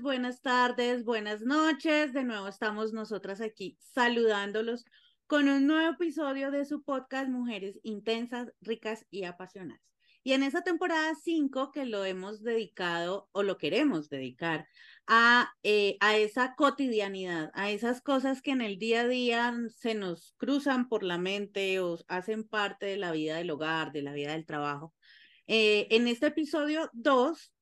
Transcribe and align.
buenas 0.00 0.40
tardes, 0.40 1.04
buenas 1.04 1.42
noches. 1.42 2.12
De 2.12 2.24
nuevo 2.24 2.48
estamos 2.48 2.92
nosotras 2.92 3.40
aquí 3.40 3.76
saludándolos 3.80 4.84
con 5.26 5.48
un 5.48 5.66
nuevo 5.66 5.92
episodio 5.92 6.50
de 6.50 6.64
su 6.64 6.82
podcast 6.82 7.28
Mujeres 7.28 7.78
Intensas, 7.82 8.52
Ricas 8.60 9.06
y 9.10 9.24
Apasionadas. 9.24 9.82
Y 10.22 10.32
en 10.32 10.42
esta 10.42 10.62
temporada 10.62 11.14
5 11.22 11.70
que 11.70 11.84
lo 11.84 12.04
hemos 12.04 12.42
dedicado 12.42 13.28
o 13.32 13.42
lo 13.42 13.58
queremos 13.58 14.08
dedicar 14.08 14.66
a, 15.06 15.52
eh, 15.62 15.96
a 16.00 16.16
esa 16.16 16.54
cotidianidad, 16.54 17.50
a 17.54 17.70
esas 17.70 18.00
cosas 18.00 18.40
que 18.42 18.52
en 18.52 18.62
el 18.62 18.78
día 18.78 19.02
a 19.02 19.08
día 19.08 19.54
se 19.76 19.94
nos 19.94 20.34
cruzan 20.38 20.88
por 20.88 21.02
la 21.02 21.18
mente 21.18 21.80
o 21.80 21.98
hacen 22.08 22.44
parte 22.44 22.86
de 22.86 22.96
la 22.96 23.12
vida 23.12 23.36
del 23.36 23.50
hogar, 23.50 23.92
de 23.92 24.02
la 24.02 24.12
vida 24.12 24.32
del 24.32 24.46
trabajo. 24.46 24.94
Eh, 25.46 25.88
en 25.90 26.06
este 26.06 26.28
episodio 26.28 26.90
2 26.92 27.52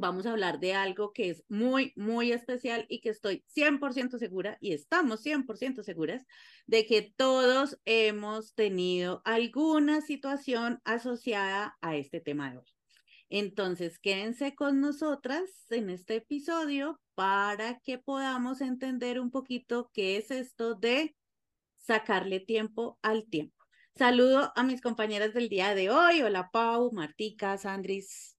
vamos 0.00 0.26
a 0.26 0.32
hablar 0.32 0.58
de 0.58 0.74
algo 0.74 1.12
que 1.12 1.30
es 1.30 1.44
muy, 1.48 1.92
muy 1.96 2.32
especial 2.32 2.86
y 2.88 3.00
que 3.00 3.10
estoy 3.10 3.44
100% 3.54 4.18
segura 4.18 4.58
y 4.60 4.72
estamos 4.72 5.24
100% 5.24 5.82
seguras 5.82 6.26
de 6.66 6.86
que 6.86 7.12
todos 7.16 7.78
hemos 7.84 8.54
tenido 8.54 9.22
alguna 9.24 10.00
situación 10.00 10.80
asociada 10.84 11.76
a 11.80 11.96
este 11.96 12.20
tema 12.20 12.50
de 12.50 12.58
hoy. 12.58 12.74
Entonces, 13.28 13.98
quédense 14.00 14.56
con 14.56 14.80
nosotras 14.80 15.48
en 15.70 15.90
este 15.90 16.16
episodio 16.16 17.00
para 17.14 17.78
que 17.78 17.98
podamos 17.98 18.60
entender 18.60 19.20
un 19.20 19.30
poquito 19.30 19.90
qué 19.94 20.16
es 20.16 20.32
esto 20.32 20.74
de 20.74 21.14
sacarle 21.76 22.40
tiempo 22.40 22.98
al 23.02 23.28
tiempo. 23.28 23.54
Saludo 23.96 24.52
a 24.56 24.62
mis 24.62 24.80
compañeras 24.80 25.34
del 25.34 25.48
día 25.48 25.74
de 25.74 25.90
hoy. 25.90 26.22
Hola 26.22 26.50
Pau, 26.52 26.90
Martica, 26.92 27.56
Sandris. 27.58 28.36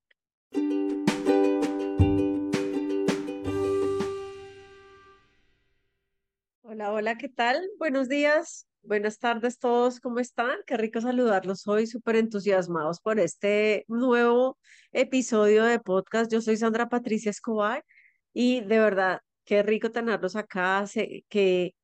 Hola, 6.73 6.93
hola, 6.93 7.17
¿qué 7.17 7.27
tal? 7.27 7.69
Buenos 7.79 8.07
días, 8.07 8.65
buenas 8.81 9.19
tardes 9.19 9.59
todos, 9.59 9.99
¿cómo 9.99 10.21
están? 10.21 10.55
Qué 10.65 10.77
rico 10.77 11.01
saludarlos 11.01 11.67
hoy, 11.67 11.85
súper 11.85 12.15
entusiasmados 12.15 13.01
por 13.01 13.19
este 13.19 13.83
nuevo 13.89 14.57
episodio 14.93 15.65
de 15.65 15.81
podcast. 15.81 16.31
Yo 16.31 16.39
soy 16.39 16.55
Sandra 16.55 16.87
Patricia 16.87 17.29
Escobar 17.29 17.83
y 18.31 18.61
de 18.61 18.79
verdad, 18.79 19.19
qué 19.43 19.63
rico 19.63 19.91
tenerlos 19.91 20.37
acá, 20.37 20.85
que 21.27 21.75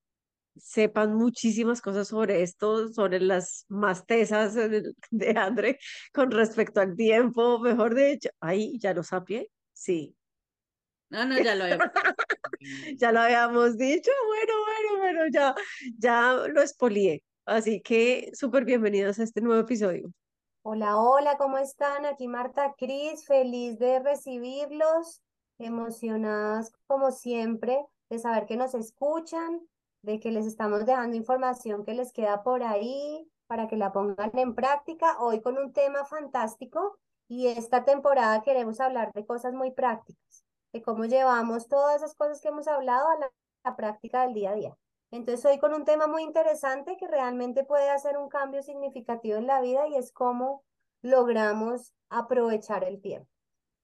sepan 0.56 1.16
muchísimas 1.16 1.82
cosas 1.82 2.08
sobre 2.08 2.42
esto, 2.42 2.88
sobre 2.88 3.20
las 3.20 3.66
más 3.68 4.06
tesas 4.06 4.56
de 5.12 5.38
André 5.38 5.80
con 6.14 6.32
respecto 6.32 6.80
al 6.80 6.96
tiempo, 6.96 7.60
mejor 7.60 7.94
dicho, 7.94 8.30
ahí 8.40 8.80
ya 8.80 8.94
lo 8.94 9.04
sabía, 9.04 9.44
sí. 9.74 10.16
No, 11.10 11.26
no, 11.26 11.38
ya 11.42 11.56
lo 11.56 11.66
habíamos 11.66 11.88
ya 12.98 13.12
lo 13.12 13.20
habíamos 13.20 13.78
dicho, 13.78 14.12
bueno, 14.28 14.54
bueno, 14.66 15.00
bueno, 15.00 15.32
ya, 15.32 15.56
ya 15.98 16.34
lo 16.48 16.62
expolié. 16.62 17.24
Así 17.46 17.82
que 17.82 18.32
súper 18.34 18.66
bienvenidos 18.66 19.20
a 19.20 19.24
este 19.24 19.42
nuevo 19.42 19.62
episodio. 19.62 20.12
Hola, 20.64 20.98
hola, 20.98 21.38
¿cómo 21.38 21.58
están? 21.58 22.06
Aquí 22.06 22.28
Marta 22.28 22.76
Cris, 22.78 23.26
feliz 23.26 23.80
de 23.80 24.00
recibirlos, 24.00 25.22
emocionadas 25.58 26.74
como 26.88 27.12
siempre 27.12 27.86
de 28.10 28.20
saber 28.20 28.46
que 28.46 28.58
nos 28.58 28.74
escuchan, 28.74 29.62
de 30.02 30.20
que 30.20 30.32
les 30.32 30.46
estamos 30.46 30.86
dejando 30.86 31.16
información 31.16 31.86
que 31.86 31.94
les 31.94 32.12
queda 32.12 32.44
por 32.44 32.64
ahí 32.64 33.30
para 33.48 33.68
que 33.68 33.78
la 33.78 33.94
pongan 33.94 34.32
en 34.38 34.56
práctica. 34.56 35.18
Hoy 35.20 35.42
con 35.42 35.58
un 35.58 35.72
tema 35.72 36.04
fantástico 36.04 37.00
y 37.30 37.48
esta 37.48 37.86
temporada 37.86 38.42
queremos 38.42 38.82
hablar 38.82 39.14
de 39.14 39.26
cosas 39.26 39.54
muy 39.54 39.72
prácticas 39.72 40.47
de 40.74 40.82
cómo 40.82 41.06
llevamos 41.06 41.68
todas 41.68 41.98
esas 41.98 42.16
cosas 42.16 42.42
que 42.42 42.50
hemos 42.50 42.68
hablado 42.68 43.08
a 43.10 43.20
la, 43.20 43.32
práctica 43.76 44.22
del 44.22 44.34
día 44.34 44.52
a 44.52 44.56
día. 44.56 44.78
Entonces 45.12 45.44
hoy 45.46 45.58
con 45.60 45.74
un 45.74 45.84
tema 45.84 46.08
muy 46.08 46.24
interesante 46.24 46.96
que 46.98 47.06
realmente 47.06 47.66
puede 47.66 47.90
hacer 47.90 48.18
un 48.18 48.30
cambio 48.30 48.64
significativo 48.64 49.38
en 49.38 49.46
la 49.46 49.60
vida 49.60 49.88
y 49.90 49.98
es 49.98 50.14
cómo 50.14 50.64
logramos 51.02 51.94
aprovechar 52.10 52.86
el 52.86 53.02
tiempo. 53.02 53.30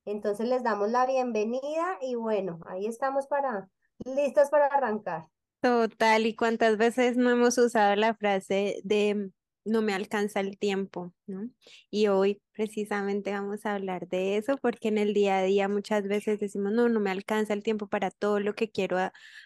Entonces 0.06 0.48
les 0.48 0.64
damos 0.64 0.90
la 0.90 1.06
bienvenida 1.06 1.98
y 2.02 2.16
bueno, 2.16 2.60
ahí 2.66 2.86
estamos 2.86 3.28
para 3.28 3.70
listos 4.06 4.50
para 4.50 4.68
arrancar. 4.68 5.28
Total, 5.60 6.26
¿y 6.26 6.36
cuántas 6.36 6.78
veces 6.78 7.18
no 7.18 7.30
hemos 7.30 7.58
usado 7.58 7.96
la 7.98 8.14
frase 8.14 8.80
de 8.86 9.30
no 9.66 9.81
me 9.81 9.94
alcanza 9.94 10.40
el 10.40 10.57
tiempo, 10.57 11.13
¿no? 11.28 11.50
Y 11.90 12.07
hoy 12.07 12.41
precisamente 12.53 13.31
vamos 13.31 13.66
a 13.66 13.75
hablar 13.75 14.07
de 14.07 14.38
eso 14.38 14.57
porque 14.57 14.90
en 14.90 14.97
el 14.97 15.13
día 15.13 15.40
a 15.40 15.44
día 15.44 15.68
muchas 15.68 16.07
veces 16.07 16.40
decimos, 16.40 16.74
no, 16.74 16.90
no 16.90 17.00
me 17.00 17.12
alcanza 17.12 17.53
el 17.53 17.63
tiempo 17.63 17.88
para 17.88 18.12
todo 18.12 18.40
lo 18.40 18.56
que 18.56 18.72
quiero 18.72 18.97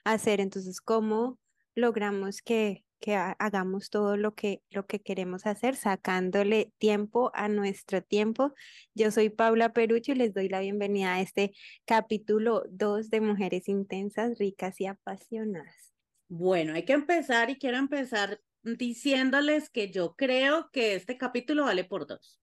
hacer. 0.03 0.41
Entonces, 0.41 0.81
¿cómo 0.81 1.39
logramos 1.75 2.41
que, 2.41 2.83
que 2.99 3.15
hagamos 3.15 3.89
todo 3.89 4.17
lo 4.17 4.33
que, 4.33 4.63
lo 4.69 4.87
que 4.87 4.99
queremos 5.01 5.45
hacer, 5.45 5.75
sacándole 5.75 6.73
tiempo 6.79 7.31
a 7.33 7.47
nuestro 7.47 8.01
tiempo? 8.01 8.53
Yo 8.95 9.11
soy 9.11 9.29
Paula 9.29 9.73
Perucho 9.73 10.13
y 10.13 10.15
les 10.15 10.33
doy 10.33 10.49
la 10.49 10.61
bienvenida 10.61 11.15
a 11.15 11.21
este 11.21 11.53
capítulo 11.85 12.63
2 12.69 13.09
de 13.09 13.21
Mujeres 13.21 13.67
Intensas, 13.67 14.37
Ricas 14.39 14.81
y 14.81 14.87
Apasionadas. 14.87 15.93
Bueno, 16.29 16.73
hay 16.73 16.83
que 16.83 16.93
empezar 16.93 17.49
y 17.49 17.57
quiero 17.57 17.77
empezar 17.77 18.41
diciéndoles 18.75 19.69
que 19.69 19.91
yo 19.91 20.15
creo 20.15 20.69
que 20.71 20.95
este 20.95 21.17
capítulo 21.17 21.63
vale 21.63 21.83
por 21.83 22.07
dos. 22.07 22.41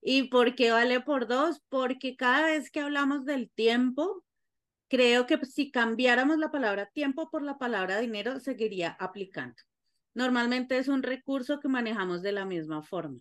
¿Y 0.00 0.24
por 0.24 0.54
qué 0.54 0.70
vale 0.70 1.00
por 1.00 1.26
dos? 1.26 1.62
Porque 1.68 2.16
cada 2.16 2.46
vez 2.46 2.70
que 2.70 2.80
hablamos 2.80 3.24
del 3.24 3.50
tiempo, 3.50 4.24
creo 4.88 5.26
que 5.26 5.38
si 5.46 5.70
cambiáramos 5.70 6.38
la 6.38 6.50
palabra 6.50 6.86
tiempo 6.86 7.30
por 7.30 7.42
la 7.42 7.58
palabra 7.58 7.98
dinero, 7.98 8.38
seguiría 8.38 8.90
aplicando. 9.00 9.56
Normalmente 10.14 10.78
es 10.78 10.88
un 10.88 11.02
recurso 11.02 11.60
que 11.60 11.68
manejamos 11.68 12.22
de 12.22 12.32
la 12.32 12.44
misma 12.44 12.82
forma. 12.82 13.20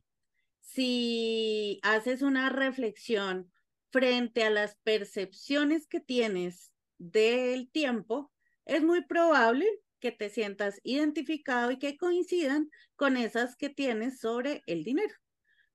Si 0.59 1.79
haces 1.83 2.21
una 2.21 2.49
reflexión 2.49 3.51
frente 3.91 4.43
a 4.43 4.49
las 4.49 4.75
percepciones 4.83 5.87
que 5.87 5.99
tienes 5.99 6.71
del 6.97 7.69
tiempo, 7.69 8.31
es 8.65 8.83
muy 8.83 9.05
probable 9.05 9.67
que 9.99 10.11
te 10.11 10.29
sientas 10.29 10.79
identificado 10.83 11.71
y 11.71 11.79
que 11.79 11.97
coincidan 11.97 12.69
con 12.95 13.17
esas 13.17 13.55
que 13.55 13.69
tienes 13.69 14.19
sobre 14.19 14.61
el 14.65 14.83
dinero. 14.83 15.13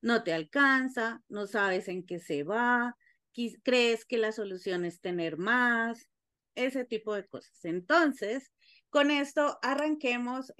No 0.00 0.22
te 0.22 0.32
alcanza, 0.32 1.22
no 1.28 1.46
sabes 1.46 1.88
en 1.88 2.06
qué 2.06 2.18
se 2.18 2.42
va, 2.42 2.96
crees 3.62 4.04
que 4.04 4.18
la 4.18 4.32
solución 4.32 4.84
es 4.84 5.00
tener 5.00 5.36
más, 5.36 6.08
ese 6.54 6.84
tipo 6.84 7.14
de 7.14 7.26
cosas. 7.26 7.64
Entonces, 7.64 8.50
con 8.88 9.10
esto 9.10 9.58
arranquemos 9.62 10.52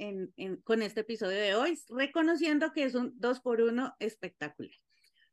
con 0.65 0.82
este 0.82 1.00
episodio 1.00 1.38
de 1.38 1.54
hoy, 1.54 1.78
reconociendo 1.88 2.72
que 2.72 2.84
es 2.84 2.94
un 2.94 3.12
dos 3.16 3.41
por 3.41 3.60
uno 3.60 3.94
espectacular. 3.98 4.77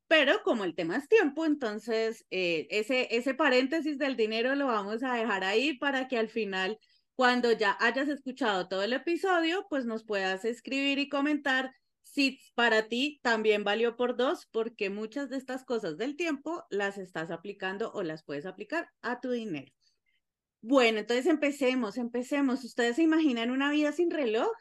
Pero 0.07 0.41
como 0.43 0.63
el 0.63 0.73
tema 0.73 0.95
es 0.95 1.09
tiempo, 1.09 1.45
entonces 1.45 2.25
eh, 2.31 2.67
ese, 2.71 3.15
ese 3.15 3.33
paréntesis 3.33 3.97
del 3.97 4.15
dinero 4.15 4.55
lo 4.55 4.67
vamos 4.67 5.03
a 5.03 5.13
dejar 5.13 5.43
ahí 5.43 5.77
para 5.77 6.07
que 6.07 6.17
al 6.17 6.29
final 6.29 6.79
cuando 7.17 7.51
ya 7.51 7.75
hayas 7.79 8.09
escuchado 8.09 8.67
todo 8.67 8.83
el 8.83 8.93
episodio, 8.93 9.65
pues 9.71 9.85
nos 9.85 10.05
puedas 10.05 10.45
escribir 10.45 10.99
y 10.99 11.09
comentar 11.09 11.73
si 12.03 12.39
para 12.53 12.89
ti 12.89 13.19
también 13.23 13.63
valió 13.63 13.95
por 13.97 14.15
dos, 14.15 14.47
porque 14.51 14.91
muchas 14.91 15.27
de 15.27 15.37
estas 15.37 15.65
cosas 15.65 15.97
del 15.97 16.15
tiempo 16.15 16.63
las 16.69 16.99
estás 16.99 17.31
aplicando 17.31 17.91
o 17.91 18.03
las 18.03 18.23
puedes 18.23 18.45
aplicar 18.45 18.91
a 19.01 19.19
tu 19.19 19.31
dinero. 19.31 19.73
Bueno, 20.61 20.99
entonces 20.99 21.25
empecemos, 21.25 21.97
empecemos. 21.97 22.63
¿Ustedes 22.63 22.97
se 22.97 23.03
imaginan 23.03 23.49
una 23.49 23.71
vida 23.71 23.91
sin 23.93 24.11
reloj? 24.11 24.51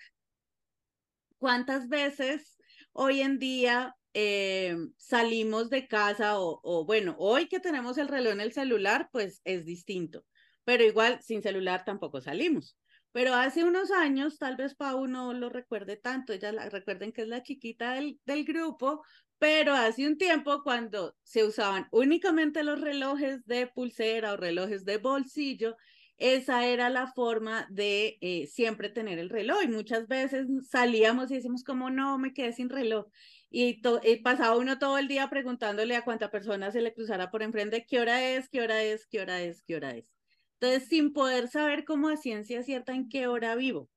¿Cuántas 1.36 1.90
veces 1.90 2.56
hoy 2.92 3.20
en 3.20 3.38
día 3.38 3.94
eh, 4.14 4.78
salimos 4.96 5.68
de 5.68 5.88
casa 5.88 6.40
o, 6.40 6.58
o, 6.62 6.86
bueno, 6.86 7.16
hoy 7.18 7.48
que 7.48 7.60
tenemos 7.60 7.98
el 7.98 8.08
reloj 8.08 8.32
en 8.32 8.40
el 8.40 8.54
celular, 8.54 9.10
pues 9.12 9.42
es 9.44 9.66
distinto 9.66 10.24
pero 10.66 10.84
igual 10.84 11.20
sin 11.22 11.42
celular 11.42 11.84
tampoco 11.86 12.20
salimos. 12.20 12.76
Pero 13.12 13.32
hace 13.34 13.64
unos 13.64 13.90
años, 13.90 14.38
tal 14.38 14.56
vez 14.56 14.74
Pau 14.74 15.06
no 15.06 15.32
lo 15.32 15.48
recuerde 15.48 15.96
tanto, 15.96 16.34
ella 16.34 16.52
la, 16.52 16.68
recuerden 16.68 17.12
que 17.12 17.22
es 17.22 17.28
la 17.28 17.42
chiquita 17.42 17.94
del, 17.94 18.20
del 18.26 18.44
grupo, 18.44 19.02
pero 19.38 19.72
hace 19.74 20.06
un 20.06 20.18
tiempo 20.18 20.62
cuando 20.62 21.16
se 21.22 21.44
usaban 21.44 21.88
únicamente 21.92 22.62
los 22.64 22.80
relojes 22.80 23.46
de 23.46 23.68
pulsera 23.68 24.34
o 24.34 24.36
relojes 24.36 24.84
de 24.84 24.98
bolsillo, 24.98 25.76
esa 26.18 26.66
era 26.66 26.90
la 26.90 27.06
forma 27.12 27.66
de 27.70 28.18
eh, 28.20 28.46
siempre 28.46 28.88
tener 28.88 29.18
el 29.18 29.30
reloj. 29.30 29.62
Y 29.62 29.68
muchas 29.68 30.08
veces 30.08 30.46
salíamos 30.68 31.30
y 31.30 31.36
decimos 31.36 31.62
como 31.62 31.90
no, 31.90 32.18
me 32.18 32.32
quedé 32.32 32.52
sin 32.52 32.70
reloj 32.70 33.06
y, 33.50 33.80
pasaba 34.22 34.56
uno 34.56 34.78
todo 34.78 34.98
el 34.98 35.08
día 35.08 35.30
preguntándole 35.30 35.96
a 35.96 36.04
cuánta 36.04 36.30
persona 36.30 36.70
se 36.72 36.80
le 36.82 36.92
cruzara 36.92 37.30
por 37.30 37.42
enfrente 37.42 37.86
qué 37.86 38.00
hora 38.00 38.22
es, 38.22 38.48
qué 38.48 38.60
hora 38.60 38.82
es, 38.82 39.06
qué 39.06 39.20
hora 39.20 39.42
es, 39.42 39.62
qué 39.62 39.76
hora 39.76 39.96
es. 39.96 40.15
Entonces, 40.60 40.88
sin 40.88 41.12
poder 41.12 41.48
saber 41.48 41.84
como 41.84 42.08
a 42.08 42.16
ciencia 42.16 42.62
cierta 42.62 42.94
en 42.94 43.08
qué 43.08 43.26
hora 43.26 43.54
vivo, 43.56 43.90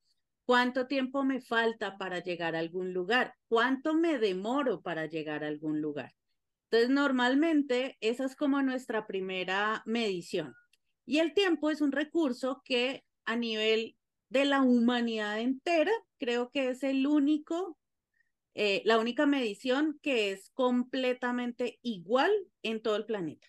cuánto 0.46 0.88
tiempo 0.88 1.24
me 1.24 1.42
falta 1.42 1.98
para 1.98 2.20
llegar 2.20 2.56
a 2.56 2.60
algún 2.60 2.94
lugar, 2.94 3.36
cuánto 3.48 3.94
me 3.94 4.18
demoro 4.20 4.82
para 4.82 5.06
llegar 5.06 5.44
a 5.44 5.48
algún 5.48 5.82
lugar. 5.82 6.16
Entonces, 6.72 6.90
normalmente 6.90 7.98
esa 8.02 8.26
es 8.26 8.36
como 8.36 8.62
nuestra 8.62 9.08
primera 9.08 9.84
medición. 9.86 10.54
Y 11.06 11.20
el 11.20 11.34
tiempo 11.34 11.72
es 11.72 11.82
un 11.82 11.92
recurso 11.92 12.62
que 12.66 13.04
a 13.26 13.36
nivel 13.36 13.96
de 14.30 14.46
la 14.46 14.62
humanidad 14.62 15.40
entera, 15.40 15.92
creo 16.20 16.52
que 16.52 16.70
es 16.70 16.84
el 16.84 17.08
único, 17.08 17.78
eh, 18.54 18.82
la 18.86 19.00
única 19.00 19.26
medición 19.26 20.00
que 20.04 20.32
es 20.32 20.52
completamente 20.52 21.80
igual 21.82 22.32
en 22.64 22.82
todo 22.82 22.96
el 22.98 23.06
planeta. 23.06 23.48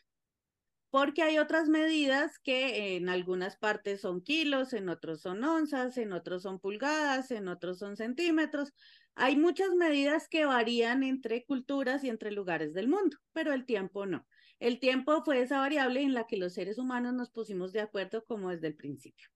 Porque 0.91 1.23
hay 1.23 1.39
otras 1.39 1.69
medidas 1.69 2.39
que 2.41 2.97
en 2.97 3.09
algunas 3.09 3.57
partes 3.57 4.01
son 4.01 4.23
kilos, 4.23 4.73
en 4.73 4.89
otros 4.89 5.21
son 5.21 5.43
onzas, 5.45 5.97
en 5.99 6.13
otros 6.13 6.43
son 6.43 6.59
pulgadas, 6.59 7.31
en 7.31 7.49
otros 7.49 7.79
son 7.79 7.97
centímetros. 7.97 8.73
Hay 9.15 9.37
muchas 9.37 9.71
medidas 9.75 10.29
que 10.29 10.47
varían 10.47 11.03
entre 11.03 11.45
culturas 11.45 12.03
y 12.03 12.09
entre 12.09 12.33
lugares 12.33 12.75
del 12.75 12.89
mundo, 12.89 13.19
pero 13.33 13.53
el 13.53 13.67
tiempo 13.67 14.07
no. 14.07 14.27
El 14.59 14.79
tiempo 14.81 15.23
fue 15.25 15.41
esa 15.41 15.61
variable 15.61 16.03
en 16.03 16.13
la 16.13 16.27
que 16.27 16.37
los 16.37 16.55
seres 16.55 16.79
humanos 16.79 17.15
nos 17.15 17.31
pusimos 17.31 17.73
de 17.73 17.81
acuerdo 17.81 18.25
como 18.25 18.51
desde 18.51 18.67
el 18.67 18.77
principio. 18.77 19.29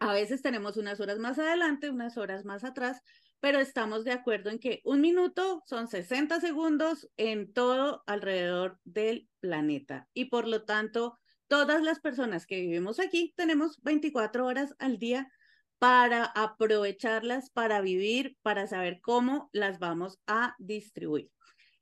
A 0.00 0.12
veces 0.12 0.42
tenemos 0.42 0.76
unas 0.76 1.00
horas 1.00 1.18
más 1.18 1.38
adelante, 1.38 1.90
unas 1.90 2.16
horas 2.16 2.44
más 2.44 2.64
atrás, 2.64 3.02
pero 3.40 3.60
estamos 3.60 4.04
de 4.04 4.12
acuerdo 4.12 4.50
en 4.50 4.58
que 4.58 4.80
un 4.84 5.00
minuto 5.00 5.62
son 5.66 5.88
60 5.88 6.40
segundos 6.40 7.08
en 7.16 7.52
todo 7.52 8.02
alrededor 8.06 8.78
del 8.84 9.28
planeta. 9.40 10.08
Y 10.12 10.26
por 10.26 10.48
lo 10.48 10.64
tanto, 10.64 11.18
todas 11.46 11.82
las 11.82 12.00
personas 12.00 12.46
que 12.46 12.60
vivimos 12.60 12.98
aquí 12.98 13.32
tenemos 13.36 13.80
24 13.82 14.44
horas 14.44 14.74
al 14.78 14.98
día 14.98 15.30
para 15.78 16.24
aprovecharlas, 16.24 17.50
para 17.50 17.80
vivir, 17.80 18.36
para 18.42 18.66
saber 18.66 19.00
cómo 19.00 19.48
las 19.52 19.78
vamos 19.78 20.18
a 20.26 20.56
distribuir. 20.58 21.30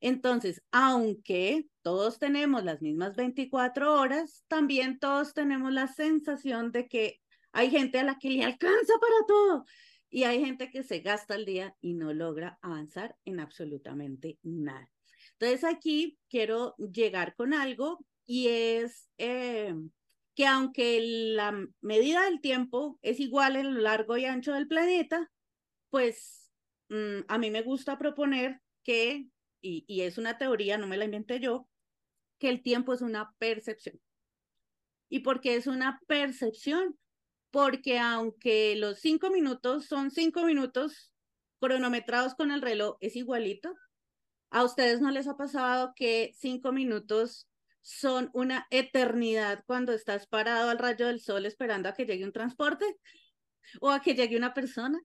Entonces, 0.00 0.62
aunque 0.72 1.66
todos 1.80 2.18
tenemos 2.18 2.62
las 2.64 2.82
mismas 2.82 3.16
24 3.16 3.94
horas, 3.94 4.44
también 4.46 4.98
todos 4.98 5.32
tenemos 5.32 5.72
la 5.72 5.88
sensación 5.88 6.70
de 6.70 6.86
que 6.86 7.20
hay 7.52 7.70
gente 7.70 7.98
a 7.98 8.04
la 8.04 8.18
que 8.18 8.28
le 8.28 8.44
alcanza 8.44 8.92
para 9.00 9.26
todo 9.26 9.64
y 10.10 10.24
hay 10.24 10.40
gente 10.40 10.70
que 10.70 10.82
se 10.82 11.00
gasta 11.00 11.34
el 11.34 11.44
día 11.44 11.76
y 11.80 11.94
no 11.94 12.12
logra 12.12 12.58
avanzar 12.62 13.16
en 13.24 13.40
absolutamente 13.40 14.38
nada. 14.42 14.90
Entonces 15.32 15.64
aquí 15.64 16.18
quiero 16.28 16.74
llegar 16.76 17.34
con 17.34 17.52
algo 17.52 18.04
y 18.24 18.48
es 18.48 19.10
eh, 19.18 19.74
que 20.34 20.46
aunque 20.46 21.00
la 21.34 21.66
medida 21.80 22.24
del 22.24 22.40
tiempo 22.40 22.98
es 23.02 23.20
igual 23.20 23.56
en 23.56 23.74
lo 23.74 23.80
largo 23.80 24.16
y 24.16 24.24
ancho 24.24 24.52
del 24.52 24.68
planeta, 24.68 25.30
pues 25.90 26.52
mm, 26.88 27.20
a 27.28 27.38
mí 27.38 27.50
me 27.50 27.62
gusta 27.62 27.98
proponer 27.98 28.60
que, 28.82 29.28
y, 29.60 29.84
y 29.86 30.02
es 30.02 30.18
una 30.18 30.38
teoría, 30.38 30.78
no 30.78 30.86
me 30.86 30.96
la 30.96 31.04
inventé 31.06 31.40
yo, 31.40 31.68
que 32.38 32.48
el 32.48 32.62
tiempo 32.62 32.92
es 32.92 33.02
una 33.02 33.34
percepción. 33.38 34.00
¿Y 35.08 35.20
por 35.20 35.40
qué 35.40 35.56
es 35.56 35.66
una 35.66 36.00
percepción? 36.06 36.98
Porque 37.56 37.98
aunque 37.98 38.76
los 38.76 38.98
cinco 38.98 39.30
minutos 39.30 39.86
son 39.86 40.10
cinco 40.10 40.44
minutos 40.44 41.10
cronometrados 41.58 42.34
con 42.34 42.50
el 42.50 42.60
reloj, 42.60 42.98
es 43.00 43.16
igualito. 43.16 43.74
¿A 44.50 44.62
ustedes 44.62 45.00
no 45.00 45.10
les 45.10 45.26
ha 45.26 45.38
pasado 45.38 45.94
que 45.96 46.34
cinco 46.36 46.70
minutos 46.70 47.48
son 47.80 48.28
una 48.34 48.66
eternidad 48.68 49.64
cuando 49.64 49.94
estás 49.94 50.26
parado 50.26 50.68
al 50.68 50.78
rayo 50.78 51.06
del 51.06 51.22
sol 51.22 51.46
esperando 51.46 51.88
a 51.88 51.94
que 51.94 52.04
llegue 52.04 52.26
un 52.26 52.32
transporte 52.32 52.84
o 53.80 53.90
a 53.90 54.02
que 54.02 54.14
llegue 54.14 54.36
una 54.36 54.52
persona? 54.52 55.00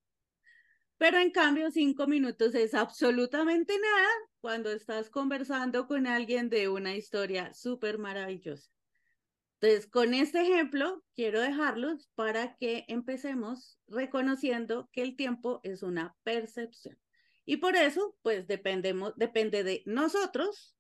Pero 0.98 1.20
en 1.20 1.32
cambio, 1.32 1.72
cinco 1.72 2.06
minutos 2.06 2.54
es 2.54 2.74
absolutamente 2.74 3.80
nada 3.80 4.10
cuando 4.42 4.74
estás 4.74 5.10
conversando 5.10 5.88
con 5.88 6.06
alguien 6.06 6.50
de 6.50 6.68
una 6.68 6.98
historia 6.98 7.54
súper 7.54 7.98
maravillosa. 7.98 8.70
Entonces, 9.62 9.88
con 9.92 10.16
este 10.16 10.42
ejemplo, 10.42 11.04
quiero 11.14 11.40
dejarlos 11.40 12.10
para 12.16 12.58
que 12.58 12.84
empecemos 12.88 13.78
reconociendo 13.88 14.90
que 14.92 15.04
el 15.04 15.16
tiempo 15.16 15.60
es 15.62 15.84
una 15.84 16.16
percepción. 16.24 16.98
Y 17.46 17.58
por 17.58 17.76
eso, 17.76 18.18
pues 18.24 18.48
dependemos, 18.48 19.14
depende 19.18 19.64
de 19.64 19.84
nosotros 19.86 20.76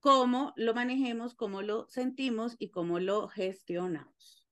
cómo 0.00 0.54
lo 0.56 0.72
manejemos, 0.72 1.34
cómo 1.34 1.60
lo 1.60 1.86
sentimos 1.90 2.56
y 2.58 2.70
cómo 2.70 3.00
lo 3.00 3.28
gestionamos. 3.28 4.48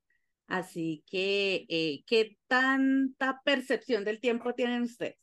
Así 0.47 1.03
que, 1.07 1.65
eh, 1.71 2.05
¿qué 2.07 2.37
tanta 2.49 3.41
percepción 3.47 4.05
del 4.05 4.21
tiempo 4.21 4.55
tienen 4.55 4.83
ustedes? 4.83 5.17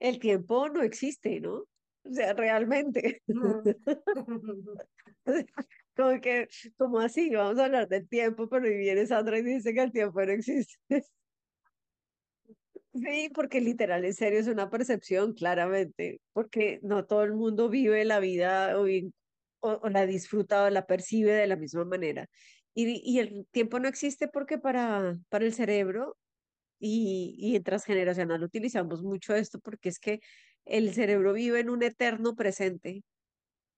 El 0.00 0.18
tiempo 0.18 0.68
no 0.68 0.82
existe, 0.82 1.40
¿no? 1.40 1.64
O 2.02 2.12
sea, 2.12 2.34
realmente. 2.34 3.22
Como 5.96 6.20
que, 6.20 6.48
como 6.76 6.98
así, 7.00 7.30
vamos 7.30 7.58
a 7.58 7.66
hablar 7.66 7.88
del 7.88 8.08
tiempo, 8.08 8.48
pero 8.48 8.68
viene 8.68 9.06
Sandra 9.06 9.38
y 9.38 9.42
dice 9.42 9.72
que 9.74 9.82
el 9.82 9.92
tiempo 9.92 10.24
no 10.24 10.32
existe. 10.32 10.76
Sí, 12.92 13.28
porque 13.34 13.60
literal, 13.60 14.04
en 14.04 14.14
serio, 14.14 14.38
es 14.38 14.46
una 14.46 14.70
percepción, 14.70 15.32
claramente, 15.34 16.20
porque 16.32 16.78
no 16.82 17.04
todo 17.06 17.24
el 17.24 17.32
mundo 17.32 17.68
vive 17.68 18.04
la 18.04 18.20
vida 18.20 18.78
o, 18.78 18.86
o, 19.60 19.88
la 19.88 20.06
disfruta 20.06 20.64
o 20.64 20.70
la 20.70 20.86
percibe 20.86 21.32
de 21.32 21.48
la 21.48 21.56
misma 21.56 21.84
manera. 21.84 22.28
Y, 22.72 23.02
y 23.04 23.18
el 23.18 23.46
tiempo 23.50 23.80
no 23.80 23.88
existe 23.88 24.28
porque 24.28 24.58
para, 24.58 25.18
para 25.28 25.44
el 25.44 25.52
cerebro 25.54 26.16
y, 26.78 27.34
y 27.38 27.56
en 27.56 27.64
transgeneracional 27.64 28.42
utilizamos 28.44 29.02
mucho 29.02 29.34
esto 29.34 29.58
porque 29.60 29.88
es 29.88 29.98
que 29.98 30.20
el 30.64 30.94
cerebro 30.94 31.32
vive 31.32 31.60
en 31.60 31.70
un 31.70 31.82
eterno 31.82 32.36
presente, 32.36 33.04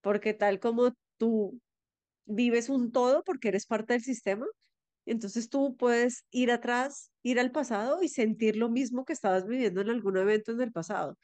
porque 0.03 0.35
tal 0.35 0.61
como 0.61 0.95
tú 1.19 1.61
vives 2.27 2.69
un 2.69 2.93
todo 2.93 3.23
porque 3.25 3.49
eres 3.49 3.67
parte 3.67 3.95
del 3.95 4.03
sistema, 4.03 4.47
entonces 5.07 5.49
tú 5.49 5.77
puedes 5.77 6.25
ir 6.31 6.51
atrás, 6.51 7.13
ir 7.23 7.39
al 7.41 7.53
pasado 7.53 8.03
y 8.03 8.09
sentir 8.09 8.57
lo 8.57 8.69
mismo 8.69 9.05
que 9.05 9.13
estabas 9.13 9.47
viviendo 9.47 9.81
en 9.81 9.91
algún 9.91 10.17
evento 10.17 10.53
en 10.53 10.61
el 10.61 10.73
pasado. 10.73 11.17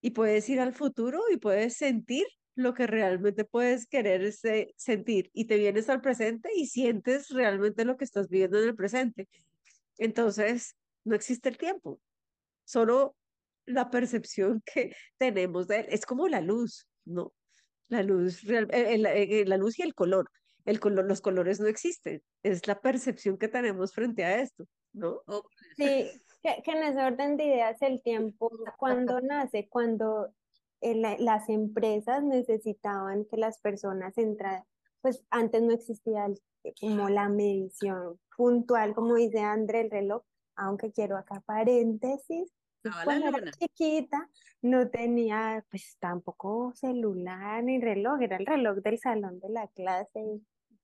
Y 0.00 0.10
puedes 0.10 0.48
ir 0.48 0.60
al 0.60 0.72
futuro 0.72 1.20
y 1.32 1.36
puedes 1.36 1.76
sentir 1.76 2.26
lo 2.54 2.72
que 2.72 2.86
realmente 2.86 3.44
puedes 3.44 3.86
querer 3.86 4.32
sentir. 4.76 5.30
Y 5.34 5.46
te 5.46 5.58
vienes 5.58 5.88
al 5.88 6.00
presente 6.00 6.50
y 6.54 6.66
sientes 6.66 7.28
realmente 7.30 7.84
lo 7.84 7.96
que 7.96 8.04
estás 8.04 8.28
viviendo 8.28 8.62
en 8.62 8.68
el 8.68 8.76
presente. 8.76 9.28
Entonces, 9.98 10.76
no 11.04 11.14
existe 11.14 11.48
el 11.48 11.58
tiempo, 11.58 12.00
solo 12.64 13.16
la 13.66 13.90
percepción 13.90 14.62
que 14.74 14.94
tenemos 15.18 15.68
de 15.68 15.80
él. 15.80 15.86
Es 15.90 16.06
como 16.06 16.28
la 16.28 16.40
luz, 16.40 16.86
¿no? 17.04 17.32
La 17.88 18.02
luz, 18.02 18.42
real, 18.42 18.68
eh, 18.72 18.94
eh, 19.02 19.44
la 19.46 19.56
luz 19.56 19.78
y 19.78 19.82
el 19.82 19.94
color. 19.94 20.30
El 20.64 20.80
color, 20.80 21.04
los 21.04 21.20
colores 21.20 21.60
no 21.60 21.68
existen, 21.68 22.22
es 22.42 22.66
la 22.66 22.80
percepción 22.80 23.38
que 23.38 23.46
tenemos 23.46 23.92
frente 23.94 24.24
a 24.24 24.40
esto, 24.40 24.64
¿no? 24.92 25.22
Sí, 25.76 26.10
que, 26.42 26.62
en 26.66 26.82
ese 26.82 27.00
orden 27.00 27.36
de 27.36 27.44
ideas 27.44 27.80
el 27.82 28.02
tiempo, 28.02 28.50
cuando 28.76 29.20
nace, 29.20 29.68
cuando 29.68 30.34
las 30.80 31.48
empresas 31.48 32.24
necesitaban 32.24 33.26
que 33.26 33.36
las 33.36 33.60
personas 33.60 34.18
entraran, 34.18 34.64
pues 35.00 35.24
antes 35.30 35.62
no 35.62 35.72
existía 35.72 36.26
como 36.80 37.08
la 37.08 37.28
medición 37.28 38.18
puntual, 38.36 38.92
como 38.94 39.14
dice 39.14 39.38
André, 39.38 39.82
el 39.82 39.90
reloj, 39.90 40.22
aunque 40.56 40.90
quiero 40.90 41.16
acá 41.16 41.40
paréntesis, 41.46 42.52
cuando 43.04 43.28
era 43.28 43.50
chiquita 43.52 44.28
no 44.62 44.88
tenía 44.88 45.64
pues 45.70 45.96
tampoco 45.98 46.72
celular 46.74 47.62
ni 47.62 47.80
reloj, 47.80 48.20
era 48.22 48.36
el 48.36 48.46
reloj 48.46 48.78
del 48.78 48.98
salón 48.98 49.40
de 49.40 49.48
la 49.50 49.68
clase 49.68 50.20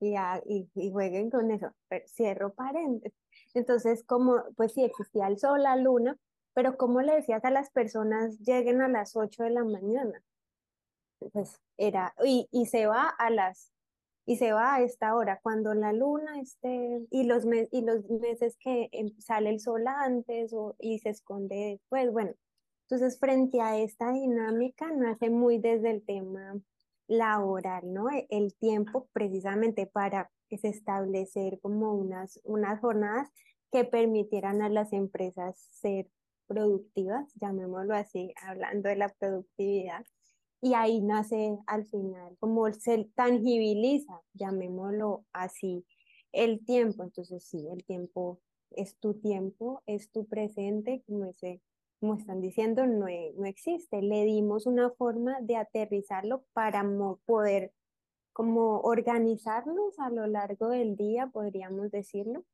y, 0.00 0.14
y, 0.46 0.68
y, 0.74 0.90
jueguen 0.90 1.30
con 1.30 1.50
eso. 1.50 1.72
Pero 1.88 2.04
cierro 2.08 2.54
paréntesis. 2.54 3.18
Entonces, 3.54 4.04
como, 4.04 4.42
pues 4.56 4.72
sí, 4.72 4.84
existía 4.84 5.26
el 5.26 5.38
sol, 5.38 5.62
la 5.62 5.76
luna, 5.76 6.16
pero 6.54 6.76
¿cómo 6.76 7.00
le 7.02 7.14
decías 7.14 7.44
a 7.44 7.50
las 7.50 7.70
personas 7.70 8.38
lleguen 8.40 8.82
a 8.82 8.88
las 8.88 9.16
8 9.16 9.44
de 9.44 9.50
la 9.50 9.64
mañana? 9.64 10.22
Pues 11.32 11.60
era, 11.76 12.14
y, 12.24 12.48
y 12.50 12.66
se 12.66 12.86
va 12.86 13.08
a 13.08 13.30
las 13.30 13.72
y 14.24 14.36
se 14.36 14.52
va 14.52 14.76
a 14.76 14.82
esta 14.82 15.14
hora, 15.16 15.40
cuando 15.42 15.74
la 15.74 15.92
luna 15.92 16.40
esté, 16.40 17.06
y 17.10 17.24
los, 17.24 17.44
y 17.70 17.82
los 17.82 18.08
meses 18.08 18.56
que 18.58 18.88
em, 18.92 19.10
sale 19.18 19.50
el 19.50 19.60
sol 19.60 19.86
antes 19.86 20.52
o, 20.52 20.76
y 20.78 20.98
se 21.00 21.10
esconde 21.10 21.78
después, 21.80 22.12
bueno, 22.12 22.32
entonces 22.88 23.18
frente 23.18 23.60
a 23.60 23.78
esta 23.78 24.12
dinámica 24.12 24.90
nace 24.92 25.30
muy 25.30 25.58
desde 25.58 25.90
el 25.90 26.04
tema 26.04 26.60
laboral, 27.08 27.92
¿no? 27.92 28.10
E, 28.10 28.26
el 28.30 28.54
tiempo 28.54 29.08
precisamente 29.12 29.86
para 29.86 30.30
establecer 30.50 31.58
como 31.60 31.94
unas, 31.94 32.40
unas 32.44 32.80
jornadas 32.80 33.30
que 33.70 33.84
permitieran 33.84 34.62
a 34.62 34.68
las 34.68 34.92
empresas 34.92 35.58
ser 35.70 36.08
productivas, 36.46 37.32
llamémoslo 37.40 37.94
así, 37.94 38.34
hablando 38.42 38.88
de 38.88 38.96
la 38.96 39.08
productividad, 39.08 40.04
y 40.62 40.74
ahí 40.74 41.00
nace 41.00 41.58
al 41.66 41.84
final, 41.86 42.36
como 42.38 42.72
se 42.72 43.10
tangibiliza, 43.16 44.22
llamémoslo 44.32 45.24
así, 45.32 45.84
el 46.30 46.64
tiempo. 46.64 47.02
Entonces 47.02 47.44
sí, 47.44 47.66
el 47.68 47.84
tiempo 47.84 48.38
es 48.70 48.96
tu 48.98 49.14
tiempo, 49.14 49.82
es 49.86 50.10
tu 50.12 50.26
presente, 50.26 51.02
como, 51.06 51.24
ese, 51.24 51.60
como 51.98 52.14
están 52.14 52.40
diciendo, 52.40 52.86
no, 52.86 53.08
e, 53.08 53.34
no 53.36 53.44
existe. 53.46 54.00
Le 54.02 54.24
dimos 54.24 54.66
una 54.66 54.90
forma 54.90 55.40
de 55.40 55.56
aterrizarlo 55.56 56.44
para 56.52 56.84
poder 57.26 57.72
como 58.32 58.78
organizarnos 58.82 59.98
a 59.98 60.10
lo 60.10 60.28
largo 60.28 60.68
del 60.68 60.94
día, 60.94 61.26
podríamos 61.26 61.90
decirlo. 61.90 62.44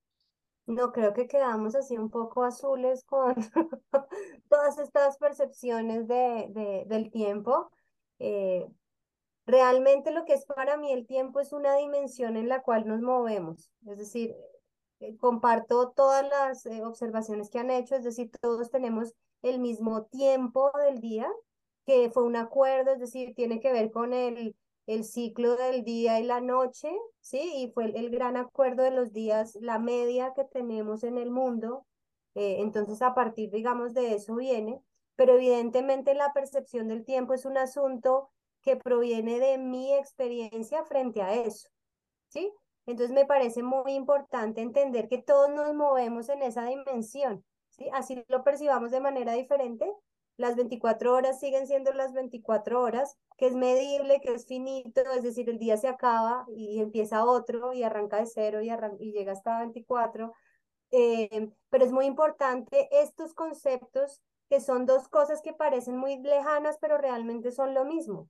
No, 0.66 0.92
creo 0.92 1.12
que 1.12 1.28
quedamos 1.28 1.74
así 1.74 1.98
un 1.98 2.10
poco 2.10 2.44
azules 2.44 3.04
con 3.04 3.34
todas 4.48 4.78
estas 4.78 5.18
percepciones 5.18 6.08
de, 6.08 6.84
del 6.86 7.10
tiempo. 7.10 7.70
Eh, 8.18 8.66
realmente 9.46 10.10
lo 10.10 10.24
que 10.24 10.34
es 10.34 10.44
para 10.46 10.76
mí 10.76 10.92
el 10.92 11.06
tiempo 11.06 11.40
es 11.40 11.52
una 11.52 11.76
dimensión 11.76 12.36
en 12.36 12.48
la 12.48 12.62
cual 12.62 12.86
nos 12.86 13.00
movemos. 13.00 13.70
Es 13.86 13.98
decir, 13.98 14.34
eh, 15.00 15.16
comparto 15.16 15.90
todas 15.90 16.28
las 16.28 16.66
eh, 16.66 16.84
observaciones 16.84 17.50
que 17.50 17.58
han 17.58 17.70
hecho, 17.70 17.96
es 17.96 18.04
decir, 18.04 18.30
todos 18.40 18.70
tenemos 18.70 19.14
el 19.42 19.60
mismo 19.60 20.04
tiempo 20.06 20.70
del 20.84 21.00
día, 21.00 21.28
que 21.86 22.10
fue 22.10 22.24
un 22.24 22.36
acuerdo, 22.36 22.92
es 22.92 23.00
decir, 23.00 23.34
tiene 23.34 23.60
que 23.60 23.72
ver 23.72 23.90
con 23.90 24.12
el 24.12 24.54
el 24.88 25.04
ciclo 25.04 25.54
del 25.56 25.84
día 25.84 26.18
y 26.18 26.24
la 26.24 26.40
noche, 26.40 26.90
¿sí? 27.20 27.38
Y 27.56 27.70
fue 27.72 27.84
el, 27.94 28.10
gran 28.10 28.38
acuerdo 28.38 28.82
de 28.82 28.90
los 28.90 29.12
días, 29.12 29.56
la 29.60 29.78
media 29.78 30.32
que 30.34 30.44
tenemos 30.44 31.04
en 31.04 31.18
el 31.18 31.30
mundo. 31.30 31.86
Entonces, 32.34 33.02
a 33.02 33.14
partir, 33.14 33.50
digamos, 33.50 33.92
de 33.94 34.14
eso 34.14 34.36
viene, 34.36 34.80
pero 35.18 35.34
evidentemente 35.34 36.14
la 36.14 36.32
percepción 36.32 36.86
del 36.86 37.04
tiempo 37.04 37.34
es 37.34 37.44
un 37.44 37.58
asunto 37.58 38.30
que 38.62 38.76
proviene 38.76 39.40
de 39.40 39.58
mi 39.58 39.92
experiencia 39.92 40.84
frente 40.84 41.22
a 41.22 41.34
eso, 41.34 41.68
¿sí? 42.28 42.52
Entonces, 42.86 43.12
me 43.12 43.26
parece 43.26 43.64
muy 43.64 43.94
importante 43.94 44.60
entender 44.60 45.08
que 45.08 45.18
todos 45.18 45.50
nos 45.50 45.74
movemos 45.74 46.28
en 46.28 46.42
esa 46.42 46.66
dimensión, 46.66 47.44
¿sí? 47.70 47.90
Así 47.92 48.24
lo 48.28 48.44
percibamos 48.44 48.92
de 48.92 49.00
manera 49.00 49.32
diferente, 49.32 49.92
las 50.36 50.54
24 50.54 51.12
horas 51.12 51.40
siguen 51.40 51.66
siendo 51.66 51.92
las 51.92 52.12
24 52.12 52.80
horas, 52.80 53.18
que 53.36 53.48
es 53.48 53.56
medible, 53.56 54.20
que 54.20 54.34
es 54.34 54.46
finito, 54.46 55.00
es 55.16 55.24
decir, 55.24 55.50
el 55.50 55.58
día 55.58 55.76
se 55.78 55.88
acaba 55.88 56.46
y 56.54 56.78
empieza 56.78 57.24
otro 57.24 57.72
y 57.72 57.82
arranca 57.82 58.18
de 58.18 58.26
cero 58.26 58.62
y, 58.62 58.70
llega 59.10 59.32
hasta 59.32 59.58
24. 59.58 60.32
Eh, 60.92 61.50
pero 61.70 61.84
es 61.84 61.90
muy 61.90 62.06
importante 62.06 62.88
estos 62.92 63.34
conceptos 63.34 64.22
que 64.48 64.60
son 64.60 64.86
dos 64.86 65.08
cosas 65.08 65.42
que 65.42 65.52
parecen 65.52 65.96
muy 65.96 66.18
lejanas, 66.18 66.78
pero 66.80 66.98
realmente 66.98 67.52
son 67.52 67.74
lo 67.74 67.84
mismo, 67.84 68.28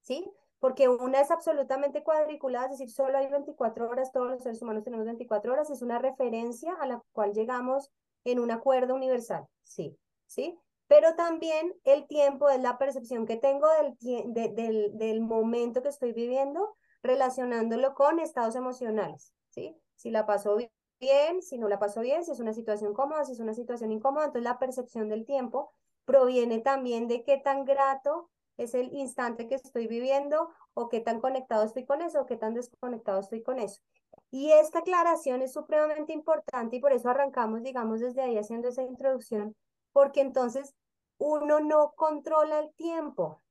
¿sí? 0.00 0.30
Porque 0.58 0.88
una 0.88 1.20
es 1.20 1.30
absolutamente 1.30 2.02
cuadriculada, 2.02 2.66
es 2.66 2.78
decir, 2.78 2.90
solo 2.90 3.18
hay 3.18 3.28
24 3.28 3.88
horas, 3.88 4.12
todos 4.12 4.30
los 4.30 4.42
seres 4.42 4.62
humanos 4.62 4.84
tenemos 4.84 5.06
24 5.06 5.52
horas, 5.52 5.70
es 5.70 5.82
una 5.82 5.98
referencia 5.98 6.74
a 6.74 6.86
la 6.86 7.02
cual 7.12 7.32
llegamos 7.32 7.90
en 8.24 8.40
un 8.40 8.50
acuerdo 8.50 8.94
universal, 8.94 9.46
sí, 9.62 9.98
¿sí? 10.26 10.58
pero 10.86 11.14
también 11.14 11.74
el 11.84 12.06
tiempo 12.06 12.48
es 12.48 12.60
la 12.60 12.78
percepción 12.78 13.26
que 13.26 13.36
tengo 13.36 13.66
del, 13.98 14.54
del, 14.54 14.96
del 14.96 15.20
momento 15.20 15.82
que 15.82 15.88
estoy 15.88 16.12
viviendo, 16.12 16.76
relacionándolo 17.02 17.94
con 17.94 18.18
estados 18.18 18.56
emocionales, 18.56 19.32
¿sí? 19.48 19.76
Si 19.94 20.10
la 20.10 20.26
paso 20.26 20.56
bien, 21.04 21.42
si 21.42 21.58
no 21.58 21.68
la 21.68 21.78
paso 21.78 22.00
bien, 22.00 22.24
si 22.24 22.32
es 22.32 22.40
una 22.40 22.54
situación 22.54 22.94
cómoda, 22.94 23.24
si 23.24 23.32
es 23.32 23.40
una 23.40 23.54
situación 23.54 23.92
incómoda, 23.92 24.26
entonces 24.26 24.44
la 24.44 24.58
percepción 24.58 25.08
del 25.08 25.24
tiempo 25.24 25.72
proviene 26.04 26.60
también 26.60 27.08
de 27.08 27.22
qué 27.22 27.38
tan 27.38 27.64
grato 27.64 28.30
es 28.56 28.74
el 28.74 28.92
instante 28.94 29.46
que 29.46 29.56
estoy 29.56 29.86
viviendo 29.86 30.48
o 30.74 30.88
qué 30.88 31.00
tan 31.00 31.20
conectado 31.20 31.64
estoy 31.64 31.84
con 31.84 32.00
eso 32.00 32.22
o 32.22 32.26
qué 32.26 32.36
tan 32.36 32.54
desconectado 32.54 33.20
estoy 33.20 33.42
con 33.42 33.58
eso. 33.58 33.82
Y 34.30 34.50
esta 34.52 34.78
aclaración 34.80 35.42
es 35.42 35.52
supremamente 35.52 36.12
importante 36.12 36.76
y 36.76 36.80
por 36.80 36.92
eso 36.92 37.10
arrancamos, 37.10 37.62
digamos, 37.62 38.00
desde 38.00 38.22
ahí 38.22 38.38
haciendo 38.38 38.68
esa 38.68 38.82
introducción 38.82 39.54
porque 39.92 40.20
entonces 40.20 40.74
uno 41.18 41.60
no 41.60 41.92
controla 41.96 42.58
el 42.58 42.74
tiempo, 42.74 43.42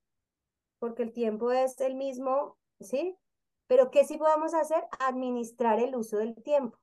porque 0.78 1.04
el 1.04 1.14
tiempo 1.14 1.52
es 1.52 1.80
el 1.80 1.96
mismo, 1.96 2.58
¿sí? 2.80 3.18
Pero 3.68 3.90
¿qué 3.90 4.04
sí 4.04 4.18
podemos 4.18 4.54
hacer? 4.54 4.84
Administrar 5.00 5.80
el 5.80 5.96
uso 5.96 6.18
del 6.18 6.36
tiempo. 6.44 6.78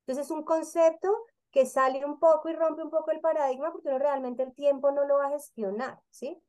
Entonces 0.00 0.26
es 0.26 0.30
un 0.30 0.44
concepto 0.44 1.08
que 1.50 1.66
sale 1.66 2.04
un 2.04 2.18
poco 2.18 2.48
y 2.48 2.54
rompe 2.54 2.82
un 2.82 2.90
poco 2.90 3.10
el 3.10 3.20
paradigma 3.20 3.72
porque 3.72 3.88
uno 3.88 3.98
realmente 3.98 4.42
el 4.42 4.54
tiempo 4.54 4.90
no 4.92 5.04
lo 5.04 5.18
va 5.18 5.26
a 5.26 5.30
gestionar, 5.30 6.00
¿sí? 6.10 6.40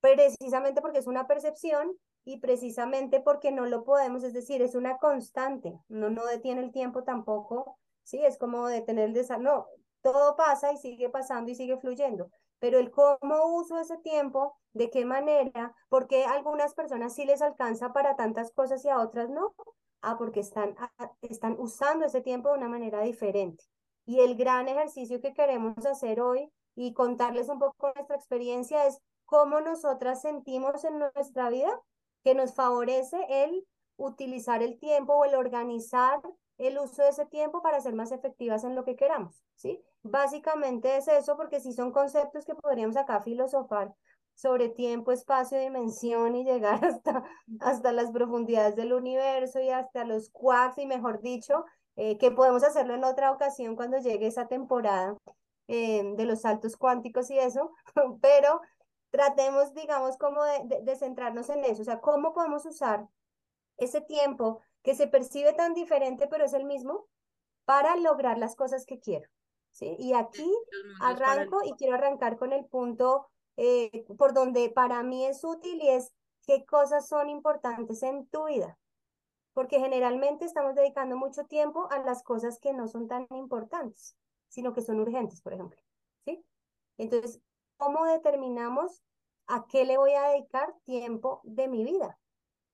Precisamente 0.00 0.80
porque 0.80 0.98
es 0.98 1.06
una 1.06 1.26
percepción 1.26 1.96
y 2.24 2.38
precisamente 2.40 3.20
porque 3.20 3.52
no 3.52 3.66
lo 3.66 3.84
podemos, 3.84 4.24
es 4.24 4.32
decir, 4.32 4.60
es 4.62 4.74
una 4.74 4.98
constante, 4.98 5.78
no, 5.88 6.10
no 6.10 6.26
detiene 6.26 6.62
el 6.62 6.72
tiempo 6.72 7.04
tampoco, 7.04 7.78
¿sí? 8.02 8.24
Es 8.24 8.36
como 8.36 8.66
detener 8.66 9.06
el 9.06 9.14
desarrollo, 9.14 9.48
no, 9.50 9.66
todo 10.02 10.36
pasa 10.36 10.72
y 10.72 10.76
sigue 10.76 11.08
pasando 11.08 11.50
y 11.50 11.54
sigue 11.54 11.78
fluyendo, 11.78 12.30
pero 12.58 12.78
el 12.78 12.90
cómo 12.90 13.46
uso 13.54 13.78
ese 13.78 13.96
tiempo, 13.98 14.56
de 14.72 14.90
qué 14.90 15.04
manera, 15.04 15.74
porque 15.88 16.24
algunas 16.24 16.74
personas 16.74 17.14
sí 17.14 17.24
les 17.24 17.42
alcanza 17.42 17.92
para 17.92 18.16
tantas 18.16 18.52
cosas 18.52 18.84
y 18.84 18.88
a 18.88 18.98
otras 18.98 19.30
no, 19.30 19.54
ah, 20.02 20.16
porque 20.18 20.40
están, 20.40 20.74
ah, 20.78 21.12
están 21.22 21.56
usando 21.58 22.06
ese 22.06 22.20
tiempo 22.20 22.48
de 22.48 22.58
una 22.58 22.68
manera 22.68 23.00
diferente. 23.02 23.64
Y 24.04 24.20
el 24.20 24.36
gran 24.36 24.68
ejercicio 24.68 25.20
que 25.20 25.34
queremos 25.34 25.84
hacer 25.84 26.20
hoy 26.20 26.50
y 26.74 26.92
contarles 26.92 27.48
un 27.48 27.58
poco 27.58 27.92
nuestra 27.94 28.16
experiencia 28.16 28.86
es 28.86 29.00
cómo 29.24 29.60
nosotras 29.60 30.22
sentimos 30.22 30.84
en 30.84 30.98
nuestra 30.98 31.50
vida 31.50 31.80
que 32.22 32.34
nos 32.34 32.54
favorece 32.54 33.18
el 33.28 33.66
utilizar 33.96 34.62
el 34.62 34.78
tiempo 34.78 35.14
o 35.14 35.24
el 35.24 35.34
organizar 35.34 36.20
el 36.58 36.78
uso 36.78 37.02
de 37.02 37.10
ese 37.10 37.26
tiempo 37.26 37.62
para 37.62 37.80
ser 37.80 37.94
más 37.94 38.12
efectivas 38.12 38.64
en 38.64 38.74
lo 38.74 38.84
que 38.84 38.96
queramos, 38.96 39.44
¿sí? 39.54 39.82
Básicamente 40.02 40.96
es 40.96 41.08
eso, 41.08 41.36
porque 41.36 41.60
si 41.60 41.72
son 41.72 41.92
conceptos 41.92 42.44
que 42.44 42.54
podríamos 42.54 42.96
acá 42.96 43.20
filosofar 43.20 43.94
sobre 44.36 44.68
tiempo, 44.68 45.10
espacio, 45.10 45.58
dimensión 45.58 46.36
y 46.36 46.44
llegar 46.44 46.84
hasta, 46.84 47.24
hasta 47.60 47.92
las 47.92 48.12
profundidades 48.12 48.76
del 48.76 48.92
universo 48.92 49.60
y 49.60 49.70
hasta 49.70 50.04
los 50.04 50.30
quarks 50.30 50.78
y 50.78 50.86
mejor 50.86 51.20
dicho, 51.20 51.64
eh, 51.96 52.18
que 52.18 52.30
podemos 52.30 52.62
hacerlo 52.62 52.94
en 52.94 53.02
otra 53.02 53.32
ocasión 53.32 53.74
cuando 53.74 53.98
llegue 53.98 54.28
esa 54.28 54.46
temporada 54.46 55.16
eh, 55.66 56.04
de 56.16 56.24
los 56.26 56.42
saltos 56.42 56.76
cuánticos 56.76 57.30
y 57.30 57.38
eso, 57.38 57.72
pero 58.22 58.60
tratemos, 59.10 59.74
digamos, 59.74 60.16
como 60.18 60.44
de, 60.44 60.82
de 60.82 60.96
centrarnos 60.96 61.48
en 61.50 61.64
eso, 61.64 61.82
o 61.82 61.84
sea, 61.84 62.00
cómo 62.00 62.32
podemos 62.32 62.64
usar 62.66 63.08
ese 63.78 64.00
tiempo 64.02 64.60
que 64.82 64.94
se 64.94 65.08
percibe 65.08 65.52
tan 65.54 65.74
diferente, 65.74 66.28
pero 66.28 66.44
es 66.44 66.52
el 66.52 66.64
mismo, 66.64 67.08
para 67.64 67.96
lograr 67.96 68.38
las 68.38 68.54
cosas 68.54 68.86
que 68.86 69.00
quiero. 69.00 69.28
¿sí? 69.70 69.96
Y 69.98 70.14
aquí 70.14 70.50
arranco 71.00 71.60
y 71.64 71.72
quiero 71.72 71.96
arrancar 71.96 72.38
con 72.38 72.52
el 72.52 72.64
punto 72.64 73.28
eh, 73.56 74.04
por 74.18 74.34
donde 74.34 74.70
para 74.70 75.02
mí 75.02 75.24
es 75.24 75.42
útil 75.44 75.80
y 75.82 75.88
es 75.88 76.12
qué 76.46 76.64
cosas 76.64 77.08
son 77.08 77.28
importantes 77.28 78.02
en 78.02 78.26
tu 78.26 78.46
vida. 78.46 78.78
Porque 79.52 79.80
generalmente 79.80 80.44
estamos 80.44 80.74
dedicando 80.74 81.16
mucho 81.16 81.44
tiempo 81.44 81.88
a 81.90 81.98
las 81.98 82.22
cosas 82.22 82.58
que 82.60 82.72
no 82.74 82.88
son 82.88 83.08
tan 83.08 83.26
importantes, 83.30 84.16
sino 84.48 84.74
que 84.74 84.82
son 84.82 85.00
urgentes, 85.00 85.40
por 85.40 85.54
ejemplo. 85.54 85.80
¿sí? 86.24 86.44
Entonces, 86.98 87.40
¿cómo 87.78 88.04
determinamos 88.04 89.02
a 89.46 89.66
qué 89.66 89.84
le 89.84 89.96
voy 89.96 90.12
a 90.12 90.28
dedicar 90.28 90.74
tiempo 90.84 91.40
de 91.44 91.68
mi 91.68 91.84
vida? 91.84 92.18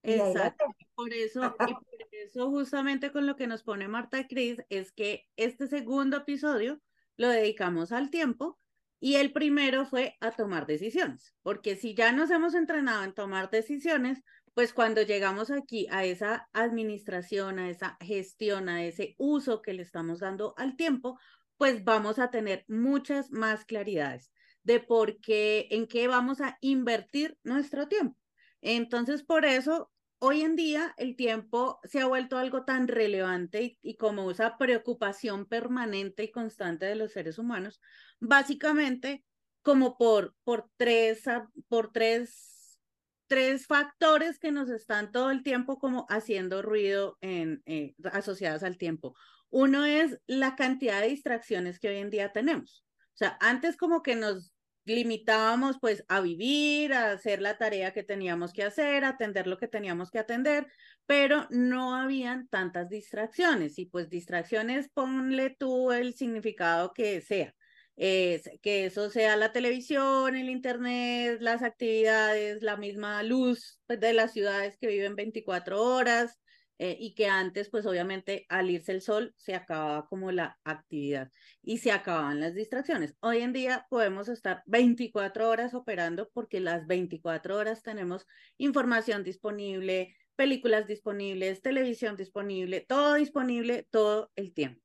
Exacto. 0.02 0.64
Por 0.94 1.12
eso, 1.12 1.54
y 1.68 1.74
por 1.74 2.06
eso 2.10 2.50
justamente 2.50 3.12
con 3.12 3.26
lo 3.26 3.36
que 3.36 3.46
nos 3.46 3.62
pone 3.62 3.88
Marta 3.88 4.18
y 4.18 4.26
Cris 4.26 4.58
es 4.68 4.92
que 4.92 5.28
este 5.36 5.68
segundo 5.68 6.18
episodio 6.18 6.80
lo 7.16 7.28
dedicamos 7.28 7.92
al 7.92 8.10
tiempo 8.10 8.58
y 9.04 9.16
el 9.16 9.32
primero 9.32 9.84
fue 9.84 10.16
a 10.20 10.30
tomar 10.30 10.64
decisiones, 10.64 11.34
porque 11.42 11.74
si 11.74 11.92
ya 11.92 12.12
nos 12.12 12.30
hemos 12.30 12.54
entrenado 12.54 13.02
en 13.02 13.12
tomar 13.12 13.50
decisiones, 13.50 14.22
pues 14.54 14.72
cuando 14.72 15.02
llegamos 15.02 15.50
aquí 15.50 15.88
a 15.90 16.04
esa 16.04 16.48
administración, 16.52 17.58
a 17.58 17.68
esa 17.68 17.96
gestión, 18.00 18.68
a 18.68 18.84
ese 18.84 19.16
uso 19.18 19.60
que 19.60 19.72
le 19.72 19.82
estamos 19.82 20.20
dando 20.20 20.54
al 20.56 20.76
tiempo, 20.76 21.18
pues 21.56 21.82
vamos 21.82 22.20
a 22.20 22.30
tener 22.30 22.64
muchas 22.68 23.32
más 23.32 23.64
claridades 23.64 24.30
de 24.62 24.78
por 24.78 25.20
qué, 25.20 25.66
en 25.72 25.88
qué 25.88 26.06
vamos 26.06 26.40
a 26.40 26.56
invertir 26.60 27.36
nuestro 27.42 27.88
tiempo. 27.88 28.16
Entonces, 28.60 29.24
por 29.24 29.44
eso 29.44 29.90
hoy 30.24 30.42
en 30.42 30.54
día 30.54 30.94
el 30.98 31.16
tiempo 31.16 31.80
se 31.82 32.00
ha 32.00 32.06
vuelto 32.06 32.38
algo 32.38 32.64
tan 32.64 32.86
relevante 32.86 33.76
y, 33.82 33.96
como 33.96 34.30
esa 34.30 34.56
preocupación 34.56 35.46
permanente 35.46 36.22
y 36.22 36.30
constante 36.30 36.86
de 36.86 36.94
los 36.94 37.10
seres 37.10 37.38
humanos, 37.38 37.80
básicamente 38.20 39.24
como 39.62 39.98
por, 39.98 40.36
por, 40.44 40.70
tres, 40.76 41.24
por 41.66 41.90
tres, 41.90 42.78
tres 43.26 43.66
factores 43.66 44.38
que 44.38 44.52
nos 44.52 44.70
están 44.70 45.10
todo 45.10 45.32
el 45.32 45.42
tiempo 45.42 45.80
como 45.80 46.06
haciendo 46.08 46.62
ruido 46.62 47.18
en, 47.20 47.60
eh, 47.66 47.96
asociadas 48.12 48.62
al 48.62 48.78
tiempo. 48.78 49.16
Uno 49.50 49.84
es 49.84 50.20
la 50.28 50.54
cantidad 50.54 51.00
de 51.00 51.08
distracciones 51.08 51.80
que 51.80 51.88
hoy 51.88 51.96
en 51.96 52.10
día 52.10 52.30
tenemos. 52.30 52.84
O 53.08 53.16
sea, 53.16 53.36
antes 53.40 53.76
como 53.76 54.04
que 54.04 54.14
nos 54.14 54.51
limitábamos 54.84 55.78
pues 55.80 56.04
a 56.08 56.20
vivir, 56.20 56.92
a 56.94 57.12
hacer 57.12 57.40
la 57.40 57.58
tarea 57.58 57.92
que 57.92 58.02
teníamos 58.02 58.52
que 58.52 58.64
hacer, 58.64 59.04
atender 59.04 59.46
lo 59.46 59.58
que 59.58 59.68
teníamos 59.68 60.10
que 60.10 60.18
atender, 60.18 60.66
pero 61.06 61.46
no 61.50 61.94
habían 61.94 62.48
tantas 62.48 62.88
distracciones 62.88 63.78
y 63.78 63.86
pues 63.86 64.08
distracciones 64.10 64.88
ponle 64.92 65.50
tú 65.50 65.92
el 65.92 66.14
significado 66.14 66.92
que 66.92 67.20
sea. 67.20 67.54
es 67.96 68.48
que 68.62 68.86
eso 68.86 69.10
sea 69.10 69.36
la 69.36 69.52
televisión, 69.52 70.36
el 70.36 70.48
internet, 70.48 71.38
las 71.40 71.62
actividades, 71.62 72.62
la 72.62 72.76
misma 72.76 73.22
luz 73.22 73.80
pues, 73.86 74.00
de 74.00 74.12
las 74.14 74.32
ciudades 74.32 74.76
que 74.78 74.88
viven 74.88 75.14
24 75.16 75.82
horas 75.82 76.38
eh, 76.78 76.96
y 76.98 77.14
que 77.14 77.26
antes, 77.26 77.70
pues 77.70 77.86
obviamente 77.86 78.46
al 78.48 78.70
irse 78.70 78.92
el 78.92 79.02
sol 79.02 79.34
se 79.36 79.54
acababa 79.54 80.06
como 80.06 80.32
la 80.32 80.58
actividad 80.64 81.30
y 81.62 81.78
se 81.78 81.92
acababan 81.92 82.40
las 82.40 82.54
distracciones. 82.54 83.14
Hoy 83.20 83.38
en 83.38 83.52
día 83.52 83.86
podemos 83.88 84.28
estar 84.28 84.62
24 84.66 85.48
horas 85.48 85.74
operando 85.74 86.30
porque 86.32 86.60
las 86.60 86.86
24 86.86 87.56
horas 87.56 87.82
tenemos 87.82 88.26
información 88.58 89.22
disponible, 89.22 90.16
películas 90.34 90.86
disponibles, 90.86 91.62
televisión 91.62 92.16
disponible, 92.16 92.80
todo 92.80 93.14
disponible 93.14 93.86
todo 93.90 94.30
el 94.34 94.52
tiempo. 94.52 94.82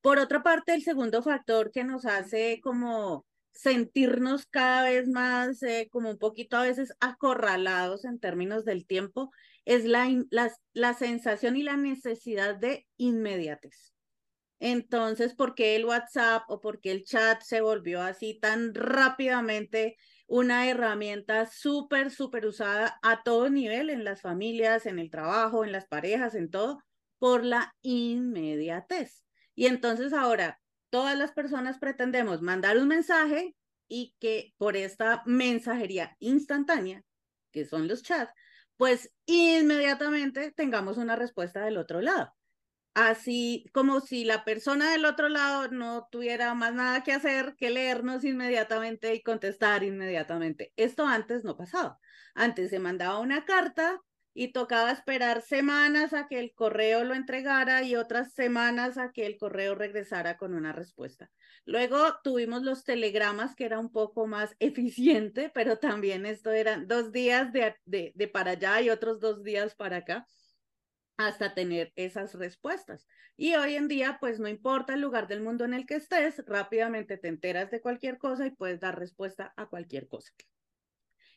Por 0.00 0.18
otra 0.18 0.42
parte, 0.42 0.74
el 0.74 0.82
segundo 0.82 1.22
factor 1.22 1.70
que 1.72 1.84
nos 1.84 2.04
hace 2.04 2.60
como 2.62 3.26
sentirnos 3.52 4.46
cada 4.46 4.84
vez 4.84 5.08
más, 5.08 5.62
eh, 5.62 5.88
como 5.90 6.10
un 6.10 6.18
poquito 6.18 6.56
a 6.56 6.62
veces 6.62 6.92
acorralados 7.00 8.04
en 8.04 8.20
términos 8.20 8.64
del 8.64 8.86
tiempo, 8.86 9.30
es 9.68 9.84
la, 9.84 10.08
la, 10.30 10.50
la 10.72 10.94
sensación 10.94 11.54
y 11.54 11.62
la 11.62 11.76
necesidad 11.76 12.56
de 12.56 12.86
inmediatez. 12.96 13.92
Entonces, 14.60 15.34
¿por 15.34 15.54
qué 15.54 15.76
el 15.76 15.84
WhatsApp 15.84 16.44
o 16.48 16.58
por 16.62 16.80
qué 16.80 16.90
el 16.90 17.04
chat 17.04 17.42
se 17.42 17.60
volvió 17.60 18.00
así 18.00 18.40
tan 18.40 18.74
rápidamente 18.74 19.96
una 20.26 20.70
herramienta 20.70 21.44
súper, 21.44 22.10
súper 22.10 22.46
usada 22.46 22.98
a 23.02 23.22
todo 23.22 23.50
nivel 23.50 23.90
en 23.90 24.04
las 24.04 24.22
familias, 24.22 24.86
en 24.86 24.98
el 24.98 25.10
trabajo, 25.10 25.66
en 25.66 25.72
las 25.72 25.86
parejas, 25.86 26.34
en 26.34 26.50
todo, 26.50 26.82
por 27.18 27.44
la 27.44 27.76
inmediatez? 27.82 29.22
Y 29.54 29.66
entonces 29.66 30.14
ahora 30.14 30.62
todas 30.88 31.16
las 31.18 31.32
personas 31.32 31.78
pretendemos 31.78 32.40
mandar 32.40 32.78
un 32.78 32.88
mensaje 32.88 33.54
y 33.86 34.14
que 34.18 34.54
por 34.56 34.78
esta 34.78 35.22
mensajería 35.26 36.16
instantánea, 36.20 37.04
que 37.52 37.66
son 37.66 37.86
los 37.86 38.02
chats, 38.02 38.32
pues 38.78 39.12
inmediatamente 39.26 40.52
tengamos 40.52 40.96
una 40.96 41.16
respuesta 41.16 41.64
del 41.64 41.76
otro 41.76 42.00
lado. 42.00 42.34
Así 42.94 43.66
como 43.74 44.00
si 44.00 44.24
la 44.24 44.44
persona 44.44 44.90
del 44.90 45.04
otro 45.04 45.28
lado 45.28 45.68
no 45.68 46.08
tuviera 46.10 46.54
más 46.54 46.74
nada 46.74 47.02
que 47.04 47.12
hacer 47.12 47.54
que 47.56 47.70
leernos 47.70 48.24
inmediatamente 48.24 49.14
y 49.14 49.22
contestar 49.22 49.84
inmediatamente. 49.84 50.72
Esto 50.76 51.06
antes 51.06 51.44
no 51.44 51.56
pasaba. 51.56 52.00
Antes 52.34 52.70
se 52.70 52.80
mandaba 52.80 53.18
una 53.20 53.44
carta 53.44 54.02
y 54.40 54.52
tocaba 54.52 54.92
esperar 54.92 55.42
semanas 55.42 56.12
a 56.12 56.28
que 56.28 56.38
el 56.38 56.54
correo 56.54 57.02
lo 57.02 57.14
entregara 57.14 57.82
y 57.82 57.96
otras 57.96 58.34
semanas 58.34 58.96
a 58.96 59.10
que 59.10 59.26
el 59.26 59.36
correo 59.36 59.74
regresara 59.74 60.36
con 60.36 60.54
una 60.54 60.72
respuesta. 60.72 61.32
Luego 61.64 61.98
tuvimos 62.22 62.62
los 62.62 62.84
telegramas, 62.84 63.56
que 63.56 63.64
era 63.64 63.80
un 63.80 63.90
poco 63.90 64.28
más 64.28 64.54
eficiente, 64.60 65.50
pero 65.52 65.78
también 65.78 66.24
esto 66.24 66.52
eran 66.52 66.86
dos 66.86 67.10
días 67.10 67.52
de, 67.52 67.74
de, 67.84 68.12
de 68.14 68.28
para 68.28 68.52
allá 68.52 68.80
y 68.80 68.90
otros 68.90 69.18
dos 69.18 69.42
días 69.42 69.74
para 69.74 69.96
acá 69.96 70.24
hasta 71.16 71.52
tener 71.52 71.92
esas 71.96 72.32
respuestas. 72.34 73.08
Y 73.36 73.56
hoy 73.56 73.74
en 73.74 73.88
día, 73.88 74.18
pues 74.20 74.38
no 74.38 74.46
importa 74.46 74.94
el 74.94 75.00
lugar 75.00 75.26
del 75.26 75.42
mundo 75.42 75.64
en 75.64 75.74
el 75.74 75.84
que 75.84 75.96
estés, 75.96 76.44
rápidamente 76.46 77.18
te 77.18 77.26
enteras 77.26 77.72
de 77.72 77.80
cualquier 77.80 78.18
cosa 78.18 78.46
y 78.46 78.52
puedes 78.52 78.78
dar 78.78 78.96
respuesta 78.96 79.52
a 79.56 79.66
cualquier 79.66 80.06
cosa. 80.06 80.32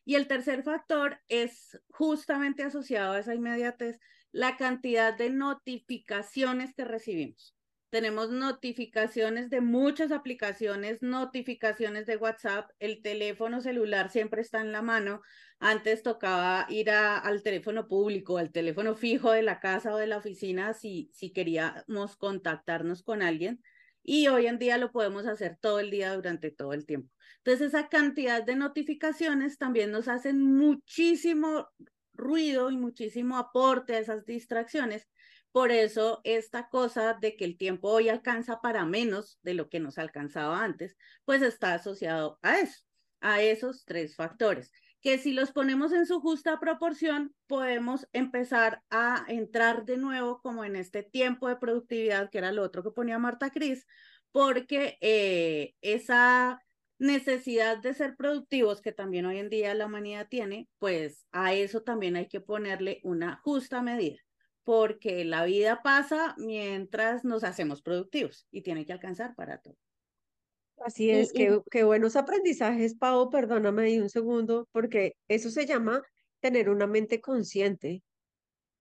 Y 0.03 0.15
el 0.15 0.27
tercer 0.27 0.63
factor 0.63 1.19
es 1.27 1.79
justamente 1.89 2.63
asociado 2.63 3.13
a 3.13 3.19
esa 3.19 3.35
inmediatez, 3.35 3.99
la 4.31 4.57
cantidad 4.57 5.15
de 5.15 5.29
notificaciones 5.29 6.73
que 6.73 6.85
recibimos. 6.85 7.55
Tenemos 7.91 8.31
notificaciones 8.31 9.49
de 9.49 9.59
muchas 9.59 10.13
aplicaciones, 10.13 11.01
notificaciones 11.01 12.05
de 12.05 12.15
WhatsApp, 12.15 12.69
el 12.79 13.01
teléfono 13.01 13.59
celular 13.59 14.09
siempre 14.09 14.41
está 14.41 14.61
en 14.61 14.71
la 14.71 14.81
mano. 14.81 15.21
Antes 15.59 16.01
tocaba 16.01 16.65
ir 16.69 16.89
al 16.89 17.43
teléfono 17.43 17.89
público, 17.89 18.37
al 18.37 18.53
teléfono 18.53 18.95
fijo 18.95 19.31
de 19.33 19.41
la 19.41 19.59
casa 19.59 19.93
o 19.93 19.97
de 19.97 20.07
la 20.07 20.17
oficina 20.17 20.73
si, 20.73 21.09
si 21.13 21.33
queríamos 21.33 22.15
contactarnos 22.15 23.03
con 23.03 23.21
alguien. 23.21 23.61
Y 24.03 24.27
hoy 24.27 24.47
en 24.47 24.59
día 24.59 24.77
lo 24.77 24.91
podemos 24.91 25.25
hacer 25.27 25.57
todo 25.59 25.79
el 25.79 25.91
día 25.91 26.15
durante 26.15 26.51
todo 26.51 26.73
el 26.73 26.85
tiempo. 26.85 27.09
Entonces, 27.43 27.69
esa 27.69 27.89
cantidad 27.89 28.43
de 28.43 28.55
notificaciones 28.55 29.57
también 29.57 29.91
nos 29.91 30.07
hacen 30.07 30.41
muchísimo 30.41 31.67
ruido 32.13 32.69
y 32.71 32.77
muchísimo 32.77 33.37
aporte 33.37 33.95
a 33.95 33.99
esas 33.99 34.25
distracciones. 34.25 35.07
Por 35.51 35.71
eso, 35.71 36.21
esta 36.23 36.69
cosa 36.69 37.17
de 37.19 37.35
que 37.35 37.45
el 37.45 37.57
tiempo 37.57 37.89
hoy 37.89 38.09
alcanza 38.09 38.61
para 38.61 38.85
menos 38.85 39.39
de 39.41 39.53
lo 39.53 39.69
que 39.69 39.79
nos 39.79 39.97
alcanzaba 39.97 40.63
antes, 40.63 40.95
pues 41.25 41.41
está 41.41 41.73
asociado 41.73 42.39
a 42.41 42.59
eso, 42.59 42.85
a 43.19 43.41
esos 43.41 43.83
tres 43.83 44.15
factores, 44.15 44.71
que 45.01 45.17
si 45.17 45.33
los 45.33 45.51
ponemos 45.51 45.91
en 45.93 46.05
su 46.05 46.21
justa 46.21 46.59
proporción, 46.59 47.33
podemos 47.47 48.07
empezar 48.13 48.83
a 48.89 49.25
entrar 49.27 49.85
de 49.85 49.97
nuevo 49.97 50.41
como 50.41 50.63
en 50.63 50.75
este 50.75 51.01
tiempo 51.03 51.47
de 51.47 51.55
productividad, 51.55 52.29
que 52.29 52.37
era 52.37 52.51
lo 52.51 52.61
otro 52.61 52.83
que 52.83 52.91
ponía 52.91 53.17
Marta 53.17 53.49
Cris, 53.49 53.87
porque 54.31 54.97
eh, 55.01 55.73
esa 55.81 56.61
necesidad 56.99 57.79
de 57.79 57.95
ser 57.95 58.15
productivos 58.15 58.79
que 58.79 58.91
también 58.91 59.25
hoy 59.25 59.39
en 59.39 59.49
día 59.49 59.73
la 59.73 59.87
humanidad 59.87 60.27
tiene, 60.29 60.69
pues 60.77 61.25
a 61.31 61.53
eso 61.53 61.81
también 61.81 62.15
hay 62.15 62.27
que 62.27 62.41
ponerle 62.41 63.01
una 63.03 63.37
justa 63.43 63.81
medida, 63.81 64.19
porque 64.63 65.25
la 65.25 65.43
vida 65.45 65.81
pasa 65.81 66.35
mientras 66.37 67.25
nos 67.25 67.43
hacemos 67.43 67.81
productivos 67.81 68.45
y 68.51 68.61
tiene 68.61 68.85
que 68.85 68.93
alcanzar 68.93 69.33
para 69.35 69.57
todo. 69.57 69.77
Así 70.85 71.11
es, 71.11 71.31
qué, 71.31 71.59
qué 71.69 71.83
buenos 71.83 72.15
aprendizajes, 72.15 72.95
Pau, 72.95 73.29
perdóname 73.29 74.01
un 74.01 74.09
segundo, 74.09 74.67
porque 74.71 75.15
eso 75.27 75.49
se 75.49 75.65
llama 75.65 76.01
tener 76.39 76.69
una 76.69 76.87
mente 76.87 77.21
consciente. 77.21 78.03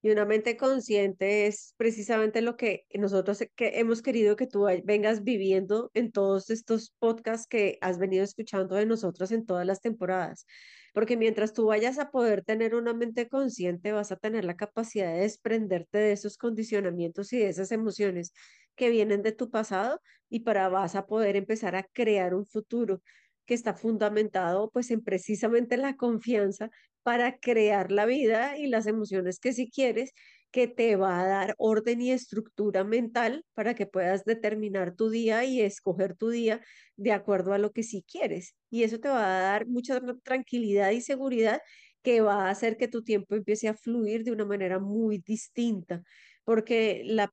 Y 0.03 0.09
una 0.09 0.25
mente 0.25 0.57
consciente 0.57 1.45
es 1.45 1.75
precisamente 1.77 2.41
lo 2.41 2.57
que 2.57 2.85
nosotros 2.95 3.43
que 3.55 3.79
hemos 3.79 4.01
querido 4.01 4.35
que 4.35 4.47
tú 4.47 4.67
vengas 4.83 5.23
viviendo 5.23 5.91
en 5.93 6.11
todos 6.11 6.49
estos 6.49 6.95
podcasts 6.97 7.45
que 7.45 7.77
has 7.81 7.99
venido 7.99 8.23
escuchando 8.23 8.75
de 8.75 8.87
nosotros 8.87 9.31
en 9.31 9.45
todas 9.45 9.67
las 9.67 9.79
temporadas. 9.79 10.47
Porque 10.95 11.17
mientras 11.17 11.53
tú 11.53 11.67
vayas 11.67 11.99
a 11.99 12.09
poder 12.09 12.43
tener 12.43 12.73
una 12.73 12.95
mente 12.95 13.29
consciente, 13.29 13.91
vas 13.91 14.11
a 14.11 14.15
tener 14.15 14.43
la 14.43 14.55
capacidad 14.55 15.13
de 15.13 15.19
desprenderte 15.19 15.99
de 15.99 16.13
esos 16.13 16.35
condicionamientos 16.37 17.31
y 17.31 17.37
de 17.37 17.49
esas 17.49 17.71
emociones 17.71 18.33
que 18.75 18.89
vienen 18.89 19.21
de 19.23 19.31
tu 19.31 19.49
pasado 19.49 19.99
y 20.29 20.41
para 20.41 20.69
vas 20.69 20.95
a 20.95 21.05
poder 21.05 21.35
empezar 21.35 21.75
a 21.75 21.83
crear 21.83 22.33
un 22.35 22.45
futuro 22.45 23.01
que 23.45 23.53
está 23.53 23.73
fundamentado 23.73 24.69
pues 24.71 24.91
en 24.91 25.01
precisamente 25.03 25.77
la 25.77 25.95
confianza 25.95 26.69
para 27.03 27.37
crear 27.39 27.91
la 27.91 28.05
vida 28.05 28.57
y 28.57 28.67
las 28.67 28.87
emociones 28.87 29.39
que 29.39 29.53
si 29.53 29.69
quieres, 29.69 30.13
que 30.51 30.67
te 30.67 30.95
va 30.95 31.21
a 31.21 31.27
dar 31.27 31.55
orden 31.57 32.01
y 32.01 32.11
estructura 32.11 32.83
mental 32.83 33.45
para 33.53 33.73
que 33.73 33.87
puedas 33.87 34.25
determinar 34.25 34.95
tu 34.95 35.09
día 35.09 35.43
y 35.45 35.61
escoger 35.61 36.15
tu 36.15 36.29
día 36.29 36.61
de 36.97 37.13
acuerdo 37.13 37.53
a 37.53 37.57
lo 37.57 37.71
que 37.71 37.83
sí 37.83 38.03
quieres. 38.09 38.55
Y 38.69 38.83
eso 38.83 38.99
te 38.99 39.09
va 39.09 39.37
a 39.37 39.41
dar 39.41 39.67
mucha 39.67 40.01
tranquilidad 40.23 40.91
y 40.91 41.01
seguridad 41.01 41.61
que 42.03 42.21
va 42.21 42.47
a 42.47 42.49
hacer 42.49 42.77
que 42.77 42.87
tu 42.87 43.03
tiempo 43.03 43.35
empiece 43.35 43.67
a 43.67 43.73
fluir 43.75 44.23
de 44.23 44.31
una 44.31 44.45
manera 44.45 44.79
muy 44.79 45.19
distinta, 45.19 46.03
porque 46.43 47.03
la, 47.05 47.31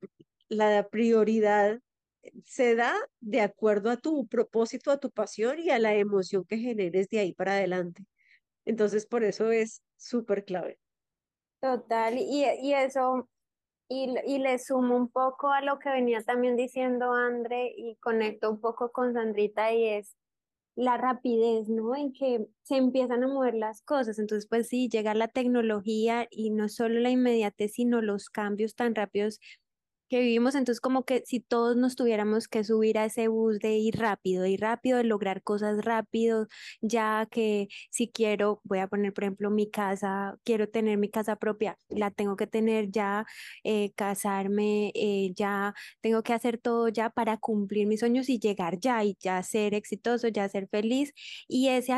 la 0.49 0.89
prioridad 0.89 1.81
se 2.45 2.75
da 2.75 2.95
de 3.21 3.41
acuerdo 3.41 3.91
a 3.91 3.97
tu 3.97 4.27
propósito, 4.27 4.91
a 4.91 4.99
tu 4.99 5.11
pasión 5.11 5.59
y 5.59 5.71
a 5.71 5.79
la 5.79 5.95
emoción 5.95 6.45
que 6.45 6.59
generes 6.59 7.09
de 7.09 7.21
ahí 7.21 7.33
para 7.33 7.53
adelante. 7.53 8.05
Entonces, 8.65 9.07
por 9.07 9.25
eso 9.25 9.51
es 9.51 9.83
súper 9.97 10.45
clave. 10.45 10.79
Total, 11.61 12.19
y, 12.19 12.45
y 12.63 12.75
eso, 12.75 13.29
y, 13.89 14.15
y, 14.27 14.39
le 14.39 14.59
sumo 14.59 14.97
un 14.97 15.09
poco 15.09 15.51
a 15.51 15.61
lo 15.63 15.79
que 15.79 15.91
venía 15.91 16.23
también 16.23 16.57
diciendo 16.57 17.13
André 17.15 17.73
y 17.77 17.97
conecto 17.97 18.51
un 18.51 18.61
poco 18.61 18.93
con 18.93 19.15
Sandrita 19.15 19.73
y 19.73 19.87
es 19.87 20.17
la 20.77 20.97
rapidez, 20.97 21.69
¿no? 21.69 21.97
En 21.97 22.13
que 22.13 22.47
se 22.63 22.77
empiezan 22.77 23.25
a 23.25 23.27
mover 23.27 23.55
las 23.55 23.83
cosas. 23.83 24.21
Entonces, 24.21 24.47
pues 24.49 24.69
sí, 24.69 24.89
llega 24.89 25.13
la 25.15 25.27
tecnología 25.27 26.29
y 26.31 26.51
no 26.51 26.69
solo 26.69 27.01
la 27.01 27.11
inmediatez, 27.11 27.73
sino 27.73 28.01
los 28.01 28.31
cambios 28.31 28.77
tan 28.77 28.95
rápidos 28.95 29.41
que 30.09 30.21
vivimos, 30.21 30.55
entonces 30.55 30.81
como 30.81 31.05
que 31.05 31.23
si 31.27 31.41
todos 31.41 31.77
nos 31.77 31.97
tuviéramos 31.97 32.49
que 32.49 32.65
subir 32.65 32.99
a 32.99 33.05
ese 33.07 33.29
bus 33.29 33.59
de 33.61 33.77
ir 33.77 33.97
rápido, 33.99 34.47
ir 34.47 34.61
rápido, 34.61 34.99
de 34.99 35.05
lograr 35.05 35.43
cosas 35.43 35.85
rápido, 35.85 36.47
ya 36.81 37.27
que 37.31 37.69
si 37.91 38.09
quiero, 38.11 38.61
voy 38.65 38.79
a 38.81 38.89
poner 38.89 39.13
por 39.13 39.25
ejemplo 39.25 39.51
mi 39.51 39.71
casa, 39.71 40.37
quiero 40.45 40.69
tener 40.69 40.99
mi 40.99 41.11
casa 41.11 41.37
propia, 41.37 41.77
la 41.89 42.11
tengo 42.11 42.37
que 42.37 42.47
tener 42.47 42.91
ya, 42.91 43.27
eh, 43.65 43.93
casarme, 43.97 44.93
eh, 44.95 45.33
ya 45.37 45.75
tengo 46.01 46.23
que 46.23 46.33
hacer 46.33 46.59
todo 46.59 46.89
ya 46.89 47.11
para 47.11 47.37
cumplir 47.39 47.87
mis 47.87 48.01
sueños 48.01 48.29
y 48.29 48.39
llegar 48.39 48.79
ya 48.81 49.05
y 49.05 49.17
ya 49.21 49.43
ser 49.43 49.75
exitoso, 49.75 50.29
ya 50.29 50.49
ser 50.49 50.69
feliz 50.69 51.13
y 51.49 51.69
ese 51.69 51.93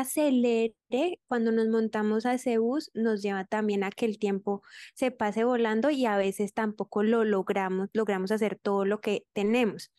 cuando 1.27 1.51
nos 1.51 1.67
montamos 1.69 2.25
a 2.25 2.33
ese 2.33 2.57
bus 2.57 2.91
nos 2.93 3.21
lleva 3.21 3.45
también 3.45 3.83
a 3.83 3.91
que 3.91 4.05
el 4.05 4.19
tiempo 4.19 4.61
se 4.93 5.11
pase 5.11 5.43
volando 5.43 5.89
y 5.89 6.05
a 6.05 6.17
veces 6.17 6.53
tampoco 6.53 7.03
lo 7.03 7.23
logramos, 7.23 7.89
logramos 7.93 8.31
hacer 8.31 8.59
todo 8.61 8.85
lo 8.85 9.01
que 9.01 9.25
tenemos. 9.33 9.91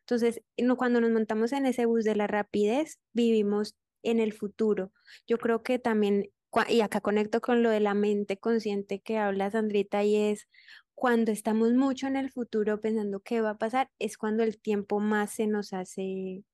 Entonces, 0.00 0.40
cuando 0.76 1.00
nos 1.00 1.10
montamos 1.10 1.52
en 1.52 1.66
ese 1.66 1.84
bus 1.84 2.04
de 2.04 2.16
la 2.16 2.26
rapidez, 2.26 2.98
vivimos 3.12 3.76
en 4.02 4.20
el 4.20 4.32
futuro. 4.32 4.92
Yo 5.26 5.38
creo 5.38 5.62
que 5.62 5.78
también, 5.78 6.30
y 6.68 6.80
acá 6.80 7.00
conecto 7.00 7.40
con 7.40 7.62
lo 7.62 7.70
de 7.70 7.80
la 7.80 7.94
mente 7.94 8.38
consciente 8.38 9.00
que 9.00 9.18
habla 9.18 9.50
Sandrita, 9.50 10.04
y 10.04 10.16
es 10.16 10.48
cuando 10.94 11.30
estamos 11.30 11.74
mucho 11.74 12.06
en 12.06 12.16
el 12.16 12.30
futuro 12.30 12.80
pensando 12.80 13.20
qué 13.20 13.40
va 13.40 13.50
a 13.50 13.58
pasar, 13.58 13.90
es 13.98 14.16
cuando 14.16 14.42
el 14.42 14.58
tiempo 14.58 14.98
más 14.98 15.32
se 15.32 15.46
nos 15.46 15.72
hace 15.72 16.44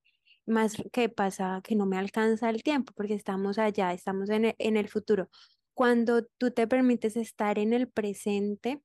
más 0.46 0.76
que 0.92 1.08
pasa 1.08 1.60
que 1.64 1.74
no 1.76 1.86
me 1.86 1.98
alcanza 1.98 2.50
el 2.50 2.62
tiempo 2.62 2.92
porque 2.96 3.14
estamos 3.14 3.58
allá, 3.58 3.92
estamos 3.92 4.30
en 4.30 4.46
el, 4.46 4.54
en 4.58 4.76
el 4.76 4.88
futuro. 4.88 5.28
Cuando 5.74 6.24
tú 6.38 6.50
te 6.52 6.66
permites 6.68 7.16
estar 7.16 7.58
en 7.58 7.72
el 7.72 7.88
presente, 7.88 8.82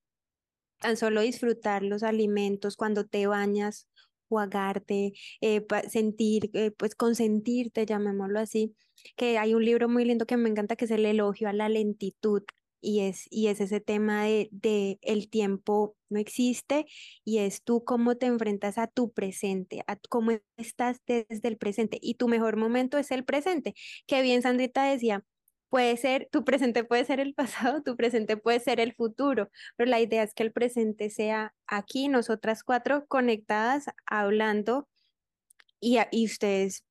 tan 0.80 0.96
solo 0.96 1.20
disfrutar 1.22 1.82
los 1.82 2.02
alimentos, 2.02 2.76
cuando 2.76 3.06
te 3.06 3.26
bañas, 3.26 3.88
jugarte, 4.28 5.12
eh, 5.40 5.66
sentir, 5.88 6.50
eh, 6.54 6.70
pues 6.72 6.94
consentirte, 6.94 7.86
llamémoslo 7.86 8.40
así, 8.40 8.76
que 9.16 9.38
hay 9.38 9.54
un 9.54 9.64
libro 9.64 9.88
muy 9.88 10.04
lindo 10.04 10.26
que 10.26 10.36
me 10.36 10.48
encanta 10.48 10.76
que 10.76 10.84
es 10.86 10.90
el 10.92 11.04
elogio 11.06 11.48
a 11.48 11.52
la 11.52 11.68
lentitud, 11.68 12.42
y 12.80 13.00
es, 13.00 13.26
y 13.30 13.48
es 13.48 13.60
ese 13.60 13.80
tema 13.80 14.24
de, 14.24 14.48
de, 14.52 14.98
el 15.02 15.28
tiempo 15.28 15.96
no 16.08 16.18
existe 16.18 16.86
y 17.24 17.38
es 17.38 17.62
tú 17.62 17.84
cómo 17.84 18.16
te 18.16 18.26
enfrentas 18.26 18.78
a 18.78 18.86
tu 18.86 19.12
presente, 19.12 19.82
a 19.86 19.96
cómo 20.08 20.32
estás 20.56 21.00
desde 21.06 21.48
el 21.48 21.56
presente 21.56 21.98
y 22.00 22.14
tu 22.14 22.28
mejor 22.28 22.56
momento 22.56 22.98
es 22.98 23.10
el 23.10 23.24
presente. 23.24 23.74
Que 24.06 24.22
bien 24.22 24.42
Sandrita 24.42 24.84
decía, 24.84 25.24
puede 25.70 25.96
ser, 25.96 26.28
tu 26.30 26.44
presente 26.44 26.84
puede 26.84 27.04
ser 27.06 27.20
el 27.20 27.34
pasado, 27.74 27.82
tu 27.82 27.96
presente 27.96 28.36
puede 28.36 28.60
ser 28.60 28.80
el 28.80 28.94
futuro, 28.94 29.50
pero 29.76 29.90
la 29.90 30.00
idea 30.00 30.22
es 30.22 30.34
que 30.34 30.42
el 30.42 30.52
presente 30.52 31.10
sea 31.10 31.54
aquí, 31.66 32.08
nosotras 32.08 32.62
cuatro 32.64 33.06
conectadas, 33.06 33.86
hablando 34.06 34.88
y, 35.80 35.98
y 36.10 36.26
ustedes 36.26 36.84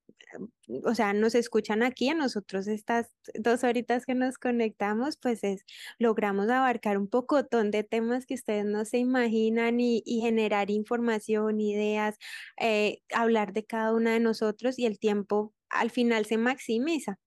o 0.85 0.95
sea, 0.95 1.13
nos 1.13 1.35
escuchan 1.35 1.83
aquí, 1.83 2.09
a 2.09 2.13
nosotros 2.15 2.67
estas 2.67 3.11
dos 3.33 3.63
horitas 3.63 4.05
que 4.05 4.15
nos 4.15 4.37
conectamos, 4.37 5.17
pues 5.17 5.43
es, 5.43 5.65
logramos 5.97 6.49
abarcar 6.49 6.97
un 6.97 7.07
pocotón 7.07 7.71
de 7.71 7.83
temas 7.83 8.25
que 8.25 8.35
ustedes 8.35 8.65
no 8.65 8.85
se 8.85 8.97
imaginan 8.99 9.79
y, 9.79 10.03
generar 10.21 10.69
información, 10.69 11.61
ideas, 11.61 12.17
eh, 12.59 13.01
hablar 13.13 13.53
de 13.53 13.65
cada 13.65 13.93
una 13.93 14.13
de 14.13 14.19
nosotros 14.19 14.77
y 14.79 14.85
el 14.85 14.99
tiempo 14.99 15.53
al 15.69 15.91
final 15.91 16.25
se 16.25 16.37
maximiza. 16.37 17.19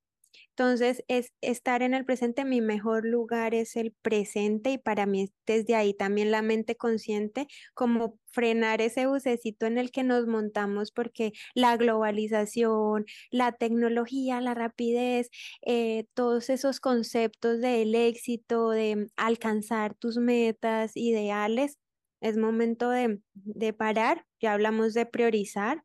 Entonces, 0.57 1.03
es 1.09 1.33
estar 1.41 1.83
en 1.83 1.95
el 1.95 2.05
presente, 2.05 2.45
mi 2.45 2.61
mejor 2.61 3.07
lugar 3.07 3.55
es 3.55 3.75
el 3.77 3.93
presente 4.03 4.71
y 4.73 4.79
para 4.79 5.07
mí 5.07 5.31
desde 5.47 5.75
ahí 5.75 5.95
también 5.95 6.31
la 6.31 6.43
mente 6.43 6.77
consciente, 6.77 7.47
como 7.75 8.19
frenar 8.31 8.83
ese 8.83 9.07
bucecito 9.07 9.65
en 9.67 9.79
el 9.79 9.91
que 9.91 10.03
nos 10.05 10.27
montamos 10.27 10.93
porque 10.93 11.33
la 11.55 11.77
globalización, 11.79 13.07
la 13.31 13.53
tecnología, 13.53 14.41
la 14.43 14.53
rapidez, 14.55 15.31
eh, 15.67 16.05
todos 16.15 16.51
esos 16.51 16.81
conceptos 16.81 17.61
del 17.61 17.95
éxito, 17.95 18.71
de 18.71 19.09
alcanzar 19.17 19.95
tus 19.95 20.19
metas, 20.19 20.93
ideales, 20.97 21.79
es 22.21 22.37
momento 22.37 22.91
de, 22.91 23.21
de 23.35 23.73
parar, 23.73 24.27
ya 24.41 24.53
hablamos 24.53 24.95
de 24.95 25.07
priorizar 25.07 25.83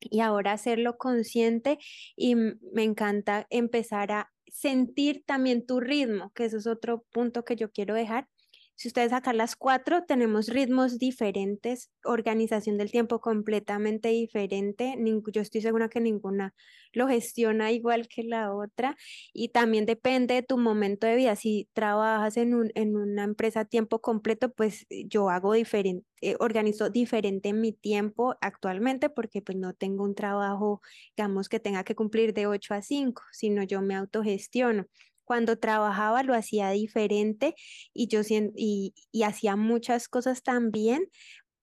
y 0.00 0.20
ahora 0.20 0.52
hacerlo 0.52 0.98
consciente 0.98 1.78
y 2.16 2.34
me 2.36 2.82
encanta 2.84 3.46
empezar 3.50 4.12
a 4.12 4.32
sentir 4.48 5.24
también 5.26 5.66
tu 5.66 5.80
ritmo, 5.80 6.32
que 6.34 6.44
eso 6.46 6.58
es 6.58 6.66
otro 6.66 7.04
punto 7.12 7.44
que 7.44 7.56
yo 7.56 7.70
quiero 7.72 7.94
dejar. 7.94 8.28
Si 8.76 8.88
ustedes 8.88 9.10
sacan 9.10 9.38
las 9.38 9.56
cuatro, 9.56 10.04
tenemos 10.04 10.48
ritmos 10.48 10.98
diferentes, 10.98 11.90
organización 12.04 12.76
del 12.76 12.90
tiempo 12.90 13.22
completamente 13.22 14.10
diferente. 14.10 14.94
Yo 15.32 15.40
estoy 15.40 15.62
segura 15.62 15.88
que 15.88 15.98
ninguna 15.98 16.54
lo 16.92 17.08
gestiona 17.08 17.72
igual 17.72 18.06
que 18.06 18.22
la 18.22 18.54
otra. 18.54 18.94
Y 19.32 19.48
también 19.48 19.86
depende 19.86 20.34
de 20.34 20.42
tu 20.42 20.58
momento 20.58 21.06
de 21.06 21.16
vida. 21.16 21.36
Si 21.36 21.70
trabajas 21.72 22.36
en, 22.36 22.54
un, 22.54 22.70
en 22.74 22.96
una 22.96 23.24
empresa 23.24 23.60
a 23.60 23.64
tiempo 23.64 24.02
completo, 24.02 24.52
pues 24.52 24.86
yo 24.90 25.30
hago 25.30 25.54
diferente, 25.54 26.06
eh, 26.20 26.36
organizo 26.38 26.90
diferente 26.90 27.54
mi 27.54 27.72
tiempo 27.72 28.36
actualmente 28.42 29.08
porque 29.08 29.40
pues 29.40 29.56
no 29.56 29.72
tengo 29.72 30.04
un 30.04 30.14
trabajo, 30.14 30.82
digamos, 31.16 31.48
que 31.48 31.60
tenga 31.60 31.82
que 31.84 31.94
cumplir 31.94 32.34
de 32.34 32.46
8 32.46 32.74
a 32.74 32.82
5, 32.82 33.22
sino 33.32 33.62
yo 33.62 33.80
me 33.80 33.94
autogestiono. 33.94 34.86
Cuando 35.26 35.58
trabajaba 35.58 36.22
lo 36.22 36.34
hacía 36.34 36.70
diferente 36.70 37.54
y 37.92 38.08
yo 38.08 38.22
y, 38.30 38.94
y 39.12 39.22
hacía 39.24 39.56
muchas 39.56 40.08
cosas 40.08 40.42
también, 40.42 41.10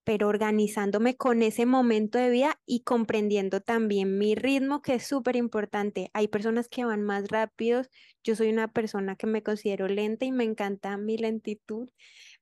pero 0.03 0.27
organizándome 0.27 1.15
con 1.15 1.41
ese 1.41 1.65
momento 1.65 2.17
de 2.17 2.29
vida 2.29 2.59
y 2.65 2.81
comprendiendo 2.81 3.61
también 3.61 4.17
mi 4.17 4.35
ritmo, 4.35 4.81
que 4.81 4.95
es 4.95 5.07
súper 5.07 5.35
importante. 5.35 6.09
Hay 6.13 6.27
personas 6.27 6.67
que 6.67 6.83
van 6.85 7.03
más 7.03 7.29
rápidos, 7.29 7.89
yo 8.23 8.35
soy 8.35 8.49
una 8.49 8.67
persona 8.67 9.15
que 9.15 9.27
me 9.27 9.43
considero 9.43 9.87
lenta 9.87 10.25
y 10.25 10.31
me 10.31 10.43
encanta 10.43 10.97
mi 10.97 11.17
lentitud, 11.17 11.89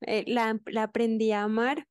eh, 0.02 0.24
la, 0.28 0.60
aprendí 0.82 1.32
a 1.32 1.44
amar 1.44 1.88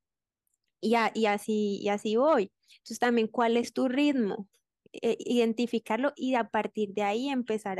y, 0.80 0.94
así, 0.94 2.16
voy. 2.16 2.50
Entonces 2.78 2.98
también, 2.98 3.28
¿cuál 3.28 3.56
es 3.56 3.72
tu 3.72 3.88
ritmo? 3.88 4.48
Eh, 4.92 5.16
identificarlo 5.20 6.12
y 6.16 6.34
a 6.34 6.48
partir 6.48 6.94
de 6.94 7.02
ahí 7.02 7.28
empezar 7.28 7.78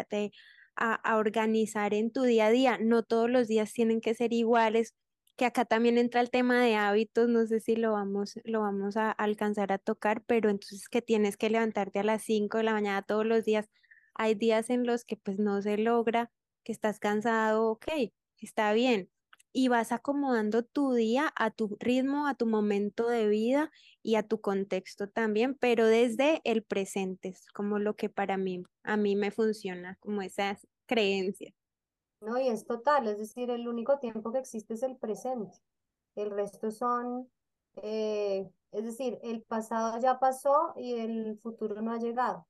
a, 0.80 1.16
organizar 1.16 1.94
en 1.94 2.10
tu 2.10 2.22
día 2.22 2.46
a 2.46 2.50
día. 2.50 2.78
No 2.80 3.02
todos 3.02 3.30
los 3.30 3.48
días 3.48 3.72
tienen 3.72 4.00
que 4.00 4.14
ser 4.14 4.32
iguales, 4.32 4.94
que 5.36 5.44
acá 5.44 5.64
también 5.64 5.98
entra 5.98 6.20
el 6.20 6.30
tema 6.30 6.60
de 6.62 6.76
hábitos, 6.76 7.28
no 7.28 7.46
sé 7.46 7.60
si 7.60 7.76
lo 7.76 7.92
vamos, 7.92 8.34
lo 8.44 8.60
vamos 8.60 8.96
a 8.96 9.10
alcanzar 9.12 9.72
a 9.72 9.78
tocar, 9.78 10.22
pero 10.26 10.50
entonces 10.50 10.88
que 10.88 11.02
tienes 11.02 11.36
que 11.36 11.50
levantarte 11.50 12.00
a 12.00 12.04
las 12.04 12.22
5 12.22 12.58
de 12.58 12.64
la 12.64 12.72
mañana 12.72 13.02
todos 13.02 13.26
los 13.26 13.44
días. 13.44 13.68
Hay 14.14 14.34
días 14.34 14.70
en 14.70 14.86
los 14.86 15.04
que 15.04 15.16
pues 15.16 15.38
no 15.38 15.62
se 15.62 15.78
logra, 15.78 16.30
que 16.64 16.72
estás 16.72 16.98
cansado, 16.98 17.70
ok, 17.70 17.86
está 18.38 18.72
bien, 18.72 19.10
y 19.52 19.68
vas 19.68 19.92
acomodando 19.92 20.62
tu 20.62 20.92
día 20.92 21.32
a 21.36 21.50
tu 21.50 21.76
ritmo, 21.80 22.26
a 22.26 22.34
tu 22.34 22.46
momento 22.46 23.08
de 23.08 23.28
vida 23.28 23.70
y 24.02 24.14
a 24.14 24.22
tu 24.22 24.40
contexto 24.40 25.08
también, 25.08 25.54
pero 25.54 25.86
desde 25.86 26.40
el 26.44 26.62
presente, 26.62 27.28
es 27.28 27.46
como 27.52 27.78
lo 27.78 27.96
que 27.96 28.08
para 28.08 28.36
mí, 28.36 28.62
a 28.84 28.96
mí 28.96 29.16
me 29.16 29.30
funciona, 29.30 29.96
como 30.00 30.22
esas 30.22 30.66
creencias. 30.86 31.54
No, 32.20 32.38
y 32.38 32.48
es 32.48 32.66
total, 32.66 33.08
es 33.08 33.18
decir, 33.18 33.50
el 33.50 33.66
único 33.66 33.98
tiempo 33.98 34.32
que 34.32 34.38
existe 34.38 34.74
es 34.74 34.82
el 34.82 34.96
presente. 34.96 35.56
El 36.14 36.30
resto 36.30 36.70
son, 36.70 37.30
eh, 37.76 38.50
es 38.72 38.84
decir, 38.84 39.18
el 39.22 39.42
pasado 39.42 39.98
ya 40.00 40.18
pasó 40.18 40.74
y 40.76 40.94
el 40.94 41.38
futuro 41.42 41.80
no 41.80 41.92
ha 41.92 41.98
llegado. 41.98 42.46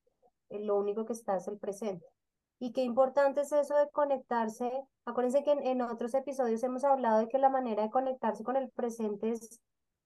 Lo 0.51 0.77
único 0.77 1.07
que 1.07 1.13
está 1.13 1.37
es 1.37 1.47
el 1.47 1.59
presente. 1.59 2.05
Y 2.63 2.73
qué 2.73 2.83
importante 2.83 3.41
es 3.41 3.53
eso 3.53 3.75
de 3.75 3.89
conectarse. 3.91 4.71
Acuérdense 5.07 5.43
que 5.43 5.53
en, 5.53 5.81
otros 5.81 6.13
episodios 6.13 6.63
hemos 6.63 6.85
hablado 6.85 7.21
de 7.21 7.29
que 7.29 7.39
la 7.39 7.49
manera 7.49 7.83
de 7.83 7.91
conectarse 7.91 8.45
con 8.45 8.55
el 8.57 8.71
presente 8.71 9.31
es 9.31 9.63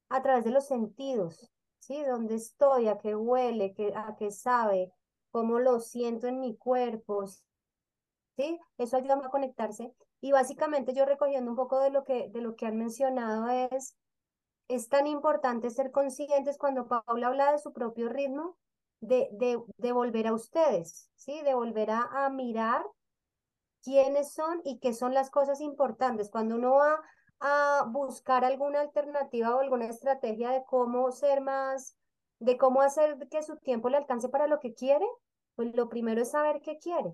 a 0.09 0.23
través 0.23 0.45
de 0.45 0.53
los 0.53 0.65
sentidos, 0.69 1.51
¿sí? 1.81 2.05
Dónde 2.05 2.37
estoy, 2.37 2.87
a 2.87 2.99
qué 2.99 3.17
huele, 3.17 3.75
a 3.97 4.15
qué 4.17 4.31
sabe, 4.31 4.93
cómo 5.33 5.59
lo 5.59 5.81
siento 5.81 6.29
en 6.29 6.39
mi 6.39 6.57
cuerpo, 6.57 7.27
¿sí? 8.37 8.61
Eso 8.79 8.99
ayuda 8.99 9.17
a 9.17 9.31
conectarse. 9.31 9.93
Y 10.21 10.31
básicamente 10.31 10.95
yo 10.95 11.05
recogiendo 11.07 11.51
un 11.51 11.57
poco 11.57 11.81
de 11.81 11.91
lo 11.91 12.05
que, 12.05 12.29
de 12.29 12.41
lo 12.41 12.55
que 12.55 12.67
han 12.67 12.79
mencionado 12.79 13.49
es, 13.49 13.97
es 14.69 14.89
tan 14.89 15.09
importante 15.09 15.71
ser 15.71 15.91
conscientes 15.91 16.57
cuando 16.57 16.87
Paula 16.87 17.27
habla 17.27 17.51
de 17.51 17.59
su 17.59 17.73
propio 17.73 18.09
ritmo, 18.09 18.57
de, 19.07 19.29
de, 19.77 19.93
volver 19.93 20.27
a 20.27 20.33
ustedes, 20.33 21.11
¿sí? 21.17 21.41
De 21.43 21.55
volver 21.55 21.91
a, 21.91 22.29
mirar 22.31 22.85
quiénes 23.83 24.33
son 24.33 24.61
y 24.65 24.79
qué 24.79 24.95
son 24.95 25.15
las 25.15 25.31
cosas 25.31 25.61
importantes. 25.61 26.31
Cuando 26.31 26.57
uno 26.57 26.75
va 26.75 27.01
a 27.41 27.85
buscar 27.89 28.45
alguna 28.45 28.81
alternativa 28.81 29.55
o 29.55 29.61
alguna 29.61 29.87
estrategia 29.87 30.51
de 30.51 30.65
cómo 30.65 31.13
ser 31.13 31.41
más, 31.41 31.97
de 32.39 32.57
cómo 32.57 32.81
hacer 32.81 33.19
que 33.31 33.43
su 33.43 33.57
tiempo 33.59 33.89
le 33.89 33.99
alcance 33.99 34.29
para 34.29 34.47
lo 34.47 34.61
que 34.61 34.75
quiere, 34.75 35.07
pues 35.55 35.75
lo 35.75 35.89
primero 35.89 36.23
es 36.23 36.31
saber 36.31 36.61
qué 36.63 36.79
quiere, 36.79 37.13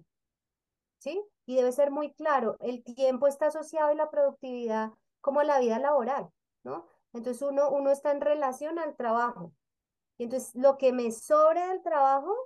¿sí? 0.98 1.22
Y 1.46 1.56
debe 1.56 1.72
ser 1.72 1.90
muy 1.90 2.12
claro, 2.12 2.56
el 2.60 2.82
tiempo 2.84 3.26
está 3.26 3.46
asociado 3.46 3.90
a 3.90 3.94
la 3.94 4.10
productividad 4.10 4.90
como 5.20 5.40
a 5.40 5.44
la 5.44 5.58
vida 5.58 5.78
laboral, 5.78 6.28
¿no? 6.62 6.86
Entonces 7.12 7.42
uno, 7.42 7.70
uno 7.70 7.90
está 7.90 8.12
en 8.12 8.20
relación 8.20 8.78
al 8.78 8.96
trabajo, 8.96 9.52
y 10.20 10.24
entonces 10.24 10.54
lo 10.54 10.76
que 10.76 10.92
me 10.92 11.10
sobre 11.12 11.66
del 11.66 11.82
trabajo, 11.82 12.36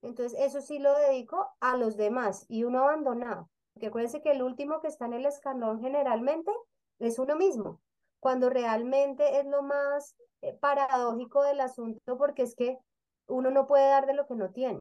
entonces 0.00 0.38
eso 0.38 0.60
sí 0.60 0.78
lo 0.78 0.96
dedico 0.96 1.48
a 1.58 1.76
los 1.76 1.96
demás 1.96 2.46
y 2.46 2.62
uno 2.62 2.84
abandonado. 2.84 3.50
Porque 3.72 3.88
acuérdense 3.88 4.22
que 4.22 4.30
el 4.30 4.44
último 4.44 4.80
que 4.80 4.86
está 4.86 5.06
en 5.06 5.14
el 5.14 5.26
escalón 5.26 5.80
generalmente 5.80 6.52
es 7.00 7.18
uno 7.18 7.34
mismo, 7.34 7.82
cuando 8.20 8.48
realmente 8.48 9.40
es 9.40 9.44
lo 9.44 9.64
más 9.64 10.14
eh, 10.40 10.56
paradójico 10.60 11.42
del 11.42 11.58
asunto 11.58 12.16
porque 12.16 12.42
es 12.42 12.54
que 12.54 12.78
uno 13.26 13.50
no 13.50 13.66
puede 13.66 13.88
dar 13.88 14.06
de 14.06 14.14
lo 14.14 14.28
que 14.28 14.36
no 14.36 14.52
tiene. 14.52 14.78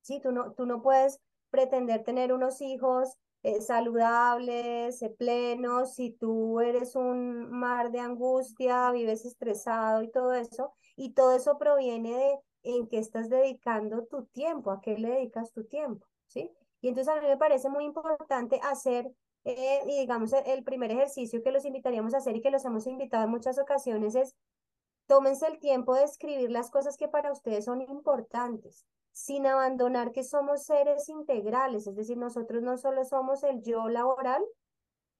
Sí, 0.00 0.20
tú 0.22 0.32
no, 0.32 0.54
tú 0.54 0.64
no 0.64 0.80
puedes 0.80 1.20
pretender 1.50 2.04
tener 2.04 2.32
unos 2.32 2.62
hijos 2.62 3.18
eh, 3.42 3.60
saludables, 3.60 5.02
eh, 5.02 5.10
plenos, 5.10 5.94
si 5.94 6.10
tú 6.12 6.60
eres 6.60 6.96
un 6.96 7.50
mar 7.50 7.90
de 7.90 8.00
angustia, 8.00 8.90
vives 8.92 9.26
estresado 9.26 10.02
y 10.02 10.10
todo 10.10 10.32
eso, 10.32 10.72
Y 10.96 11.12
todo 11.12 11.32
eso 11.34 11.58
proviene 11.58 12.14
de 12.16 12.38
en 12.64 12.88
qué 12.88 12.98
estás 12.98 13.28
dedicando 13.28 14.06
tu 14.06 14.24
tiempo, 14.26 14.70
a 14.70 14.80
qué 14.80 14.98
le 14.98 15.10
dedicas 15.10 15.52
tu 15.52 15.64
tiempo, 15.64 16.06
¿sí? 16.26 16.50
Y 16.80 16.88
entonces 16.88 17.14
a 17.14 17.20
mí 17.20 17.26
me 17.26 17.36
parece 17.36 17.68
muy 17.68 17.84
importante 17.84 18.60
hacer, 18.62 19.10
eh, 19.44 19.82
y 19.86 20.00
digamos, 20.00 20.32
el 20.32 20.64
primer 20.64 20.90
ejercicio 20.90 21.42
que 21.42 21.52
los 21.52 21.64
invitaríamos 21.64 22.14
a 22.14 22.18
hacer 22.18 22.36
y 22.36 22.40
que 22.40 22.50
los 22.50 22.64
hemos 22.64 22.86
invitado 22.86 23.24
en 23.24 23.30
muchas 23.30 23.58
ocasiones 23.58 24.14
es, 24.14 24.34
tómense 25.06 25.46
el 25.46 25.58
tiempo 25.58 25.94
de 25.94 26.04
escribir 26.04 26.50
las 26.50 26.70
cosas 26.70 26.96
que 26.96 27.08
para 27.08 27.32
ustedes 27.32 27.66
son 27.66 27.82
importantes, 27.82 28.86
sin 29.12 29.46
abandonar 29.46 30.12
que 30.12 30.24
somos 30.24 30.64
seres 30.64 31.08
integrales, 31.08 31.86
es 31.86 31.94
decir, 31.94 32.16
nosotros 32.16 32.62
no 32.62 32.78
solo 32.78 33.04
somos 33.04 33.42
el 33.44 33.62
yo 33.62 33.88
laboral, 33.88 34.42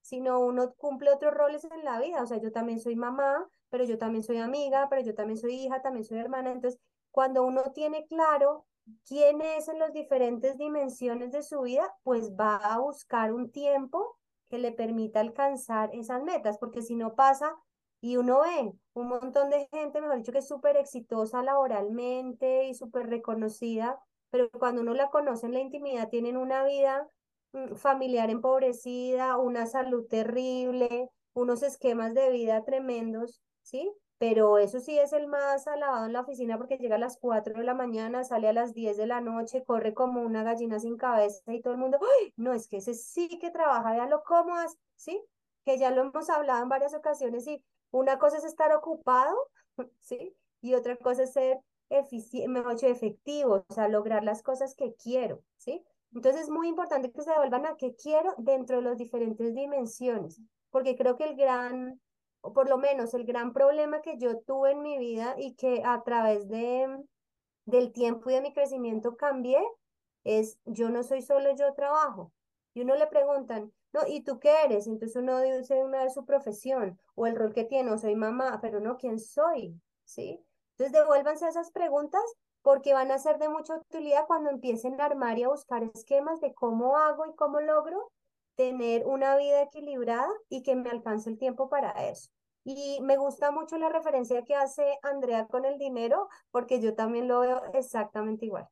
sino 0.01 0.41
uno 0.41 0.75
cumple 0.75 1.13
otros 1.13 1.33
roles 1.33 1.65
en 1.65 1.85
la 1.85 2.01
vida, 2.01 2.23
o 2.23 2.27
sea, 2.27 2.39
yo 2.39 2.53
también 2.53 2.81
soy 2.81 2.97
mamá, 2.97 3.49
pero 3.75 3.87
yo 3.87 3.99
también 3.99 4.23
soy 4.23 4.37
amiga, 4.37 4.87
pero 4.89 5.03
yo 5.03 5.17
también 5.17 5.37
soy 5.37 5.55
hija, 5.55 5.83
también 5.83 6.05
soy 6.05 6.19
hermana, 6.19 6.53
entonces 6.53 6.81
cuando 7.11 7.45
uno 7.45 7.73
tiene 7.73 8.07
claro 8.07 8.67
quién 9.05 9.41
es 9.41 9.67
en 9.67 9.81
las 9.81 9.93
diferentes 9.93 10.57
dimensiones 10.59 11.33
de 11.33 11.43
su 11.43 11.63
vida, 11.63 11.93
pues 12.05 12.37
va 12.37 12.55
a 12.55 12.79
buscar 12.79 13.33
un 13.33 13.51
tiempo 13.51 14.17
que 14.49 14.59
le 14.59 14.71
permita 14.71 15.19
alcanzar 15.19 15.91
esas 15.93 16.23
metas, 16.23 16.57
porque 16.59 16.83
si 16.83 16.95
no 16.95 17.17
pasa 17.17 17.57
y 18.01 18.17
uno 18.17 18.43
ve 18.43 18.75
un 18.93 19.09
montón 19.09 19.51
de 19.51 19.67
gente, 19.73 20.01
mejor 20.01 20.19
dicho, 20.19 20.31
que 20.31 20.39
es 20.39 20.47
súper 20.47 20.77
exitosa 20.77 21.43
laboralmente 21.43 22.69
y 22.69 22.75
súper 22.75 23.09
reconocida, 23.09 23.99
pero 24.31 24.49
cuando 24.53 24.83
uno 24.83 24.95
la 24.95 25.11
conoce 25.11 25.47
en 25.47 25.55
la 25.55 25.59
intimidad, 25.59 26.11
tienen 26.11 26.37
una 26.37 26.63
vida 26.63 27.09
mm, 27.51 27.75
familiar 27.75 28.31
empobrecida, 28.31 29.37
una 29.37 29.67
salud 29.67 30.07
terrible, 30.07 31.11
unos 31.33 31.65
esquemas 31.65 32.15
de 32.15 32.31
vida 32.31 32.65
tremendos, 32.65 33.43
¿sí? 33.65 33.93
pero 34.19 34.59
eso 34.59 34.81
sí 34.81 34.99
es 34.99 35.13
el 35.13 35.27
más 35.27 35.67
alabado 35.67 36.07
en 36.07 36.13
la 36.13 36.21
oficina 36.21 36.57
porque 36.57 36.79
llega 36.79 36.97
a 36.97 36.99
las 36.99 37.19
4 37.19 37.59
de 37.59 37.65
la 37.65 37.75
mañana, 37.75 38.25
sale 38.25 38.49
a 38.49 38.53
las 38.53 38.73
10 38.73 38.97
de 38.97 39.07
la 39.07 39.21
noche, 39.21 39.65
corre 39.65 39.93
como 39.93 40.23
una 40.23 40.43
gallina 40.43 40.79
sin 40.79 40.97
cabeza 40.97 41.53
y 41.53 41.61
todo 41.61 41.75
el 41.75 41.81
mundo, 41.81 41.99
¡Ay! 42.01 42.33
no, 42.37 42.53
es 42.53 42.69
que 42.69 42.79
ese 42.79 42.95
sí 42.95 43.39
que 43.39 43.51
trabaja, 43.51 43.97
ya 43.97 44.07
lo 44.07 44.23
cómodas, 44.23 44.79
¿sí? 44.97 45.23
Que 45.65 45.79
ya 45.79 45.91
lo 45.91 46.03
hemos 46.03 46.31
hablado 46.31 46.63
en 46.63 46.69
varias 46.69 46.95
ocasiones 46.95 47.47
y 47.47 47.63
una 47.91 48.19
cosa 48.19 48.39
es 48.39 48.45
estar 48.45 48.73
ocupado, 48.73 49.37
¿sí? 49.99 50.35
Y 50.61 50.75
otra 50.75 50.97
cosa 50.97 51.25
es 51.25 51.33
ser 51.33 51.59
mejor 52.49 52.75
dicho, 52.75 52.87
efectivo, 52.87 53.65
o 53.69 53.75
sea, 53.75 53.89
lograr 53.89 54.25
las 54.25 54.43
cosas 54.43 54.75
que 54.75 54.95
quiero, 54.95 55.43
¿sí? 55.59 55.85
Entonces 56.13 56.43
es 56.43 56.51
muy 56.51 56.69
importante 56.69 57.11
que 57.11 57.23
se 57.23 57.31
devuelvan 57.31 57.67
a 57.67 57.77
qué 57.77 57.95
quiero 57.95 58.35
dentro 58.39 58.77
de 58.77 58.83
las 58.83 58.99
diferentes 58.99 59.55
dimensiones, 59.55 60.41
porque 60.71 60.97
creo 60.97 61.17
que 61.17 61.25
el 61.25 61.37
gran 61.37 62.01
o 62.45 62.53
por 62.53 62.69
lo 62.69 62.77
menos 62.77 63.15
el 63.15 63.25
gran 63.25 63.55
problema 63.55 64.03
que 64.03 64.19
yo 64.19 64.39
tuve 64.41 64.73
en 64.73 64.83
mi 64.83 64.99
vida 64.99 65.35
y 65.39 65.55
que 65.55 65.83
a 65.83 66.03
través 66.03 66.47
de, 66.47 67.03
del 67.65 67.91
tiempo 67.91 68.29
y 68.29 68.35
de 68.35 68.43
mi 68.43 68.53
crecimiento 68.53 69.17
cambié, 69.17 69.59
es 70.25 70.59
yo 70.67 70.91
no 70.91 71.03
soy 71.03 71.23
solo 71.23 71.57
yo 71.57 71.73
trabajo. 71.73 72.33
Y 72.75 72.83
uno 72.83 72.97
le 72.97 73.07
preguntan, 73.07 73.73
no, 73.95 74.01
¿y 74.07 74.23
tú 74.25 74.41
qué 74.41 74.53
eres? 74.63 74.87
Entonces 74.87 75.17
uno 75.17 75.41
dice 75.41 75.83
una 75.83 76.03
de 76.03 76.11
su 76.11 76.27
profesión 76.27 77.01
o 77.15 77.27
el 77.27 77.35
rol 77.35 77.55
que 77.55 77.65
tiene, 77.65 77.91
o 77.91 77.97
soy 77.97 78.15
mamá, 78.15 78.59
pero 78.61 78.79
no, 78.79 78.99
¿quién 78.99 79.19
soy? 79.19 79.81
¿Sí? 80.05 80.45
Entonces 80.73 80.93
devuélvanse 80.93 81.47
a 81.47 81.49
esas 81.49 81.71
preguntas 81.71 82.23
porque 82.61 82.93
van 82.93 83.11
a 83.11 83.19
ser 83.19 83.39
de 83.39 83.49
mucha 83.49 83.77
utilidad 83.77 84.27
cuando 84.27 84.51
empiecen 84.51 85.01
a 85.01 85.07
armar 85.07 85.39
y 85.39 85.45
a 85.45 85.49
buscar 85.49 85.83
esquemas 85.83 86.43
de 86.43 86.53
cómo 86.53 86.99
hago 86.99 87.25
y 87.25 87.35
cómo 87.37 87.61
logro 87.61 88.13
tener 88.57 89.07
una 89.07 89.37
vida 89.37 89.63
equilibrada 89.63 90.29
y 90.49 90.63
que 90.63 90.77
me 90.77 90.91
alcance 90.91 91.31
el 91.31 91.39
tiempo 91.39 91.69
para 91.69 91.91
eso. 92.09 92.31
Y 92.65 93.01
me 93.03 93.17
gusta 93.17 93.51
mucho 93.51 93.77
la 93.79 93.91
referencia 93.91 94.43
que 94.43 94.55
hace 94.55 94.99
Andrea 95.03 95.47
con 95.47 95.65
el 95.65 95.79
dinero, 95.79 96.29
porque 96.51 96.81
yo 96.81 96.95
también 96.95 97.29
lo 97.29 97.41
veo 97.41 97.63
exactamente 97.75 98.47
igual. 98.47 98.69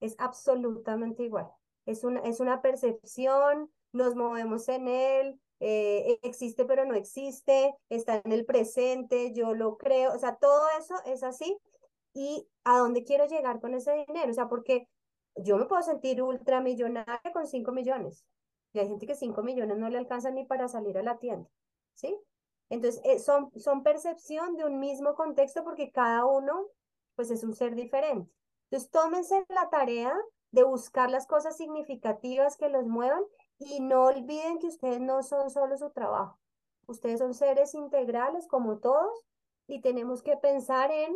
Es 0.00 0.14
absolutamente 0.18 1.24
igual. 1.24 1.48
Es 1.86 2.04
una, 2.04 2.20
es 2.20 2.38
una 2.40 2.62
percepción, 2.62 3.72
nos 3.92 4.14
movemos 4.14 4.68
en 4.68 4.86
él, 4.88 5.40
eh, 5.64 6.18
existe 6.22 6.64
pero 6.64 6.84
no 6.84 6.94
existe, 6.94 7.74
está 7.88 8.20
en 8.24 8.32
el 8.32 8.44
presente, 8.44 9.32
yo 9.32 9.54
lo 9.54 9.76
creo, 9.76 10.12
o 10.12 10.18
sea, 10.18 10.36
todo 10.36 10.62
eso 10.78 10.94
es 11.04 11.22
así. 11.22 11.56
¿Y 12.14 12.46
a 12.64 12.78
dónde 12.78 13.04
quiero 13.04 13.26
llegar 13.26 13.60
con 13.60 13.74
ese 13.74 14.04
dinero? 14.06 14.30
O 14.30 14.34
sea, 14.34 14.48
porque 14.48 14.88
yo 15.36 15.56
me 15.56 15.66
puedo 15.66 15.82
sentir 15.82 16.22
ultramillonaria 16.22 17.32
con 17.32 17.46
5 17.46 17.72
millones. 17.72 18.24
Y 18.72 18.78
hay 18.78 18.88
gente 18.88 19.06
que 19.06 19.14
5 19.14 19.42
millones 19.42 19.78
no 19.78 19.88
le 19.88 19.98
alcanzan 19.98 20.34
ni 20.34 20.44
para 20.44 20.68
salir 20.68 20.96
a 20.98 21.02
la 21.02 21.18
tienda, 21.18 21.48
¿sí? 21.94 22.16
Entonces, 22.70 23.02
eh, 23.04 23.18
son, 23.18 23.50
son 23.60 23.82
percepción 23.82 24.56
de 24.56 24.64
un 24.64 24.78
mismo 24.78 25.14
contexto 25.14 25.62
porque 25.62 25.92
cada 25.92 26.24
uno, 26.24 26.66
pues, 27.14 27.30
es 27.30 27.44
un 27.44 27.54
ser 27.54 27.74
diferente. 27.74 28.32
Entonces, 28.70 28.90
tómense 28.90 29.44
la 29.50 29.68
tarea 29.68 30.14
de 30.52 30.62
buscar 30.62 31.10
las 31.10 31.26
cosas 31.26 31.56
significativas 31.56 32.56
que 32.56 32.70
los 32.70 32.86
muevan 32.86 33.22
y 33.58 33.80
no 33.80 34.04
olviden 34.04 34.58
que 34.58 34.68
ustedes 34.68 35.00
no 35.00 35.22
son 35.22 35.50
solo 35.50 35.76
su 35.76 35.90
trabajo. 35.90 36.38
Ustedes 36.86 37.18
son 37.20 37.34
seres 37.34 37.74
integrales 37.74 38.46
como 38.48 38.78
todos 38.78 39.12
y 39.66 39.80
tenemos 39.80 40.22
que 40.22 40.36
pensar 40.36 40.90
en, 40.90 41.14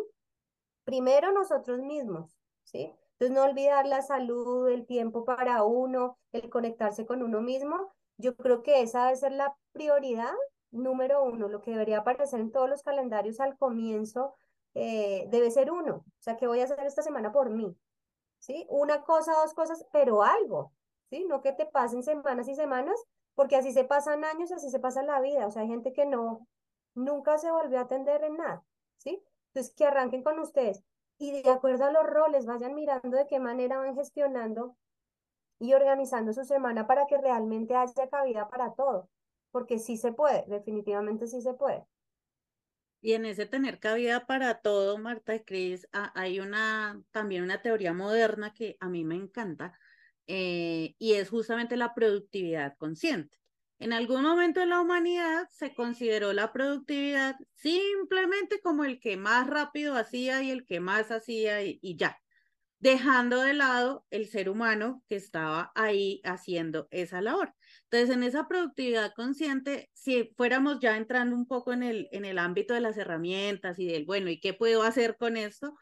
primero, 0.85 1.33
nosotros 1.33 1.81
mismos, 1.81 2.31
¿sí? 2.65 2.95
Entonces, 3.19 3.35
no 3.35 3.45
olvidar 3.45 3.87
la 3.87 4.03
salud, 4.03 4.69
el 4.69 4.85
tiempo 4.87 5.25
para 5.25 5.65
uno, 5.65 6.19
el 6.33 6.51
conectarse 6.51 7.07
con 7.07 7.23
uno 7.23 7.41
mismo. 7.41 7.93
Yo 8.19 8.37
creo 8.37 8.63
que 8.63 8.83
esa 8.83 9.05
debe 9.05 9.17
ser 9.17 9.33
la 9.33 9.57
prioridad 9.73 10.35
número 10.71 11.25
uno, 11.25 11.49
lo 11.49 11.63
que 11.63 11.71
debería 11.71 11.99
aparecer 11.99 12.41
en 12.41 12.53
todos 12.53 12.69
los 12.69 12.83
calendarios 12.83 13.41
al 13.41 13.57
comienzo, 13.57 14.35
eh, 14.75 15.27
debe 15.31 15.51
ser 15.51 15.71
uno. 15.71 15.97
O 15.97 16.21
sea, 16.21 16.37
¿qué 16.37 16.47
voy 16.47 16.61
a 16.61 16.65
hacer 16.65 16.85
esta 16.85 17.03
semana 17.03 17.33
por 17.33 17.49
mí? 17.51 17.75
¿Sí? 18.39 18.67
Una 18.69 19.03
cosa, 19.03 19.33
dos 19.33 19.55
cosas, 19.55 19.87
pero 19.93 20.23
algo. 20.23 20.73
¿Sí? 21.09 21.25
No 21.25 21.41
que 21.41 21.53
te 21.53 21.65
pasen 21.65 22.03
semanas 22.03 22.49
y 22.49 22.55
semanas, 22.55 23.03
porque 23.35 23.57
así 23.57 23.73
se 23.73 23.85
pasan 23.85 24.25
años, 24.25 24.53
así 24.53 24.71
se 24.71 24.81
pasa 24.81 25.03
la 25.03 25.21
vida. 25.21 25.47
O 25.47 25.51
sea, 25.51 25.63
hay 25.63 25.69
gente 25.69 25.93
que 25.95 26.05
no, 26.05 26.47
nunca 26.95 27.39
se 27.39 27.51
volvió 27.51 27.79
a 27.79 27.83
atender 27.83 28.25
en 28.25 28.37
nada. 28.37 28.63
¿Sí? 28.99 29.23
Entonces, 29.49 29.75
que 29.75 29.87
arranquen 29.87 30.23
con 30.23 30.39
ustedes 30.39 30.85
y 31.19 31.43
de 31.43 31.51
acuerdo 31.51 31.85
a 31.85 31.93
los 31.93 32.05
roles, 32.05 32.47
vayan 32.47 32.75
mirando 32.75 33.17
de 33.17 33.27
qué 33.27 33.41
manera 33.41 33.79
van 33.79 33.95
gestionando 33.95 34.77
y 35.59 35.73
organizando 35.75 36.33
su 36.33 36.45
semana 36.45 36.87
para 36.87 37.07
que 37.07 37.19
realmente 37.19 37.75
haya 37.75 38.09
cabida 38.09 38.49
para 38.49 38.75
todo, 38.75 39.09
porque 39.51 39.79
sí 39.79 39.97
se 39.97 40.13
puede, 40.13 40.45
definitivamente 40.49 41.27
sí 41.27 41.41
se 41.41 41.55
puede. 41.55 41.87
Y 43.01 43.13
en 43.13 43.25
ese 43.25 43.47
tener 43.47 43.79
cabida 43.79 44.27
para 44.27 44.61
todo, 44.61 44.99
Marta 44.99 45.35
y 45.35 45.45
Cris, 45.45 45.89
hay 45.93 46.41
una, 46.41 47.01
también 47.13 47.45
una 47.45 47.63
teoría 47.63 47.93
moderna 47.93 48.53
que 48.53 48.77
a 48.81 48.89
mí 48.89 49.05
me 49.05 49.15
encanta, 49.15 49.79
eh, 50.27 50.95
y 50.99 51.15
es 51.15 51.31
justamente 51.31 51.77
la 51.77 51.95
productividad 51.95 52.77
consciente. 52.77 53.39
En 53.79 53.93
algún 53.93 54.23
momento 54.23 54.61
de 54.61 54.67
la 54.67 54.81
humanidad 54.81 55.49
se 55.51 55.75
consideró 55.75 56.33
la 56.33 56.53
productividad 56.53 57.37
simplemente 57.55 58.61
como 58.63 58.85
el 58.85 58.99
que 59.01 59.17
más 59.19 59.47
rápido 59.49 59.97
hacía 59.97 60.43
y 60.43 60.51
el 60.51 60.65
que 60.65 60.81
más 60.81 61.11
hacía 61.11 61.63
y, 61.63 61.97
ya, 61.97 62.19
dejando 62.79 63.43
de 63.43 63.53
lado 63.53 64.07
el 64.09 64.29
ser 64.29 64.49
humano 64.49 65.03
que 65.09 65.17
estaba 65.17 65.73
ahí 65.75 66.23
haciendo 66.25 66.89
esa 66.91 67.21
labor. 67.21 67.55
Entonces, 67.91 68.17
en 68.17 68.23
esa 68.23 68.49
productividad 68.49 69.13
consciente, 69.15 69.91
si 69.93 70.33
fuéramos 70.39 70.79
ya 70.81 70.97
entrando 70.97 71.37
un 71.37 71.47
poco 71.47 71.75
en 71.75 71.83
el, 71.83 72.09
en 72.13 72.25
el 72.25 72.39
ámbito 72.39 72.73
de 72.73 72.81
las 72.81 72.97
herramientas 72.97 73.79
y 73.79 73.87
del, 73.87 74.07
bueno, 74.07 74.31
¿y 74.31 74.41
qué 74.41 74.55
puedo 74.55 74.85
hacer 74.85 75.17
con 75.19 75.37
esto? 75.37 75.75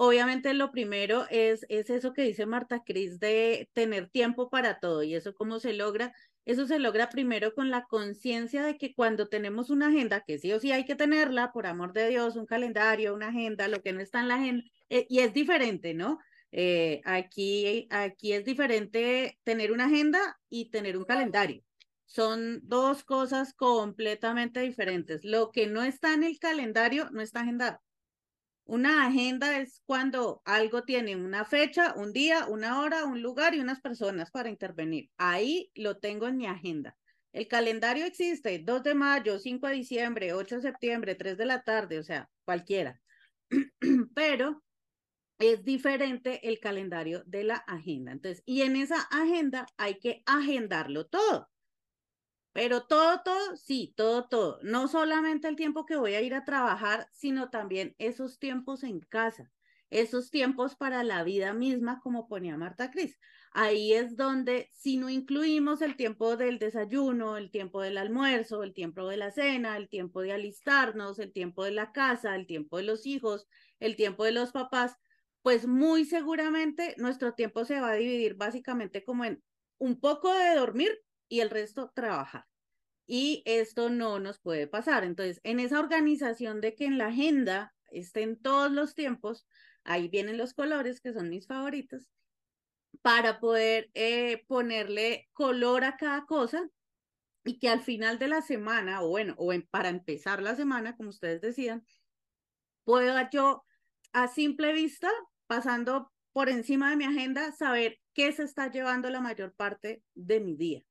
Obviamente 0.00 0.54
lo 0.54 0.70
primero 0.70 1.26
es, 1.28 1.66
es 1.68 1.90
eso 1.90 2.12
que 2.12 2.22
dice 2.22 2.46
Marta 2.46 2.84
Cris 2.84 3.18
de 3.18 3.68
tener 3.72 4.08
tiempo 4.10 4.48
para 4.48 4.78
todo 4.78 5.02
y 5.02 5.14
eso 5.16 5.34
cómo 5.34 5.58
se 5.58 5.72
logra 5.72 6.12
eso 6.48 6.66
se 6.66 6.78
logra 6.78 7.10
primero 7.10 7.54
con 7.54 7.70
la 7.70 7.84
conciencia 7.84 8.62
de 8.62 8.78
que 8.78 8.94
cuando 8.94 9.28
tenemos 9.28 9.68
una 9.68 9.88
agenda, 9.88 10.24
que 10.26 10.38
sí 10.38 10.50
o 10.50 10.58
sí 10.58 10.72
hay 10.72 10.86
que 10.86 10.94
tenerla, 10.94 11.52
por 11.52 11.66
amor 11.66 11.92
de 11.92 12.08
Dios, 12.08 12.36
un 12.36 12.46
calendario, 12.46 13.14
una 13.14 13.28
agenda, 13.28 13.68
lo 13.68 13.82
que 13.82 13.92
no 13.92 14.00
está 14.00 14.20
en 14.20 14.28
la 14.28 14.36
agenda, 14.36 14.64
eh, 14.88 15.06
y 15.10 15.18
es 15.18 15.34
diferente, 15.34 15.92
¿no? 15.92 16.18
Eh, 16.50 17.02
aquí, 17.04 17.86
aquí 17.90 18.32
es 18.32 18.46
diferente 18.46 19.38
tener 19.44 19.72
una 19.72 19.84
agenda 19.84 20.38
y 20.48 20.70
tener 20.70 20.96
un 20.96 21.04
calendario. 21.04 21.62
Son 22.06 22.60
dos 22.62 23.04
cosas 23.04 23.52
completamente 23.52 24.60
diferentes. 24.60 25.26
Lo 25.26 25.52
que 25.52 25.66
no 25.66 25.82
está 25.82 26.14
en 26.14 26.24
el 26.24 26.38
calendario 26.38 27.10
no 27.10 27.20
está 27.20 27.40
agendado. 27.40 27.78
Una 28.68 29.06
agenda 29.06 29.60
es 29.60 29.80
cuando 29.86 30.42
algo 30.44 30.82
tiene 30.84 31.16
una 31.16 31.46
fecha, 31.46 31.94
un 31.96 32.12
día, 32.12 32.44
una 32.46 32.82
hora, 32.82 33.06
un 33.06 33.22
lugar 33.22 33.54
y 33.54 33.60
unas 33.60 33.80
personas 33.80 34.30
para 34.30 34.50
intervenir. 34.50 35.08
Ahí 35.16 35.70
lo 35.74 35.96
tengo 35.96 36.26
en 36.26 36.36
mi 36.36 36.46
agenda. 36.46 36.94
El 37.32 37.48
calendario 37.48 38.04
existe, 38.04 38.58
2 38.58 38.82
de 38.82 38.94
mayo, 38.94 39.38
5 39.38 39.68
de 39.68 39.74
diciembre, 39.74 40.34
8 40.34 40.56
de 40.56 40.62
septiembre, 40.62 41.14
3 41.14 41.38
de 41.38 41.46
la 41.46 41.62
tarde, 41.62 41.98
o 41.98 42.02
sea, 42.02 42.28
cualquiera. 42.44 43.00
Pero 44.14 44.62
es 45.38 45.64
diferente 45.64 46.46
el 46.46 46.60
calendario 46.60 47.22
de 47.24 47.44
la 47.44 47.56
agenda. 47.56 48.12
Entonces, 48.12 48.42
y 48.44 48.62
en 48.62 48.76
esa 48.76 49.00
agenda 49.00 49.64
hay 49.78 49.98
que 49.98 50.22
agendarlo 50.26 51.06
todo 51.06 51.48
pero 52.58 52.82
todo, 52.88 53.20
todo, 53.24 53.56
sí, 53.56 53.94
todo, 53.96 54.26
todo. 54.28 54.58
No 54.64 54.88
solamente 54.88 55.46
el 55.46 55.54
tiempo 55.54 55.86
que 55.86 55.94
voy 55.96 56.14
a 56.14 56.22
ir 56.22 56.34
a 56.34 56.44
trabajar, 56.44 57.08
sino 57.12 57.50
también 57.50 57.94
esos 57.98 58.40
tiempos 58.40 58.82
en 58.82 58.98
casa, 58.98 59.52
esos 59.90 60.32
tiempos 60.32 60.74
para 60.74 61.04
la 61.04 61.22
vida 61.22 61.52
misma, 61.54 62.00
como 62.00 62.26
ponía 62.26 62.56
Marta 62.56 62.90
Cris. 62.90 63.16
Ahí 63.52 63.92
es 63.92 64.16
donde, 64.16 64.70
si 64.72 64.96
no 64.96 65.08
incluimos 65.08 65.82
el 65.82 65.94
tiempo 65.96 66.36
del 66.36 66.58
desayuno, 66.58 67.36
el 67.36 67.52
tiempo 67.52 67.80
del 67.80 67.96
almuerzo, 67.96 68.64
el 68.64 68.74
tiempo 68.74 69.06
de 69.06 69.18
la 69.18 69.30
cena, 69.30 69.76
el 69.76 69.88
tiempo 69.88 70.20
de 70.22 70.32
alistarnos, 70.32 71.20
el 71.20 71.32
tiempo 71.32 71.62
de 71.62 71.70
la 71.70 71.92
casa, 71.92 72.34
el 72.34 72.48
tiempo 72.48 72.78
de 72.78 72.82
los 72.82 73.06
hijos, 73.06 73.46
el 73.78 73.94
tiempo 73.94 74.24
de 74.24 74.32
los 74.32 74.50
papás, 74.50 74.96
pues 75.42 75.68
muy 75.68 76.04
seguramente 76.04 76.96
nuestro 76.98 77.34
tiempo 77.34 77.64
se 77.64 77.78
va 77.80 77.90
a 77.92 77.94
dividir 77.94 78.34
básicamente 78.34 79.04
como 79.04 79.24
en 79.24 79.44
un 79.78 80.00
poco 80.00 80.34
de 80.34 80.56
dormir 80.56 80.90
y 81.28 81.38
el 81.38 81.50
resto 81.50 81.92
trabajar. 81.94 82.47
Y 83.10 83.42
esto 83.46 83.88
no 83.88 84.20
nos 84.20 84.38
puede 84.38 84.66
pasar. 84.68 85.02
Entonces, 85.02 85.40
en 85.42 85.58
esa 85.58 85.80
organización 85.80 86.60
de 86.60 86.74
que 86.74 86.84
en 86.84 86.98
la 86.98 87.06
agenda 87.06 87.74
estén 87.90 88.40
todos 88.40 88.70
los 88.70 88.94
tiempos, 88.94 89.48
ahí 89.82 90.08
vienen 90.08 90.36
los 90.36 90.52
colores 90.52 91.00
que 91.00 91.14
son 91.14 91.30
mis 91.30 91.46
favoritos, 91.46 92.12
para 93.02 93.40
poder 93.40 93.90
eh, 93.94 94.44
ponerle 94.46 95.28
color 95.32 95.84
a 95.84 95.96
cada 95.96 96.26
cosa 96.26 96.68
y 97.44 97.58
que 97.58 97.70
al 97.70 97.80
final 97.80 98.18
de 98.18 98.28
la 98.28 98.42
semana, 98.42 99.02
o 99.02 99.08
bueno, 99.08 99.34
o 99.38 99.52
para 99.70 99.88
empezar 99.88 100.42
la 100.42 100.54
semana, 100.54 100.96
como 100.96 101.08
ustedes 101.08 101.40
decían, 101.40 101.84
pueda 102.84 103.30
yo 103.30 103.64
a 104.12 104.28
simple 104.28 104.72
vista, 104.74 105.10
pasando 105.46 106.12
por 106.32 106.50
encima 106.50 106.90
de 106.90 106.96
mi 106.96 107.04
agenda, 107.04 107.52
saber 107.52 107.98
qué 108.12 108.32
se 108.32 108.42
está 108.42 108.70
llevando 108.70 109.08
la 109.08 109.20
mayor 109.20 109.54
parte 109.54 110.02
de 110.14 110.40
mi 110.40 110.56
día. 110.56 110.82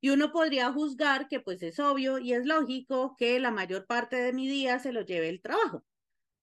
Y 0.00 0.10
uno 0.10 0.32
podría 0.32 0.72
juzgar 0.72 1.28
que 1.28 1.40
pues 1.40 1.62
es 1.62 1.78
obvio 1.80 2.18
y 2.18 2.32
es 2.32 2.46
lógico 2.46 3.16
que 3.18 3.40
la 3.40 3.50
mayor 3.50 3.86
parte 3.86 4.16
de 4.16 4.32
mi 4.32 4.48
día 4.48 4.78
se 4.78 4.92
lo 4.92 5.02
lleve 5.02 5.28
el 5.28 5.40
trabajo, 5.40 5.84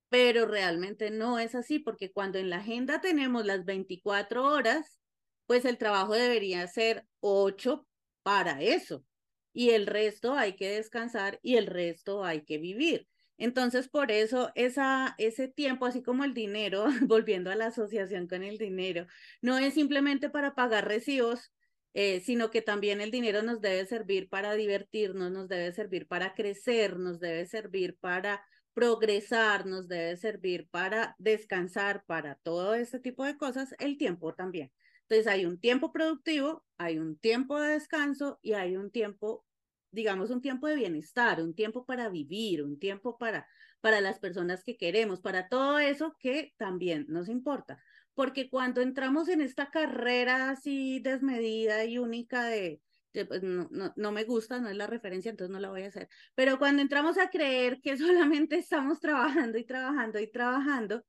pero 0.09 0.45
realmente 0.45 1.11
no 1.11 1.39
es 1.39 1.55
así 1.55 1.79
porque 1.79 2.11
cuando 2.11 2.39
en 2.39 2.49
la 2.49 2.57
agenda 2.57 3.01
tenemos 3.01 3.45
las 3.45 3.65
24 3.65 4.45
horas, 4.45 4.99
pues 5.45 5.65
el 5.65 5.77
trabajo 5.77 6.13
debería 6.13 6.65
ser 6.67 7.05
8 7.19 7.87
para 8.23 8.61
eso 8.61 9.05
y 9.53 9.69
el 9.69 9.85
resto 9.87 10.33
hay 10.33 10.55
que 10.55 10.69
descansar 10.71 11.39
y 11.43 11.55
el 11.57 11.67
resto 11.67 12.23
hay 12.25 12.43
que 12.43 12.57
vivir. 12.57 13.07
Entonces, 13.37 13.87
por 13.89 14.11
eso 14.11 14.51
esa, 14.55 15.15
ese 15.17 15.47
tiempo, 15.47 15.85
así 15.85 16.03
como 16.03 16.23
el 16.23 16.33
dinero, 16.33 16.85
volviendo 17.01 17.51
a 17.51 17.55
la 17.55 17.67
asociación 17.67 18.27
con 18.27 18.43
el 18.43 18.57
dinero, 18.57 19.07
no 19.41 19.57
es 19.57 19.75
simplemente 19.75 20.29
para 20.29 20.55
pagar 20.55 20.87
recibos, 20.87 21.51
eh, 21.93 22.21
sino 22.21 22.51
que 22.51 22.61
también 22.61 23.01
el 23.01 23.11
dinero 23.11 23.43
nos 23.43 23.61
debe 23.61 23.85
servir 23.85 24.29
para 24.29 24.53
divertirnos, 24.53 25.31
nos 25.31 25.47
debe 25.47 25.71
servir 25.73 26.07
para 26.07 26.33
crecer, 26.33 26.97
nos 26.97 27.19
debe 27.19 27.45
servir 27.45 27.97
para 27.99 28.45
progresar, 28.73 29.65
nos 29.65 29.87
debe 29.87 30.17
servir 30.17 30.67
para 30.69 31.15
descansar, 31.19 32.03
para 32.05 32.35
todo 32.35 32.73
ese 32.75 32.99
tipo 32.99 33.23
de 33.23 33.37
cosas, 33.37 33.75
el 33.79 33.97
tiempo 33.97 34.33
también. 34.33 34.71
Entonces 35.01 35.27
hay 35.27 35.45
un 35.45 35.59
tiempo 35.59 35.91
productivo, 35.91 36.65
hay 36.77 36.97
un 36.97 37.17
tiempo 37.17 37.59
de 37.59 37.73
descanso 37.73 38.39
y 38.41 38.53
hay 38.53 38.75
un 38.77 38.89
tiempo 38.91 39.45
digamos, 39.93 40.31
un 40.31 40.41
tiempo 40.41 40.67
de 40.67 40.75
bienestar, 40.75 41.41
un 41.41 41.53
tiempo 41.53 41.85
para 41.85 42.09
vivir, 42.09 42.63
un 42.63 42.79
tiempo 42.79 43.17
para, 43.17 43.47
para 43.79 44.01
las 44.01 44.19
personas 44.19 44.63
que 44.63 44.75
queremos, 44.75 45.21
para 45.21 45.47
todo 45.47 45.79
eso 45.79 46.17
que 46.19 46.53
también 46.57 47.05
nos 47.07 47.29
importa. 47.29 47.81
Porque 48.13 48.49
cuando 48.49 48.81
entramos 48.81 49.27
en 49.29 49.41
esta 49.41 49.71
carrera 49.71 50.49
así 50.49 50.99
desmedida 50.99 51.85
y 51.85 51.97
única 51.97 52.45
de, 52.45 52.79
pues 53.27 53.43
no, 53.43 53.67
no, 53.71 53.93
no, 53.95 54.11
me 54.11 54.23
gusta, 54.23 54.59
no 54.59 54.69
es 54.69 54.75
la 54.75 54.87
referencia, 54.87 55.29
entonces 55.29 55.51
no 55.51 55.59
la 55.59 55.69
voy 55.69 55.83
a 55.83 55.87
hacer. 55.87 56.09
Pero 56.35 56.57
cuando 56.57 56.81
entramos 56.81 57.17
a 57.17 57.29
creer 57.29 57.81
que 57.81 57.97
solamente 57.97 58.57
estamos 58.57 58.99
trabajando 58.99 59.57
y 59.57 59.65
trabajando 59.65 60.19
y 60.19 60.31
trabajando, 60.31 61.03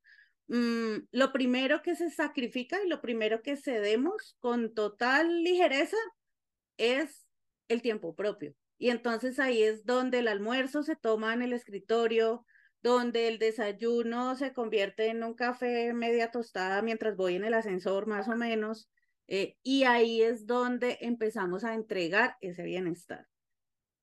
mmm, 0.49 0.97
lo 1.13 1.33
primero 1.33 1.83
que 1.83 1.97
se 1.97 2.11
sacrifica 2.11 2.83
y 2.85 2.89
lo 2.89 3.01
primero 3.01 3.43
que 3.43 3.57
cedemos 3.57 4.37
con 4.41 4.75
total 4.75 5.43
ligereza 5.43 5.97
es 6.77 7.27
el 7.69 7.83
tiempo 7.83 8.15
propio. 8.15 8.55
Y 8.79 8.91
entonces 8.91 9.39
ahí 9.39 9.63
es 9.63 9.85
donde 9.87 10.19
el 10.19 10.29
almuerzo 10.29 10.83
se 10.83 10.97
toma 10.97 11.33
en 11.33 11.43
el 11.43 11.53
escritorio, 11.53 12.45
donde 12.85 13.29
el 13.29 13.39
desayuno 13.39 14.37
se 14.37 14.53
convierte 14.53 15.09
en 15.09 15.25
un 15.25 15.33
café 15.33 15.95
media 15.95 16.31
tostada 16.31 16.83
mientras 16.83 17.17
voy 17.17 17.35
en 17.35 17.45
el 17.45 17.55
ascensor 17.55 18.07
más 18.07 18.29
o 18.29 18.37
menos. 18.37 18.91
Eh, 19.27 19.57
y 19.63 19.85
ahí 19.85 20.21
es 20.21 20.47
donde 20.47 20.99
empezamos 21.01 21.65
a 21.65 21.73
entregar 21.73 22.37
ese 22.43 22.63
bienestar. 22.63 23.27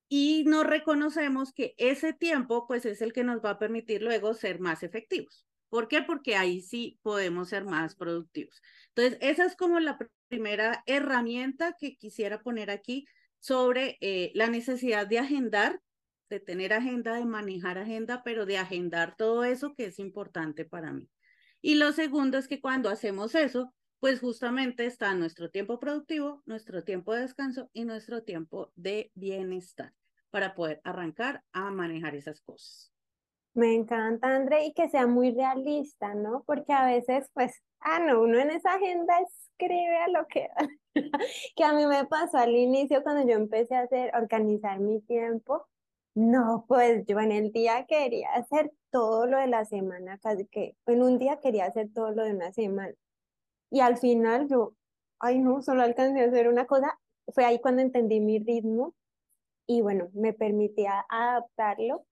Y 0.10 0.46
nos 0.48 0.66
reconocemos 0.66 1.54
que 1.54 1.76
ese 1.78 2.12
tiempo 2.12 2.66
pues 2.68 2.88
es 2.88 3.04
el 3.04 3.14
que 3.14 3.24
nos 3.24 3.46
va 3.46 3.52
a 3.52 3.60
permitir 3.60 4.02
luego 4.02 4.34
ser 4.34 4.60
más 4.60 4.82
efectivos. 4.82 5.46
¿Por 5.70 5.88
qué? 5.88 6.02
Porque 6.02 6.36
ahí 6.36 6.62
sí 6.62 7.00
podemos 7.04 7.50
ser 7.50 7.66
más 7.66 7.96
productivos. 7.96 8.64
Entonces, 8.96 9.20
esa 9.22 9.46
es 9.46 9.56
como 9.56 9.80
la 9.80 10.00
primera 10.28 10.84
herramienta 10.88 11.78
que 11.80 11.98
quisiera 11.98 12.42
poner 12.42 12.72
aquí 12.72 13.06
sobre 13.40 14.00
eh, 14.02 14.32
la 14.34 14.48
necesidad 14.48 15.06
de 15.06 15.20
agendar, 15.20 15.80
de 16.32 16.40
tener 16.40 16.72
agenda, 16.72 17.16
de 17.16 17.26
manejar 17.26 17.78
agenda, 17.78 18.24
pero 18.24 18.46
de 18.46 18.58
agendar 18.58 19.16
todo 19.18 19.44
eso 19.44 19.76
que 19.76 19.86
es 19.86 20.00
importante 20.00 20.64
para 20.64 20.94
mí. 20.94 21.10
Y 21.62 21.76
lo 21.76 21.92
segundo 21.92 22.38
es 22.38 22.48
que 22.48 22.62
cuando 22.62 22.90
hacemos 22.90 23.36
eso, 23.36 23.74
pues 24.00 24.22
justamente 24.22 24.86
está 24.86 25.14
nuestro 25.14 25.52
tiempo 25.52 25.78
productivo, 25.78 26.42
nuestro 26.46 26.84
tiempo 26.86 27.14
de 27.14 27.22
descanso 27.22 27.70
y 27.74 27.84
nuestro 27.84 28.24
tiempo 28.24 28.72
de 28.76 29.12
bienestar 29.14 29.94
para 30.32 30.56
poder 30.56 30.80
arrancar 30.86 31.44
a 31.52 31.70
manejar 31.70 32.16
esas 32.16 32.40
cosas. 32.42 32.94
Me 33.54 33.76
encanta, 33.76 34.34
André, 34.34 34.68
y 34.68 34.74
que 34.74 34.90
sea 34.90 35.08
muy 35.08 35.32
realista, 35.32 36.16
¿no? 36.16 36.44
Porque 36.48 36.72
a 36.72 36.86
veces, 36.86 37.30
pues, 37.34 37.62
ah, 37.82 38.00
no, 38.00 38.22
uno 38.22 38.40
en 38.40 38.52
esa 38.52 38.76
agenda 38.76 39.14
escribe 39.20 39.98
a 39.98 40.08
lo 40.08 40.26
que 40.28 40.48
que 41.56 41.64
a 41.64 41.74
mí 41.74 41.86
me 41.86 42.06
pasó 42.06 42.38
al 42.38 42.56
inicio 42.56 43.04
cuando 43.04 43.30
yo 43.30 43.36
empecé 43.36 43.76
a 43.76 43.82
hacer, 43.82 44.12
organizar 44.16 44.80
mi 44.80 45.02
tiempo. 45.02 45.68
No, 46.16 46.66
pues 46.68 47.06
yo 47.08 47.20
en 47.20 47.32
el 47.32 47.52
día 47.52 47.86
quería 47.86 48.30
hacer 48.34 48.72
todo 48.92 49.26
lo 49.28 49.38
de 49.40 49.48
la 49.48 49.66
semana, 49.66 50.18
casi 50.20 50.46
que 50.48 50.76
en 50.86 51.02
un 51.04 51.18
día 51.20 51.40
quería 51.40 51.66
hacer 51.66 51.90
todo 51.94 52.12
lo 52.12 52.24
de 52.26 52.32
una 52.34 52.52
semana. 52.54 52.94
Y 53.72 53.82
al 53.82 53.98
final 53.98 54.48
yo, 54.50 54.74
ay 55.20 55.40
no, 55.40 55.62
solo 55.62 55.84
alcancé 55.84 56.22
a 56.22 56.28
hacer 56.28 56.50
una 56.50 56.68
cosa. 56.68 57.00
Fue 57.34 57.46
ahí 57.46 57.60
cuando 57.62 57.82
entendí 57.84 58.20
mi 58.22 58.40
ritmo 58.40 58.96
y 59.68 59.82
bueno, 59.82 60.10
me 60.14 60.34
permitía 60.34 61.06
adaptarlo 61.10 62.06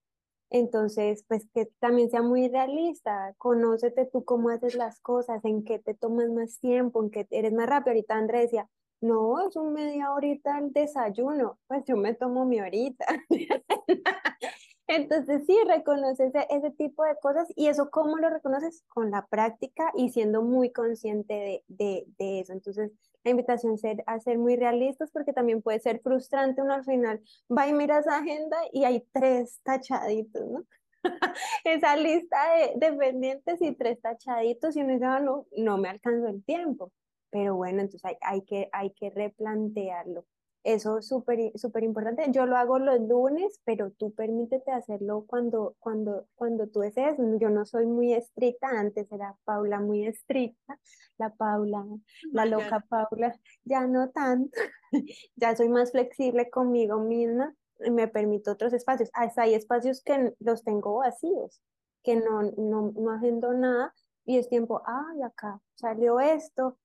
entonces, 0.51 1.23
pues 1.27 1.47
que 1.53 1.67
también 1.79 2.09
sea 2.09 2.23
muy 2.23 2.47
realista, 2.49 3.35
conócete 3.37 4.07
tú 4.07 4.25
cómo 4.25 4.49
haces 4.49 4.75
las 4.75 4.99
cosas, 4.99 5.45
en 5.45 5.63
qué 5.63 5.77
te 5.79 5.93
tomas 5.93 6.29
más 6.29 6.59
tiempo, 6.59 7.03
en 7.03 7.11
qué 7.11 7.27
eres 7.29 7.53
más 7.53 7.67
rápido. 7.67 7.91
Ahorita 7.91 8.15
Andrés 8.15 8.43
decía, 8.45 8.67
no, 9.01 9.47
es 9.47 9.55
un 9.55 9.73
media 9.73 10.11
horita 10.13 10.59
el 10.59 10.73
desayuno, 10.73 11.57
pues 11.67 11.83
yo 11.85 11.95
me 11.95 12.13
tomo 12.13 12.45
mi 12.45 12.59
horita. 12.59 13.05
Entonces 14.87 15.43
sí, 15.45 15.55
reconoces 15.67 16.33
ese, 16.49 16.71
tipo 16.71 17.03
de 17.03 17.15
cosas 17.21 17.47
y 17.55 17.67
eso 17.67 17.91
cómo 17.91 18.17
lo 18.17 18.29
reconoces 18.29 18.83
con 18.87 19.11
la 19.11 19.27
práctica 19.27 19.91
y 19.95 20.09
siendo 20.09 20.41
muy 20.41 20.71
consciente 20.71 21.63
de, 21.67 22.05
de, 22.17 22.39
eso. 22.39 22.53
Entonces 22.53 22.91
la 23.23 23.31
invitación 23.31 23.77
ser, 23.77 24.03
a 24.07 24.19
ser 24.19 24.39
muy 24.39 24.55
realistas 24.55 25.11
porque 25.11 25.31
también 25.31 25.61
puede 25.61 25.79
ser 25.79 26.01
frustrante 26.01 26.63
uno 26.63 26.73
al 26.73 26.85
final 26.85 27.21
va 27.55 27.67
y 27.67 27.73
mira 27.73 27.99
esa 27.99 28.17
agenda 28.17 28.57
y 28.73 28.83
hay 28.83 29.05
tres 29.11 29.59
tachaditos, 29.63 30.47
¿no? 30.47 30.65
esa 31.65 31.95
lista 31.95 32.37
de, 32.55 32.87
de, 32.87 32.97
pendientes 32.97 33.61
y 33.61 33.73
tres 33.75 34.01
tachaditos 34.01 34.75
y 34.75 34.81
uno 34.81 34.93
dice, 34.93 35.05
ah, 35.05 35.19
no, 35.19 35.45
no 35.55 35.77
me 35.77 35.89
alcanzó 35.89 36.27
el 36.27 36.43
tiempo. 36.43 36.91
Pero 37.31 37.55
bueno, 37.55 37.81
entonces 37.81 38.05
hay, 38.05 38.15
hay, 38.21 38.41
que, 38.43 38.69
hay 38.71 38.91
que 38.91 39.09
replantearlo. 39.09 40.25
Eso 40.63 40.97
es 40.97 41.07
súper 41.07 41.53
súper 41.55 41.83
importante. 41.83 42.25
Yo 42.31 42.45
lo 42.45 42.57
hago 42.57 42.79
los 42.79 42.99
lunes, 42.99 43.61
pero 43.63 43.91
tú 43.91 44.13
permítete 44.13 44.71
hacerlo 44.71 45.23
cuando, 45.25 45.75
cuando, 45.79 46.27
cuando 46.35 46.67
tú 46.67 46.81
desees. 46.81 47.15
Yo 47.39 47.49
no 47.49 47.65
soy 47.65 47.85
muy 47.85 48.13
estricta, 48.13 48.67
antes 48.67 49.09
era 49.11 49.37
Paula 49.45 49.79
muy 49.79 50.05
estricta, 50.05 50.77
la 51.17 51.33
Paula, 51.33 51.85
la 52.33 52.45
loca 52.45 52.85
Paula, 52.89 53.39
ya 53.63 53.87
no 53.87 54.09
tanto, 54.09 54.51
ya 55.35 55.55
soy 55.55 55.69
más 55.69 55.91
flexible 55.91 56.49
conmigo 56.49 56.99
misma 56.99 57.55
y 57.79 57.91
me 57.91 58.09
permito 58.09 58.51
otros 58.51 58.73
espacios. 58.73 59.09
Hasta 59.13 59.43
hay 59.43 59.53
espacios 59.53 60.03
que 60.03 60.33
los 60.39 60.63
tengo 60.65 60.95
vacíos, 60.95 61.61
que 62.03 62.17
no, 62.17 62.41
no, 62.57 62.91
no 62.95 63.11
agendo 63.11 63.53
nada 63.53 63.93
y 64.25 64.37
es 64.37 64.49
tiempo, 64.49 64.81
ay, 64.85 65.21
acá 65.21 65.61
salió 65.75 66.19
esto, 66.19 66.77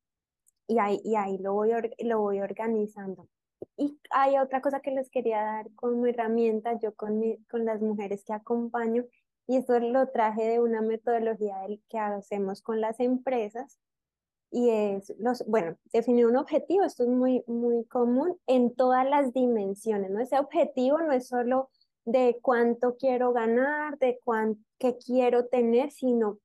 y 0.66 0.78
ahí, 0.78 1.00
y 1.04 1.16
ahí 1.16 1.38
lo, 1.38 1.54
voy, 1.54 1.70
lo 2.00 2.20
voy 2.20 2.40
organizando. 2.40 3.28
Y 3.76 3.98
hay 4.10 4.38
otra 4.38 4.60
cosa 4.60 4.80
que 4.80 4.90
les 4.90 5.10
quería 5.10 5.42
dar 5.42 5.70
como 5.74 6.06
herramienta, 6.06 6.78
yo 6.78 6.94
con, 6.94 7.22
con 7.50 7.64
las 7.64 7.80
mujeres 7.80 8.24
que 8.24 8.32
acompaño, 8.32 9.04
y 9.46 9.56
esto 9.56 9.78
lo 9.78 10.08
traje 10.08 10.44
de 10.44 10.60
una 10.60 10.80
metodología 10.80 11.56
que 11.88 11.98
hacemos 11.98 12.62
con 12.62 12.80
las 12.80 13.00
empresas, 13.00 13.78
y 14.50 14.70
es, 14.70 15.12
los, 15.18 15.44
bueno, 15.46 15.76
definir 15.92 16.26
un 16.26 16.36
objetivo, 16.36 16.84
esto 16.84 17.02
es 17.02 17.08
muy, 17.08 17.42
muy 17.48 17.84
común 17.86 18.38
en 18.46 18.74
todas 18.74 19.04
las 19.08 19.32
dimensiones, 19.32 20.10
¿no? 20.10 20.20
Ese 20.20 20.38
objetivo 20.38 20.98
no 20.98 21.12
es 21.12 21.26
solo 21.26 21.70
de 22.04 22.38
cuánto 22.40 22.96
quiero 22.96 23.32
ganar, 23.32 23.98
de 23.98 24.20
cuánto 24.22 24.62
que 24.78 24.96
quiero 24.96 25.46
tener, 25.46 25.90
sino 25.90 26.38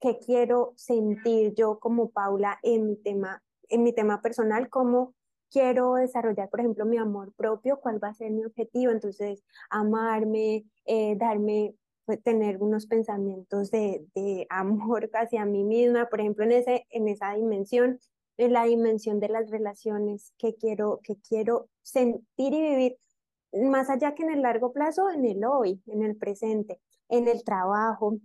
que 0.00 0.18
quiero 0.18 0.72
sentir 0.76 1.54
yo 1.54 1.80
como 1.80 2.10
Paula 2.10 2.58
en 2.62 2.86
mi 2.86 2.96
tema, 2.96 3.42
en 3.68 3.82
mi 3.82 3.92
tema 3.92 4.20
personal, 4.22 4.68
cómo 4.68 5.14
quiero 5.50 5.94
desarrollar, 5.94 6.48
por 6.50 6.60
ejemplo, 6.60 6.84
mi 6.84 6.98
amor 6.98 7.32
propio, 7.34 7.80
cuál 7.80 8.02
va 8.02 8.08
a 8.08 8.14
ser 8.14 8.30
mi 8.30 8.44
objetivo, 8.44 8.92
entonces 8.92 9.44
amarme, 9.70 10.64
eh, 10.84 11.16
darme 11.16 11.74
pues, 12.04 12.22
tener 12.22 12.62
unos 12.62 12.86
pensamientos 12.86 13.70
de, 13.70 14.06
de 14.14 14.46
amor 14.50 15.10
hacia 15.14 15.44
mí 15.44 15.64
misma, 15.64 16.06
por 16.06 16.20
ejemplo, 16.20 16.44
en, 16.44 16.52
ese, 16.52 16.86
en 16.90 17.08
esa 17.08 17.34
dimensión, 17.34 17.98
en 18.36 18.52
la 18.52 18.64
dimensión 18.64 19.20
de 19.20 19.28
las 19.28 19.50
relaciones 19.50 20.32
que 20.38 20.54
quiero, 20.54 21.00
que 21.02 21.16
quiero 21.16 21.68
sentir 21.82 22.54
y 22.54 22.62
vivir, 22.62 22.98
más 23.52 23.90
allá 23.90 24.14
que 24.14 24.22
en 24.22 24.30
el 24.30 24.42
largo 24.42 24.72
plazo, 24.72 25.10
en 25.10 25.24
el 25.24 25.44
hoy, 25.44 25.82
en 25.86 26.02
el 26.02 26.16
presente, 26.16 26.80
en 27.08 27.28
el 27.28 27.42
trabajo, 27.44 28.18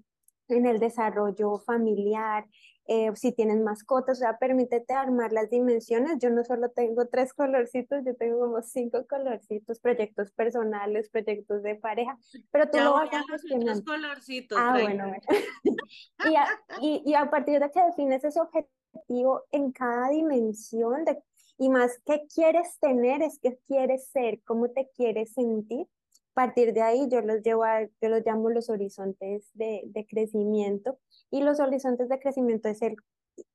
en 0.49 0.65
el 0.65 0.79
desarrollo 0.79 1.57
familiar, 1.59 2.45
eh, 2.85 3.11
si 3.15 3.31
tienes 3.31 3.59
mascotas, 3.61 4.17
o 4.17 4.19
sea, 4.19 4.37
permítete 4.37 4.93
armar 4.93 5.31
las 5.31 5.49
dimensiones. 5.49 6.19
Yo 6.19 6.29
no 6.29 6.43
solo 6.43 6.69
tengo 6.69 7.07
tres 7.07 7.33
colorcitos, 7.33 8.03
yo 8.05 8.15
tengo 8.15 8.39
como 8.39 8.61
cinco 8.61 9.05
colorcitos, 9.07 9.79
proyectos 9.79 10.31
personales, 10.31 11.09
proyectos 11.09 11.63
de 11.63 11.75
pareja, 11.75 12.17
pero 12.51 12.69
tú 12.69 12.79
lo 12.79 12.93
vas 12.93 13.13
a 13.13 13.23
gestionar. 13.23 13.83
colorcitos. 13.83 14.57
Ah, 14.59 14.71
bueno, 14.73 15.07
bueno. 15.07 15.23
y, 16.31 16.35
a, 16.35 16.45
y, 16.81 17.03
y 17.05 17.13
a 17.13 17.29
partir 17.29 17.59
de 17.59 17.71
que 17.71 17.83
defines 17.83 18.23
ese 18.23 18.39
objetivo 18.39 19.43
en 19.51 19.71
cada 19.71 20.09
dimensión 20.09 21.05
de, 21.05 21.21
y 21.57 21.69
más 21.69 21.99
qué 22.05 22.23
quieres 22.33 22.77
tener, 22.79 23.21
es 23.21 23.39
qué 23.39 23.57
quieres 23.67 24.07
ser, 24.07 24.41
cómo 24.43 24.69
te 24.69 24.89
quieres 24.95 25.33
sentir, 25.33 25.87
partir 26.33 26.73
de 26.73 26.81
ahí 26.81 27.07
yo 27.09 27.21
los 27.21 27.41
llevo 27.41 27.63
a, 27.63 27.83
yo 27.83 28.09
los 28.09 28.25
llamo 28.25 28.49
los 28.49 28.69
horizontes 28.69 29.49
de, 29.53 29.83
de 29.85 30.05
crecimiento 30.05 30.97
y 31.31 31.41
los 31.41 31.59
horizontes 31.59 32.09
de 32.09 32.19
crecimiento 32.19 32.69
es 32.69 32.81
el 32.81 32.95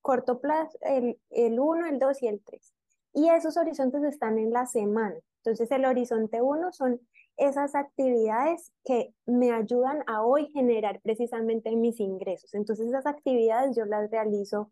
corto 0.00 0.40
plazo, 0.40 0.78
el, 0.82 1.18
el 1.30 1.60
1, 1.60 1.86
el 1.86 1.98
2 1.98 2.22
y 2.22 2.26
el 2.28 2.40
3. 2.42 2.74
Y 3.14 3.28
esos 3.28 3.56
horizontes 3.56 4.02
están 4.04 4.38
en 4.38 4.52
la 4.52 4.66
semana. 4.66 5.16
Entonces 5.42 5.70
el 5.70 5.84
horizonte 5.84 6.42
1 6.42 6.72
son 6.72 7.00
esas 7.36 7.74
actividades 7.74 8.72
que 8.84 9.14
me 9.26 9.52
ayudan 9.52 10.02
a 10.06 10.22
hoy 10.22 10.50
generar 10.50 11.00
precisamente 11.00 11.74
mis 11.76 12.00
ingresos. 12.00 12.54
Entonces 12.54 12.88
esas 12.88 13.06
actividades 13.06 13.76
yo 13.76 13.84
las 13.84 14.10
realizo 14.10 14.70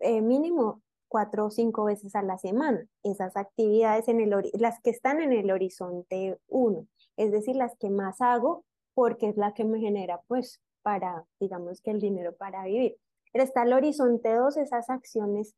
eh, 0.00 0.20
mínimo 0.20 0.82
cuatro 1.08 1.46
o 1.46 1.50
cinco 1.50 1.84
veces 1.84 2.14
a 2.14 2.22
la 2.22 2.36
semana. 2.36 2.86
Esas 3.02 3.36
actividades 3.36 4.08
en 4.08 4.20
el 4.20 4.34
las 4.54 4.80
que 4.80 4.90
están 4.90 5.20
en 5.20 5.32
el 5.32 5.50
horizonte 5.50 6.38
1 6.48 6.86
es 7.16 7.32
decir, 7.32 7.56
las 7.56 7.76
que 7.76 7.90
más 7.90 8.20
hago 8.20 8.64
porque 8.94 9.28
es 9.28 9.36
la 9.36 9.52
que 9.52 9.64
me 9.64 9.78
genera, 9.78 10.20
pues, 10.26 10.60
para, 10.82 11.26
digamos 11.40 11.80
que 11.80 11.90
el 11.90 12.00
dinero 12.00 12.34
para 12.36 12.64
vivir. 12.64 12.96
Pero 13.32 13.44
está 13.44 13.64
el 13.64 13.72
horizonte 13.72 14.32
2, 14.32 14.56
esas 14.56 14.88
acciones 14.88 15.54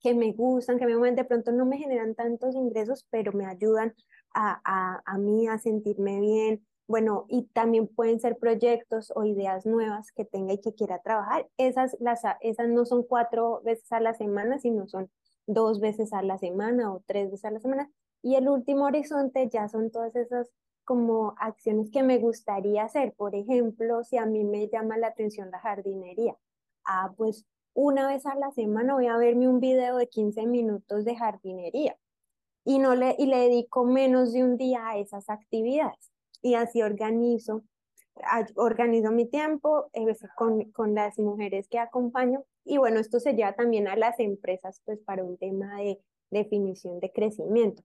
que 0.00 0.14
me 0.14 0.32
gustan, 0.32 0.78
que 0.78 0.86
me 0.86 1.12
de 1.12 1.24
pronto 1.24 1.52
no 1.52 1.64
me 1.64 1.78
generan 1.78 2.14
tantos 2.14 2.54
ingresos, 2.54 3.06
pero 3.10 3.32
me 3.32 3.46
ayudan 3.46 3.94
a, 4.34 4.60
a, 4.64 5.02
a 5.04 5.18
mí 5.18 5.46
a 5.46 5.58
sentirme 5.58 6.20
bien. 6.20 6.66
Bueno, 6.88 7.26
y 7.28 7.44
también 7.52 7.86
pueden 7.86 8.20
ser 8.20 8.38
proyectos 8.38 9.12
o 9.14 9.24
ideas 9.24 9.64
nuevas 9.64 10.10
que 10.12 10.24
tenga 10.24 10.52
y 10.54 10.60
que 10.60 10.74
quiera 10.74 11.00
trabajar. 11.00 11.48
Esas, 11.56 11.96
las, 12.00 12.22
esas 12.40 12.68
no 12.68 12.84
son 12.84 13.04
cuatro 13.04 13.62
veces 13.64 13.90
a 13.92 14.00
la 14.00 14.14
semana, 14.14 14.58
sino 14.58 14.88
son 14.88 15.10
dos 15.46 15.80
veces 15.80 16.12
a 16.12 16.22
la 16.22 16.38
semana 16.38 16.92
o 16.92 17.02
tres 17.06 17.30
veces 17.30 17.44
a 17.44 17.50
la 17.50 17.60
semana. 17.60 17.90
Y 18.22 18.34
el 18.34 18.48
último 18.48 18.84
horizonte 18.84 19.48
ya 19.48 19.68
son 19.68 19.90
todas 19.90 20.14
esas 20.16 20.48
como 20.84 21.34
acciones 21.38 21.90
que 21.90 22.02
me 22.02 22.18
gustaría 22.18 22.84
hacer. 22.84 23.14
Por 23.14 23.34
ejemplo, 23.34 24.04
si 24.04 24.16
a 24.16 24.26
mí 24.26 24.44
me 24.44 24.68
llama 24.68 24.96
la 24.96 25.08
atención 25.08 25.50
la 25.50 25.58
jardinería, 25.60 26.36
ah, 26.84 27.12
pues 27.16 27.46
una 27.74 28.06
vez 28.08 28.26
a 28.26 28.34
la 28.34 28.50
semana 28.50 28.94
voy 28.94 29.06
a 29.06 29.16
verme 29.16 29.48
un 29.48 29.60
video 29.60 29.96
de 29.96 30.08
15 30.08 30.46
minutos 30.46 31.04
de 31.04 31.16
jardinería 31.16 31.96
y, 32.64 32.78
no 32.78 32.94
le, 32.94 33.16
y 33.18 33.26
le 33.26 33.38
dedico 33.38 33.84
menos 33.84 34.32
de 34.32 34.44
un 34.44 34.56
día 34.56 34.88
a 34.88 34.98
esas 34.98 35.28
actividades. 35.30 36.12
Y 36.42 36.54
así 36.54 36.82
organizo, 36.82 37.62
organizo 38.56 39.10
mi 39.12 39.26
tiempo 39.26 39.88
eh, 39.92 40.04
con, 40.36 40.70
con 40.72 40.94
las 40.94 41.18
mujeres 41.18 41.68
que 41.68 41.78
acompaño. 41.78 42.44
Y 42.64 42.78
bueno, 42.78 43.00
esto 43.00 43.20
se 43.20 43.34
lleva 43.34 43.54
también 43.54 43.88
a 43.88 43.96
las 43.96 44.20
empresas, 44.20 44.82
pues 44.84 45.00
para 45.00 45.24
un 45.24 45.36
tema 45.38 45.78
de 45.78 46.00
definición 46.30 47.00
de 47.00 47.10
crecimiento 47.12 47.82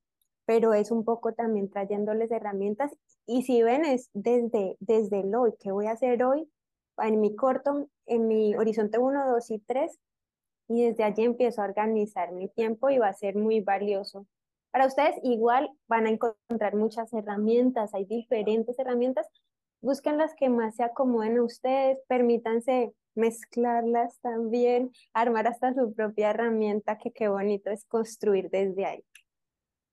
pero 0.47 0.73
es 0.73 0.91
un 0.91 1.03
poco 1.03 1.33
también 1.33 1.69
trayéndoles 1.69 2.31
herramientas 2.31 2.95
y 3.25 3.43
si 3.43 3.61
ven 3.63 3.83
es 3.83 4.09
desde, 4.13 4.77
desde 4.79 5.19
el 5.19 5.35
hoy, 5.35 5.53
¿qué 5.59 5.73
voy 5.73 5.87
a 5.87 5.91
hacer 5.91 6.23
hoy? 6.23 6.49
En 6.99 7.19
mi 7.19 7.35
corto, 7.35 7.89
en 8.05 8.29
mi 8.29 8.55
horizonte 8.55 8.97
1, 8.97 9.29
2 9.29 9.51
y 9.51 9.59
3 9.59 9.99
y 10.69 10.83
desde 10.83 11.03
allí 11.03 11.25
empiezo 11.25 11.61
a 11.61 11.65
organizar 11.65 12.31
mi 12.31 12.47
tiempo 12.47 12.89
y 12.89 12.97
va 12.97 13.09
a 13.09 13.13
ser 13.13 13.35
muy 13.35 13.59
valioso. 13.59 14.25
Para 14.71 14.87
ustedes 14.87 15.15
igual 15.21 15.69
van 15.89 16.05
a 16.05 16.11
encontrar 16.11 16.75
muchas 16.75 17.11
herramientas, 17.11 17.93
hay 17.93 18.05
diferentes 18.05 18.79
herramientas, 18.79 19.27
busquen 19.81 20.17
las 20.17 20.33
que 20.33 20.47
más 20.47 20.77
se 20.77 20.83
acomoden 20.83 21.39
a 21.39 21.43
ustedes, 21.43 21.99
permítanse 22.07 22.93
mezclarlas 23.15 24.17
también, 24.21 24.91
armar 25.13 25.47
hasta 25.47 25.73
su 25.73 25.93
propia 25.93 26.29
herramienta, 26.29 26.97
que 26.97 27.11
qué 27.11 27.27
bonito 27.27 27.69
es 27.69 27.83
construir 27.83 28.49
desde 28.49 28.85
ahí. 28.85 29.03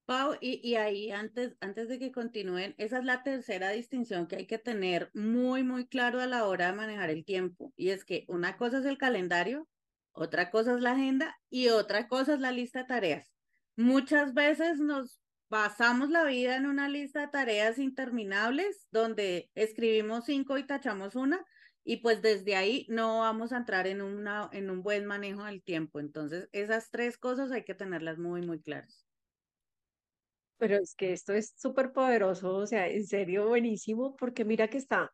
Pau, 0.07 0.37
y, 0.41 0.61
y, 0.63 0.77
ahí 0.77 1.11
antes, 1.11 1.57
antes 1.61 1.89
de 1.89 1.99
que 1.99 2.13
continúen, 2.13 2.75
esa 2.77 2.99
es 2.99 3.05
la 3.05 3.23
tercera 3.23 3.71
distinción 3.71 4.27
que 4.27 4.37
hay 4.37 4.47
que 4.47 4.59
tener 4.59 5.11
muy, 5.15 5.63
muy 5.63 5.87
claro 5.87 6.21
a 6.21 6.27
la 6.27 6.45
hora 6.47 6.67
de 6.67 6.77
manejar 6.77 7.09
el 7.09 7.25
tiempo. 7.25 7.73
Y 7.77 7.89
es 7.89 8.05
que 8.05 8.27
una 8.29 8.59
cosa 8.59 8.79
es 8.79 8.85
el 8.85 8.99
calendario, 8.99 9.67
otra 10.13 10.51
cosa 10.51 10.75
es 10.75 10.81
la 10.81 10.93
agenda 10.93 11.37
y 11.49 11.69
otra 11.69 12.07
cosa 12.09 12.35
es 12.35 12.41
la 12.41 12.53
lista 12.53 12.81
de 12.81 12.85
tareas. 12.87 13.33
Muchas 13.77 14.35
veces 14.35 14.79
nos 14.79 15.21
pasamos 15.49 16.11
la 16.11 16.25
vida 16.25 16.57
en 16.57 16.67
una 16.67 16.89
lista 16.89 17.21
de 17.21 17.29
tareas 17.29 17.79
interminables 17.79 18.87
donde 18.91 19.51
escribimos 19.55 20.27
cinco 20.27 20.59
y 20.59 20.67
tachamos 20.67 21.17
una 21.17 21.45
y 21.83 21.99
pues 21.99 22.23
desde 22.23 22.57
ahí 22.57 22.87
no 22.89 23.21
vamos 23.21 23.53
a 23.53 23.59
entrar 23.59 23.87
en, 23.87 24.03
una, 24.03 24.49
en 24.53 24.71
un 24.71 24.83
buen 24.83 25.07
manejo 25.07 25.45
del 25.45 25.63
tiempo. 25.63 26.01
Entonces, 26.01 26.49
esas 26.53 26.91
tres 26.91 27.19
cosas 27.19 27.51
hay 27.53 27.65
que 27.65 27.75
tenerlas 27.75 28.19
muy, 28.19 28.43
muy 28.43 28.61
claras. 28.61 29.04
Pero 30.65 30.79
es 30.79 30.95
que 30.95 31.13
esto 31.13 31.35
es 31.35 31.53
súper 31.59 31.93
poderoso, 31.93 32.55
o 32.55 32.67
sea, 32.67 32.89
en 32.89 33.07
serio 33.07 33.47
buenísimo, 33.49 34.17
porque 34.17 34.47
mira 34.47 34.69
que 34.69 34.79
está 34.79 35.13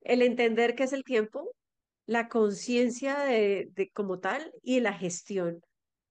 el 0.00 0.22
entender 0.22 0.74
qué 0.74 0.84
es 0.84 0.94
el 0.94 1.04
tiempo, 1.04 1.54
la 2.06 2.28
conciencia 2.28 3.18
de, 3.20 3.68
de 3.72 3.90
como 3.90 4.20
tal 4.20 4.54
y 4.62 4.80
la 4.80 4.94
gestión. 4.94 5.60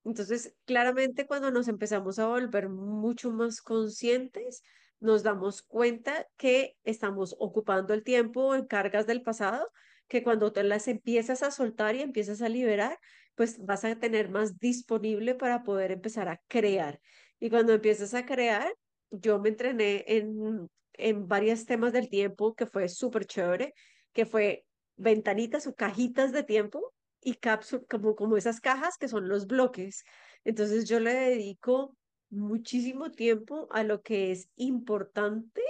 Entonces, 0.04 0.56
claramente 0.66 1.26
cuando 1.26 1.50
nos 1.50 1.68
empezamos 1.68 2.20
a 2.20 2.28
volver 2.28 2.70
mucho 2.70 3.32
más 3.32 3.60
conscientes, 3.60 4.62
nos 5.00 5.24
damos 5.24 5.64
cuenta 5.64 6.28
que 6.38 6.76
estamos 6.84 7.36
ocupando 7.40 7.96
el 7.96 8.04
tiempo 8.04 8.54
en 8.54 8.68
cargas 8.68 9.08
del 9.08 9.24
pasado, 9.24 9.68
que 10.08 10.22
cuando 10.22 10.54
te 10.54 10.64
las 10.64 10.88
empiezas 10.88 11.42
a 11.42 11.50
soltar 11.50 11.96
y 11.96 12.02
empiezas 12.02 12.44
a 12.44 12.50
liberar, 12.50 13.00
pues 13.34 13.58
vas 13.66 13.84
a 13.84 13.96
tener 13.96 14.30
más 14.30 14.60
disponible 14.60 15.34
para 15.34 15.64
poder 15.64 15.92
empezar 15.92 16.30
a 16.30 16.40
crear. 16.48 17.00
Y 17.40 17.50
cuando 17.50 17.74
empiezas 17.74 18.14
a 18.14 18.26
crear, 18.26 18.74
yo 19.12 19.40
me 19.40 19.50
entrené 19.50 20.04
en, 20.08 20.70
en 20.94 21.28
varios 21.28 21.66
temas 21.66 21.94
del 21.94 22.10
tiempo 22.10 22.56
que 22.56 22.66
fue 22.66 22.90
súper 22.90 23.26
chévere, 23.26 23.74
que 24.14 24.26
fue 24.26 24.66
ventanitas 24.98 25.68
o 25.68 25.76
cajitas 25.76 26.32
de 26.32 26.44
tiempo 26.44 26.94
y 27.22 27.36
cápsulas, 27.36 27.86
como, 27.90 28.16
como 28.16 28.38
esas 28.38 28.62
cajas 28.62 28.98
que 28.98 29.08
son 29.08 29.28
los 29.28 29.48
bloques. 29.48 30.04
Entonces 30.44 30.88
yo 30.88 31.00
le 31.00 31.14
dedico 31.14 31.96
muchísimo 32.30 33.12
tiempo 33.12 33.68
a 33.72 33.84
lo 33.84 34.02
que 34.02 34.32
es 34.32 34.50
importante, 34.56 35.62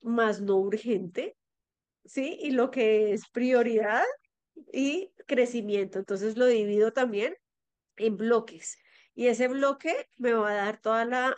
más 0.00 0.40
no 0.40 0.56
urgente, 0.56 1.36
¿sí? 2.04 2.38
Y 2.40 2.50
lo 2.50 2.70
que 2.70 3.12
es 3.12 3.28
prioridad 3.28 4.04
y 4.72 5.12
crecimiento. 5.26 5.98
Entonces 5.98 6.36
lo 6.36 6.46
divido 6.46 6.92
también 6.92 7.36
en 7.96 8.16
bloques 8.16 8.78
y 9.18 9.26
ese 9.26 9.48
bloque 9.48 10.08
me 10.16 10.32
va 10.32 10.52
a 10.52 10.54
dar 10.54 10.80
toda 10.80 11.04
la, 11.04 11.36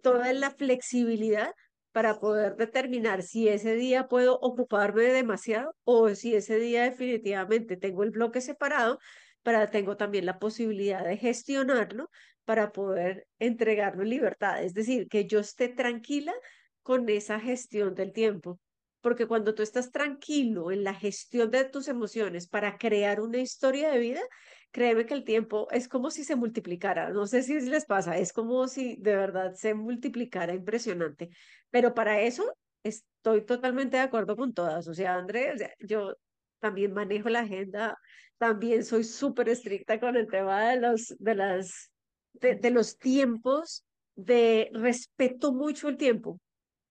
toda 0.00 0.32
la 0.32 0.52
flexibilidad 0.52 1.52
para 1.90 2.20
poder 2.20 2.54
determinar 2.54 3.24
si 3.24 3.48
ese 3.48 3.74
día 3.74 4.06
puedo 4.06 4.38
ocuparme 4.38 5.02
demasiado 5.02 5.74
o 5.82 6.08
si 6.10 6.36
ese 6.36 6.60
día 6.60 6.84
definitivamente 6.84 7.76
tengo 7.76 8.04
el 8.04 8.12
bloque 8.12 8.40
separado, 8.40 9.00
para 9.42 9.66
tengo 9.72 9.96
también 9.96 10.24
la 10.24 10.38
posibilidad 10.38 11.04
de 11.04 11.16
gestionarlo 11.16 12.10
para 12.44 12.70
poder 12.70 13.26
entregarlo 13.40 14.04
en 14.04 14.10
libertad. 14.10 14.62
Es 14.62 14.72
decir, 14.72 15.08
que 15.08 15.26
yo 15.26 15.40
esté 15.40 15.66
tranquila 15.66 16.32
con 16.84 17.08
esa 17.08 17.40
gestión 17.40 17.96
del 17.96 18.12
tiempo. 18.12 18.60
Porque 19.00 19.26
cuando 19.26 19.52
tú 19.52 19.64
estás 19.64 19.90
tranquilo 19.90 20.70
en 20.70 20.84
la 20.84 20.94
gestión 20.94 21.50
de 21.50 21.64
tus 21.64 21.88
emociones 21.88 22.46
para 22.46 22.78
crear 22.78 23.20
una 23.20 23.38
historia 23.38 23.90
de 23.90 23.98
vida, 23.98 24.22
créeme 24.76 25.06
que 25.06 25.14
el 25.14 25.24
tiempo 25.24 25.68
es 25.70 25.88
como 25.88 26.10
si 26.10 26.22
se 26.22 26.36
multiplicara. 26.36 27.08
No 27.08 27.26
sé 27.26 27.42
si 27.42 27.58
les 27.60 27.86
pasa, 27.86 28.18
es 28.18 28.34
como 28.34 28.68
si 28.68 28.96
de 28.96 29.16
verdad 29.16 29.54
se 29.54 29.72
multiplicara 29.72 30.52
impresionante. 30.52 31.30
Pero 31.70 31.94
para 31.94 32.20
eso 32.20 32.44
estoy 32.82 33.46
totalmente 33.46 33.96
de 33.96 34.02
acuerdo 34.02 34.36
con 34.36 34.52
todas. 34.52 34.86
O 34.86 34.92
sea, 34.92 35.14
André, 35.14 35.54
yo 35.80 36.12
también 36.58 36.92
manejo 36.92 37.30
la 37.30 37.40
agenda, 37.40 37.96
también 38.36 38.84
soy 38.84 39.04
súper 39.04 39.48
estricta 39.48 39.98
con 39.98 40.14
el 40.14 40.26
tema 40.26 40.68
de 40.68 40.78
los, 40.78 41.16
de 41.20 41.34
las, 41.34 41.90
de 42.34 42.70
los 42.70 42.98
tiempos, 42.98 43.82
de 44.14 44.68
respeto 44.74 45.54
mucho 45.54 45.88
el 45.88 45.96
tiempo. 45.96 46.38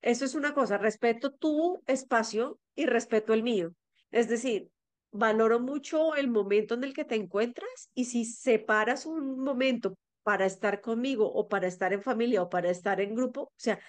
Eso 0.01 0.25
es 0.25 0.33
una 0.33 0.55
cosa, 0.55 0.79
respeto 0.79 1.33
tu 1.33 1.83
espacio 1.85 2.57
y 2.73 2.87
respeto 2.87 3.31
el 3.35 3.43
mío. 3.43 3.75
Es 4.09 4.27
decir, 4.27 4.69
valoro 5.17 5.59
mucho 5.59 6.15
el 6.15 6.27
momento 6.29 6.73
en 6.75 6.83
el 6.83 6.93
que 6.93 7.05
te 7.05 7.15
encuentras 7.15 7.89
y 7.93 8.05
si 8.05 8.25
separas 8.25 9.05
un 9.05 9.39
momento 9.39 9.97
para 10.23 10.45
estar 10.45 10.81
conmigo 10.81 11.31
o 11.31 11.47
para 11.47 11.67
estar 11.67 11.93
en 11.93 12.01
familia 12.01 12.41
o 12.41 12.49
para 12.49 12.69
estar 12.69 12.99
en 13.01 13.15
grupo, 13.15 13.41
o 13.43 13.53
sea, 13.57 13.79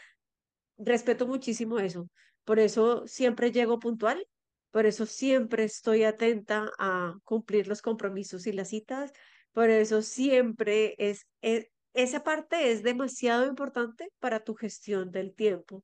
respeto 0.76 1.26
muchísimo 1.26 1.78
eso. 1.78 2.08
Por 2.44 2.58
eso 2.58 3.06
siempre 3.06 3.52
llego 3.52 3.78
puntual, 3.78 4.26
por 4.70 4.86
eso 4.86 5.06
siempre 5.06 5.64
estoy 5.64 6.04
atenta 6.04 6.70
a 6.78 7.14
cumplir 7.24 7.68
los 7.68 7.82
compromisos 7.82 8.46
y 8.46 8.52
las 8.52 8.68
citas, 8.68 9.12
por 9.52 9.70
eso 9.70 10.02
siempre 10.02 10.94
es, 10.98 11.26
es 11.40 11.68
esa 11.94 12.22
parte 12.22 12.70
es 12.70 12.82
demasiado 12.82 13.46
importante 13.46 14.12
para 14.18 14.44
tu 14.44 14.54
gestión 14.54 15.10
del 15.10 15.34
tiempo. 15.34 15.82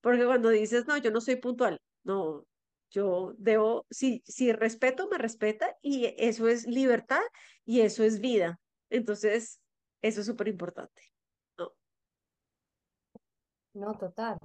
Porque 0.00 0.24
cuando 0.24 0.48
dices, 0.48 0.86
no, 0.86 0.96
yo 0.96 1.10
no 1.10 1.20
soy 1.20 1.36
puntual, 1.36 1.78
no, 2.04 2.46
yo 2.92 3.34
debo, 3.38 3.86
si, 3.90 4.22
si 4.26 4.52
respeto, 4.52 5.08
me 5.08 5.18
respeta 5.18 5.76
y 5.82 6.14
eso 6.18 6.46
es 6.46 6.66
libertad 6.66 7.22
y 7.64 7.80
eso 7.80 8.04
es 8.04 8.20
vida. 8.20 8.60
Entonces, 8.90 9.60
eso 10.02 10.20
es 10.20 10.26
súper 10.26 10.48
importante. 10.48 11.02
No. 11.58 11.72
no, 13.74 13.94
total. 13.94 14.38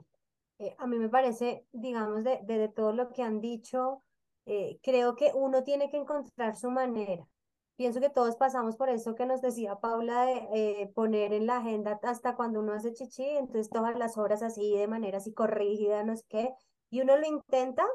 Eh, 0.59 0.75
a 0.79 0.87
mí 0.87 0.97
me 0.97 1.09
parece, 1.09 1.65
digamos, 1.71 2.23
de, 2.23 2.39
de, 2.43 2.69
todo 2.69 2.93
lo 2.93 3.09
que 3.09 3.21
han 3.21 3.41
dicho, 3.41 4.03
eh, 4.45 4.79
creo 4.81 5.15
que 5.15 5.31
uno 5.35 5.63
tiene 5.63 5.89
que 5.91 5.97
encontrar 5.97 6.55
su 6.55 6.71
manera. 6.71 7.27
Pienso 7.75 7.99
que 7.99 8.09
todos 8.09 8.37
pasamos 8.37 8.75
por 8.75 8.89
eso 8.89 9.13
que 9.13 9.27
nos 9.27 9.41
decía 9.41 9.75
Paula 9.75 10.25
de 10.25 10.47
eh, 10.53 10.91
poner 10.95 11.33
en 11.33 11.45
la 11.45 11.57
agenda 11.57 11.99
hasta 12.01 12.35
cuando 12.35 12.61
uno 12.61 12.73
hace 12.73 12.93
chichi, 12.93 13.23
entonces 13.23 13.69
todas 13.69 13.95
las 13.97 14.17
horas 14.17 14.41
así 14.41 14.75
de 14.75 14.87
manera 14.87 15.19
así 15.19 15.31
corrigida, 15.33 16.03
no 16.03 16.15
sé 16.15 16.23
qué, 16.27 16.49
y 16.89 17.01
uno 17.01 17.17
lo 17.17 17.27
intenta 17.27 17.85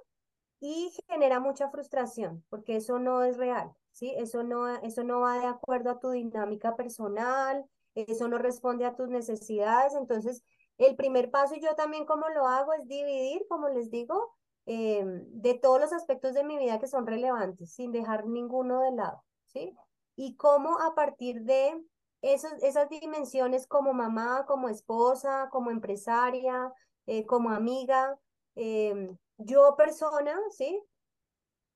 y 0.65 0.93
genera 1.09 1.41
mucha 1.41 1.69
frustración, 1.71 2.45
porque 2.49 2.77
eso 2.77 3.01
no 3.01 3.25
es 3.25 3.37
real, 3.37 3.73
¿sí? 3.91 4.15
Eso 4.17 4.45
no, 4.45 4.69
eso 4.69 5.03
no 5.03 5.19
va 5.19 5.41
de 5.41 5.47
acuerdo 5.47 5.91
a 5.91 5.99
tu 5.99 6.11
dinámica 6.11 6.77
personal, 6.77 7.67
eso 7.97 8.29
no 8.29 8.39
responde 8.39 8.85
a 8.85 8.95
tus 8.95 9.09
necesidades, 9.09 9.93
entonces 9.95 10.45
el 10.79 10.95
primer 10.95 11.33
paso, 11.33 11.57
y 11.57 11.61
yo 11.61 11.75
también 11.75 12.07
como 12.07 12.29
lo 12.29 12.47
hago, 12.47 12.73
es 12.75 12.87
dividir, 12.87 13.45
como 13.49 13.71
les 13.71 13.91
digo, 13.91 14.37
em, 14.65 15.25
de 15.33 15.55
todos 15.55 15.81
los 15.81 15.93
aspectos 15.93 16.33
de 16.33 16.45
mi 16.45 16.57
vida 16.59 16.79
que 16.79 16.87
son 16.87 17.09
relevantes, 17.09 17.75
sin 17.75 17.91
dejar 17.91 18.27
ninguno 18.27 18.83
de 18.83 18.93
lado, 18.93 19.25
¿sí? 19.47 19.75
Y 20.15 20.37
cómo 20.37 20.79
a 20.79 20.95
partir 20.95 21.43
de 21.43 21.77
esos, 22.21 22.53
esas 22.63 22.89
dimensiones 22.89 23.67
como 23.67 23.93
mamá, 23.95 24.45
como 24.47 24.69
esposa, 24.69 25.49
como 25.51 25.73
empresaria, 25.73 26.73
eh, 27.07 27.27
como 27.27 27.51
amiga, 27.51 28.17
em, 28.55 29.19
yo 29.45 29.77
persona, 29.77 30.39
¿sí? 30.51 30.83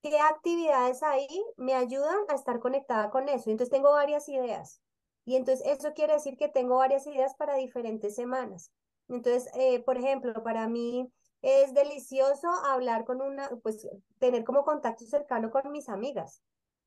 ¿Qué 0.02 0.18
actividades 0.18 1.02
ahí 1.02 1.28
me 1.56 1.74
ayudan 1.74 2.18
a 2.28 2.34
estar 2.34 2.60
conectada 2.60 3.10
con 3.10 3.28
eso? 3.28 3.50
Entonces 3.50 3.70
tengo 3.70 3.92
varias 3.92 4.28
ideas. 4.28 4.80
Y 5.24 5.36
entonces 5.36 5.66
eso 5.66 5.92
quiere 5.94 6.14
decir 6.14 6.36
que 6.36 6.48
tengo 6.48 6.76
varias 6.76 7.06
ideas 7.06 7.34
para 7.34 7.56
diferentes 7.56 8.14
semanas. 8.14 8.70
Entonces, 9.08 9.50
eh, 9.54 9.82
por 9.82 9.96
ejemplo, 9.98 10.42
para 10.42 10.68
mí 10.68 11.12
es 11.42 11.74
delicioso 11.74 12.48
hablar 12.66 13.04
con 13.04 13.20
una, 13.20 13.48
pues 13.62 13.88
tener 14.18 14.44
como 14.44 14.64
contacto 14.64 15.04
cercano 15.04 15.50
con 15.50 15.70
mis 15.72 15.88
amigas. 15.88 16.42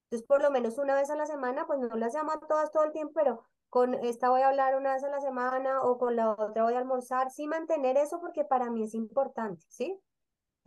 Entonces, 0.06 0.28
por 0.28 0.42
lo 0.42 0.52
menos 0.52 0.78
una 0.78 0.96
vez 0.96 1.10
a 1.10 1.16
la 1.16 1.26
semana, 1.26 1.68
pues 1.68 1.80
no 1.80 1.96
las 1.96 2.14
llamo 2.14 2.32
a 2.32 2.40
todas 2.40 2.72
todo 2.72 2.84
el 2.84 2.92
tiempo, 2.92 3.14
pero 3.16 3.44
con 3.70 3.94
esta 3.94 4.30
voy 4.30 4.42
a 4.42 4.50
hablar 4.50 4.76
una 4.76 4.94
vez 4.94 5.04
a 5.04 5.10
la 5.10 5.22
semana 5.22 5.82
o 5.84 5.98
con 5.98 6.16
la 6.16 6.32
otra 6.32 6.64
voy 6.64 6.74
a 6.74 6.80
almorzar. 6.80 7.30
Sí, 7.32 7.48
mantener 7.48 7.98
eso 7.98 8.20
porque 8.20 8.44
para 8.44 8.70
mí 8.72 8.84
es 8.84 8.96
importante, 8.96 9.64
¿sí? 9.68 10.00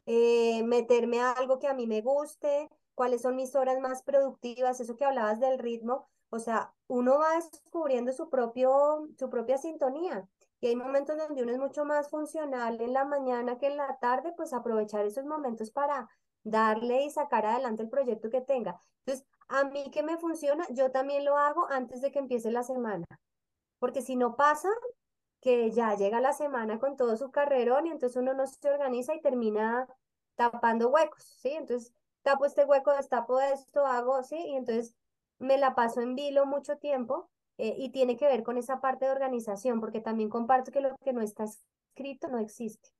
Eh, 0.07 0.63
meterme 0.65 1.21
a 1.21 1.33
algo 1.33 1.59
que 1.59 1.69
a 1.69 1.75
mí 1.75 1.87
me 1.87 2.01
guste, 2.01 2.69
cuáles 2.95 3.23
son 3.23 3.37
mis 3.37 3.55
horas 3.55 3.79
más 3.81 4.03
productivas, 4.03 4.81
eso 4.81 4.97
que 4.97 5.05
hablabas 5.05 5.41
del 5.41 5.59
ritmo, 5.59 6.09
o 6.31 6.39
sea, 6.39 6.73
uno 6.89 7.19
va 7.19 7.35
descubriendo 7.37 8.13
su, 8.13 8.31
propio, 8.31 9.09
su 9.19 9.29
propia 9.29 9.59
sintonía. 9.59 10.27
Y 10.61 10.69
hay 10.69 10.77
momentos 10.77 11.19
donde 11.19 11.43
uno 11.43 11.53
es 11.53 11.59
mucho 11.59 11.85
más 11.85 12.09
funcional 12.09 12.81
en 12.81 12.93
la 12.93 13.05
mañana 13.05 13.59
que 13.59 13.67
en 13.67 13.77
la 13.77 13.99
tarde, 13.99 14.33
pues 14.37 14.53
aprovechar 14.53 15.05
esos 15.05 15.25
momentos 15.25 15.71
para 15.71 16.09
darle 16.43 17.05
y 17.05 17.11
sacar 17.11 17.47
adelante 17.47 17.83
el 17.83 17.91
proyecto 17.91 18.31
que 18.31 18.41
tenga. 18.41 18.81
Entonces, 19.05 19.27
a 19.49 19.65
mí 19.65 19.91
que 19.91 20.03
me 20.03 20.17
funciona, 20.19 20.67
yo 20.71 20.91
también 20.91 21.25
lo 21.25 21.37
hago 21.37 21.67
antes 21.69 22.01
de 22.01 22.11
que 22.11 22.21
empiece 22.21 22.51
la 22.51 22.63
semana, 22.63 23.05
porque 23.79 24.03
si 24.03 24.17
no 24.17 24.37
pasa, 24.37 24.69
que 25.43 25.73
ya 25.73 25.97
llega 25.97 26.21
la 26.21 26.33
semana 26.33 26.79
con 26.79 26.97
todo 26.97 27.17
su 27.17 27.33
carrerón 27.33 27.87
y 27.87 27.91
entonces 27.91 28.17
uno 28.17 28.33
no 28.33 28.47
se 28.47 28.71
organiza 28.71 29.13
y 29.15 29.21
termina 29.21 29.89
tapando 30.37 30.89
huecos, 30.89 31.25
¿sí? 31.25 31.51
Entonces 31.51 31.93
tapo 32.23 32.47
este 32.47 32.65
hueco, 32.65 32.93
destapo 32.93 33.41
esto, 33.41 33.85
hago, 33.85 34.23
¿sí? 34.23 34.37
Y 34.37 34.55
entonces 34.55 34.95
me 35.41 35.59
la 35.59 35.75
paso 35.75 36.01
en 36.01 36.15
vilo 36.15 36.47
mucho 36.47 36.77
tiempo 36.79 37.29
eh, 37.59 37.75
y 37.77 37.91
tiene 37.91 38.17
que 38.17 38.27
ver 38.27 38.45
con 38.45 38.57
esa 38.57 38.81
parte 38.81 39.05
de 39.05 39.11
organización, 39.11 39.81
porque 39.81 40.01
también 40.01 40.31
comparto 40.31 40.71
que 40.71 40.81
lo 40.81 40.97
que 41.05 41.13
no 41.13 41.21
está 41.21 41.45
escrito 41.45 42.29
no 42.29 42.39
existe, 42.39 42.91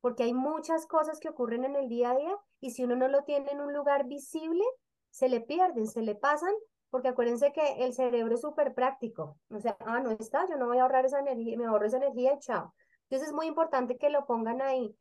porque 0.00 0.24
hay 0.24 0.34
muchas 0.34 0.86
cosas 0.86 1.20
que 1.20 1.28
ocurren 1.28 1.64
en 1.64 1.76
el 1.76 1.88
día 1.88 2.10
a 2.10 2.16
día 2.16 2.36
y 2.58 2.72
si 2.72 2.82
uno 2.82 2.96
no 2.96 3.06
lo 3.06 3.22
tiene 3.22 3.52
en 3.52 3.60
un 3.60 3.72
lugar 3.72 4.06
visible, 4.06 4.64
se 5.10 5.28
le 5.28 5.40
pierden, 5.40 5.86
se 5.86 6.02
le 6.02 6.16
pasan 6.16 6.52
porque 6.90 7.08
acuérdense 7.08 7.52
que 7.52 7.84
el 7.84 7.94
cerebro 7.94 8.34
es 8.34 8.40
súper 8.40 8.74
práctico. 8.74 9.38
O 9.50 9.60
sea, 9.60 9.76
ah, 9.80 10.00
no 10.00 10.10
está, 10.10 10.46
yo 10.48 10.56
no 10.56 10.66
voy 10.66 10.78
a 10.78 10.82
ahorrar 10.82 11.06
esa 11.06 11.20
energía, 11.20 11.56
me 11.56 11.66
ahorro 11.66 11.86
esa 11.86 11.98
energía 11.98 12.34
y 12.34 12.38
chao. 12.40 12.74
Entonces 13.04 13.28
es 13.28 13.34
muy 13.34 13.46
importante 13.46 13.96
que 13.96 14.10
lo 14.10 14.26
pongan 14.26 14.60
ahí. 14.60 14.96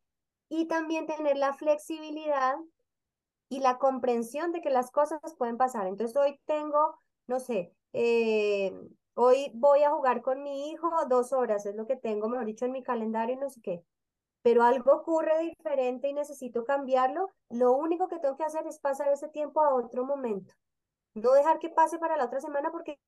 Y 0.50 0.68
también 0.68 1.06
tener 1.06 1.38
la 1.38 1.54
flexibilidad 1.54 2.56
y 3.50 3.60
la 3.60 3.78
comprensión 3.78 4.52
de 4.52 4.62
que 4.62 4.70
las 4.70 4.92
cosas 4.92 5.20
pueden 5.38 5.58
pasar. 5.58 5.88
Entonces 5.88 6.16
hoy 6.16 6.40
tengo, 6.46 7.00
no 7.28 7.40
sé, 7.40 7.74
eh, 7.94 8.74
hoy 9.16 9.52
voy 9.56 9.84
a 9.84 9.92
jugar 9.92 10.22
con 10.22 10.44
mi 10.44 10.70
hijo 10.70 10.90
dos 11.10 11.34
horas, 11.34 11.66
es 11.66 11.76
lo 11.76 11.88
que 11.88 11.96
tengo, 11.96 12.30
mejor 12.30 12.46
dicho, 12.46 12.66
en 12.66 12.72
mi 12.72 12.84
calendario, 12.84 13.36
no 13.38 13.50
sé 13.50 13.62
qué. 13.62 13.84
Pero 14.42 14.64
algo 14.64 14.94
ocurre 14.94 15.40
diferente 15.40 16.08
y 16.08 16.14
necesito 16.14 16.64
cambiarlo. 16.64 17.30
Lo 17.50 17.74
único 17.74 18.08
que 18.08 18.20
tengo 18.20 18.38
que 18.38 18.44
hacer 18.46 18.66
es 18.68 18.80
pasar 18.80 19.12
ese 19.12 19.28
tiempo 19.28 19.62
a 19.62 19.74
otro 19.74 20.06
momento. 20.06 20.54
No 21.20 21.32
dejar 21.34 21.60
que 21.60 21.70
pase 21.70 21.98
para 22.00 22.18
la 22.18 22.26
otra 22.26 22.42
semana 22.42 22.72
porque 22.72 23.00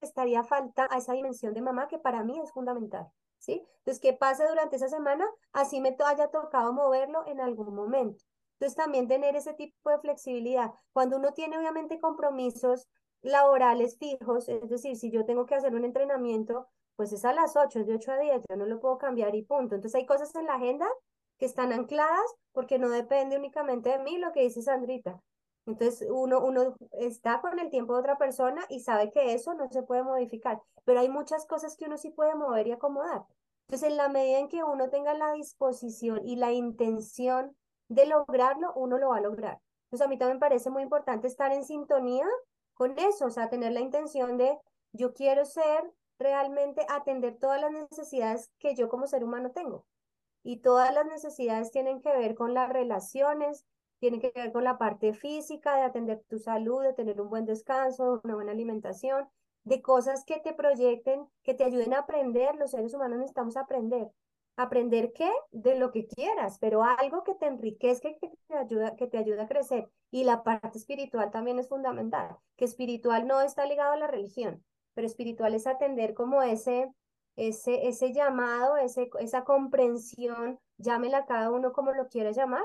estaría 0.00 0.44
falta 0.44 0.86
a 0.90 0.98
esa 0.98 1.12
dimensión 1.12 1.54
de 1.54 1.62
mamá 1.62 1.88
que 1.88 1.98
para 1.98 2.22
mí 2.24 2.38
es 2.40 2.52
fundamental, 2.52 3.08
¿sí? 3.38 3.64
Entonces, 3.78 4.00
que 4.00 4.12
pase 4.12 4.46
durante 4.46 4.76
esa 4.76 4.88
semana, 4.88 5.26
así 5.52 5.80
me 5.80 5.96
haya 6.04 6.28
tocado 6.28 6.72
moverlo 6.72 7.26
en 7.26 7.40
algún 7.40 7.74
momento. 7.74 8.24
Entonces, 8.54 8.76
también 8.76 9.08
tener 9.08 9.36
ese 9.36 9.54
tipo 9.54 9.90
de 9.90 9.98
flexibilidad. 9.98 10.72
Cuando 10.92 11.16
uno 11.16 11.32
tiene 11.32 11.58
obviamente 11.58 12.00
compromisos 12.00 12.88
laborales 13.22 13.98
fijos, 13.98 14.48
es 14.48 14.68
decir, 14.68 14.96
si 14.96 15.10
yo 15.10 15.24
tengo 15.24 15.46
que 15.46 15.54
hacer 15.54 15.74
un 15.74 15.84
entrenamiento, 15.84 16.68
pues 16.96 17.12
es 17.12 17.24
a 17.24 17.32
las 17.32 17.56
8, 17.56 17.80
es 17.80 17.86
de 17.86 17.94
8 17.94 18.12
a 18.12 18.18
10, 18.18 18.42
yo 18.48 18.56
no 18.56 18.66
lo 18.66 18.80
puedo 18.80 18.98
cambiar 18.98 19.34
y 19.34 19.42
punto. 19.42 19.74
Entonces, 19.74 19.94
hay 19.96 20.06
cosas 20.06 20.34
en 20.34 20.46
la 20.46 20.54
agenda 20.54 20.88
que 21.38 21.46
están 21.46 21.72
ancladas 21.72 22.34
porque 22.52 22.78
no 22.78 22.88
depende 22.88 23.36
únicamente 23.36 23.90
de 23.90 23.98
mí, 24.00 24.18
lo 24.18 24.32
que 24.32 24.42
dice 24.42 24.62
Sandrita. 24.62 25.20
Entonces 25.68 26.08
uno, 26.10 26.40
uno 26.40 26.76
está 26.92 27.40
con 27.42 27.58
el 27.58 27.68
tiempo 27.68 27.92
de 27.92 28.00
otra 28.00 28.16
persona 28.16 28.64
y 28.70 28.80
sabe 28.80 29.10
que 29.10 29.34
eso 29.34 29.52
no 29.52 29.68
se 29.70 29.82
puede 29.82 30.02
modificar, 30.02 30.62
pero 30.84 31.00
hay 31.00 31.10
muchas 31.10 31.46
cosas 31.46 31.76
que 31.76 31.84
uno 31.84 31.98
sí 31.98 32.10
puede 32.10 32.34
mover 32.34 32.66
y 32.66 32.72
acomodar. 32.72 33.22
Entonces, 33.68 33.90
en 33.90 33.98
la 33.98 34.08
medida 34.08 34.38
en 34.38 34.48
que 34.48 34.64
uno 34.64 34.88
tenga 34.88 35.12
la 35.12 35.32
disposición 35.32 36.26
y 36.26 36.36
la 36.36 36.52
intención 36.52 37.54
de 37.88 38.06
lograrlo, 38.06 38.72
uno 38.74 38.96
lo 38.96 39.10
va 39.10 39.18
a 39.18 39.20
lograr. 39.20 39.60
Entonces, 39.84 40.06
a 40.06 40.08
mí 40.08 40.16
también 40.16 40.36
me 40.36 40.40
parece 40.40 40.70
muy 40.70 40.82
importante 40.82 41.26
estar 41.26 41.52
en 41.52 41.64
sintonía 41.64 42.26
con 42.72 42.98
eso, 42.98 43.26
o 43.26 43.30
sea, 43.30 43.50
tener 43.50 43.72
la 43.72 43.80
intención 43.80 44.38
de 44.38 44.58
yo 44.92 45.12
quiero 45.12 45.44
ser 45.44 45.84
realmente 46.18 46.86
atender 46.88 47.36
todas 47.38 47.60
las 47.60 47.72
necesidades 47.72 48.50
que 48.58 48.74
yo 48.74 48.88
como 48.88 49.06
ser 49.06 49.22
humano 49.22 49.50
tengo. 49.50 49.84
Y 50.42 50.62
todas 50.62 50.94
las 50.94 51.04
necesidades 51.04 51.70
tienen 51.70 52.00
que 52.00 52.16
ver 52.16 52.34
con 52.34 52.54
las 52.54 52.70
relaciones, 52.70 53.66
tiene 54.00 54.20
que 54.20 54.32
ver 54.34 54.52
con 54.52 54.64
la 54.64 54.78
parte 54.78 55.12
física, 55.14 55.76
de 55.76 55.82
atender 55.82 56.22
tu 56.28 56.38
salud, 56.38 56.82
de 56.82 56.92
tener 56.94 57.20
un 57.20 57.28
buen 57.30 57.44
descanso, 57.46 58.20
una 58.24 58.34
buena 58.34 58.52
alimentación, 58.52 59.28
de 59.64 59.82
cosas 59.82 60.24
que 60.24 60.40
te 60.40 60.54
proyecten, 60.54 61.26
que 61.42 61.54
te 61.54 61.64
ayuden 61.64 61.94
a 61.94 62.00
aprender. 62.00 62.54
Los 62.56 62.70
seres 62.72 62.94
humanos 62.94 63.18
necesitamos 63.18 63.56
aprender. 63.56 64.08
aprender 64.56 65.12
qué, 65.12 65.30
de 65.52 65.76
lo 65.78 65.92
que 65.92 66.06
quieras, 66.06 66.58
pero 66.58 66.82
algo 66.82 67.22
que 67.24 67.34
te 67.34 67.46
enriquezca, 67.46 68.08
que 68.20 68.30
te 68.48 68.56
ayuda, 68.56 68.96
que 68.96 69.06
te 69.06 69.18
ayuda 69.18 69.44
a 69.44 69.48
crecer. 69.48 69.88
Y 70.10 70.24
la 70.24 70.42
parte 70.42 70.78
espiritual 70.78 71.30
también 71.30 71.58
es 71.60 71.68
fundamental, 71.68 72.36
que 72.56 72.64
espiritual 72.64 73.26
no 73.26 73.40
está 73.40 73.66
ligado 73.66 73.92
a 73.92 73.96
la 73.96 74.08
religión, 74.08 74.64
pero 74.94 75.06
espiritual 75.06 75.54
es 75.54 75.66
atender 75.66 76.12
como 76.14 76.42
ese, 76.42 76.92
ese, 77.36 77.86
ese 77.88 78.12
llamado, 78.12 78.76
ese, 78.76 79.10
esa 79.20 79.44
comprensión, 79.44 80.58
llámela 80.78 81.24
cada 81.26 81.50
uno 81.52 81.72
como 81.72 81.92
lo 81.92 82.08
quiera 82.08 82.32
llamar, 82.32 82.64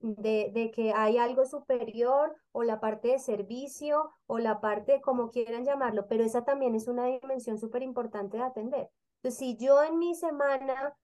de, 0.00 0.50
de, 0.52 0.70
que 0.70 0.92
hay 0.92 1.18
algo 1.18 1.46
superior 1.46 2.36
o 2.52 2.62
la 2.62 2.80
parte 2.80 3.08
de 3.08 3.18
servicio 3.18 4.12
o 4.26 4.38
la 4.38 4.60
parte, 4.60 5.00
como 5.00 5.30
quieran 5.30 5.64
llamarlo, 5.64 6.06
pero 6.08 6.24
esa 6.24 6.44
también 6.44 6.74
es 6.74 6.88
una 6.88 7.06
dimensión 7.06 7.58
súper 7.58 7.82
importante 7.82 8.36
de 8.36 8.42
atender. 8.42 8.90
Entonces, 9.16 9.38
si 9.38 9.56
yo 9.56 9.82
en 9.82 9.98
mi 9.98 10.14
semana 10.14 10.94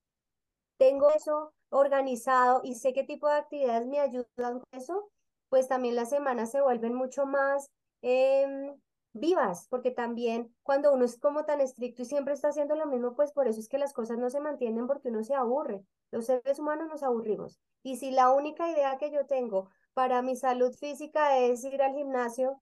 tengo 0.76 1.10
eso 1.10 1.52
organizado 1.70 2.60
y 2.64 2.74
sé 2.74 2.92
qué 2.92 3.04
tipo 3.04 3.28
de 3.28 3.34
actividades 3.34 3.86
me 3.86 4.00
ayudan 4.00 4.26
con 4.60 4.64
eso, 4.72 5.10
pues 5.48 5.68
también 5.68 5.96
las 5.96 6.10
semanas 6.10 6.50
se 6.50 6.60
vuelven 6.60 6.94
mucho 6.94 7.26
más 7.26 7.70
em, 8.02 8.74
vivas, 9.12 9.66
porque 9.68 9.90
también 9.90 10.54
cuando 10.62 10.92
uno 10.92 11.04
es 11.04 11.18
como 11.18 11.44
tan 11.44 11.60
estricto 11.60 12.02
y 12.02 12.06
siempre 12.06 12.34
está 12.34 12.48
haciendo 12.48 12.76
lo 12.76 12.86
mismo, 12.86 13.14
pues 13.14 13.32
por 13.32 13.48
eso 13.48 13.60
es 13.60 13.68
que 13.68 13.78
las 13.78 13.92
cosas 13.92 14.18
no 14.18 14.30
se 14.30 14.40
mantienen 14.40 14.86
porque 14.86 15.08
uno 15.08 15.22
se 15.24 15.34
aburre. 15.34 15.84
Los 16.10 16.26
seres 16.26 16.58
humanos 16.58 16.88
nos 16.88 17.02
aburrimos. 17.02 17.60
Y 17.82 17.96
si 17.96 18.10
la 18.10 18.30
única 18.30 18.68
idea 18.70 18.98
que 18.98 19.10
yo 19.10 19.26
tengo 19.26 19.70
para 19.94 20.22
mi 20.22 20.36
salud 20.36 20.72
física 20.74 21.38
es 21.38 21.64
ir 21.64 21.82
al 21.82 21.94
gimnasio, 21.94 22.60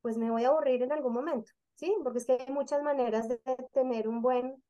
pues 0.00 0.16
me 0.18 0.30
voy 0.30 0.44
a 0.44 0.48
aburrir 0.48 0.82
en 0.82 0.92
algún 0.92 1.12
momento, 1.12 1.52
¿sí? 1.74 1.94
Porque 2.02 2.18
es 2.18 2.26
que 2.26 2.32
hay 2.34 2.52
muchas 2.52 2.82
maneras 2.82 3.28
de 3.28 3.40
tener 3.72 4.08
un 4.08 4.22
buen, 4.22 4.62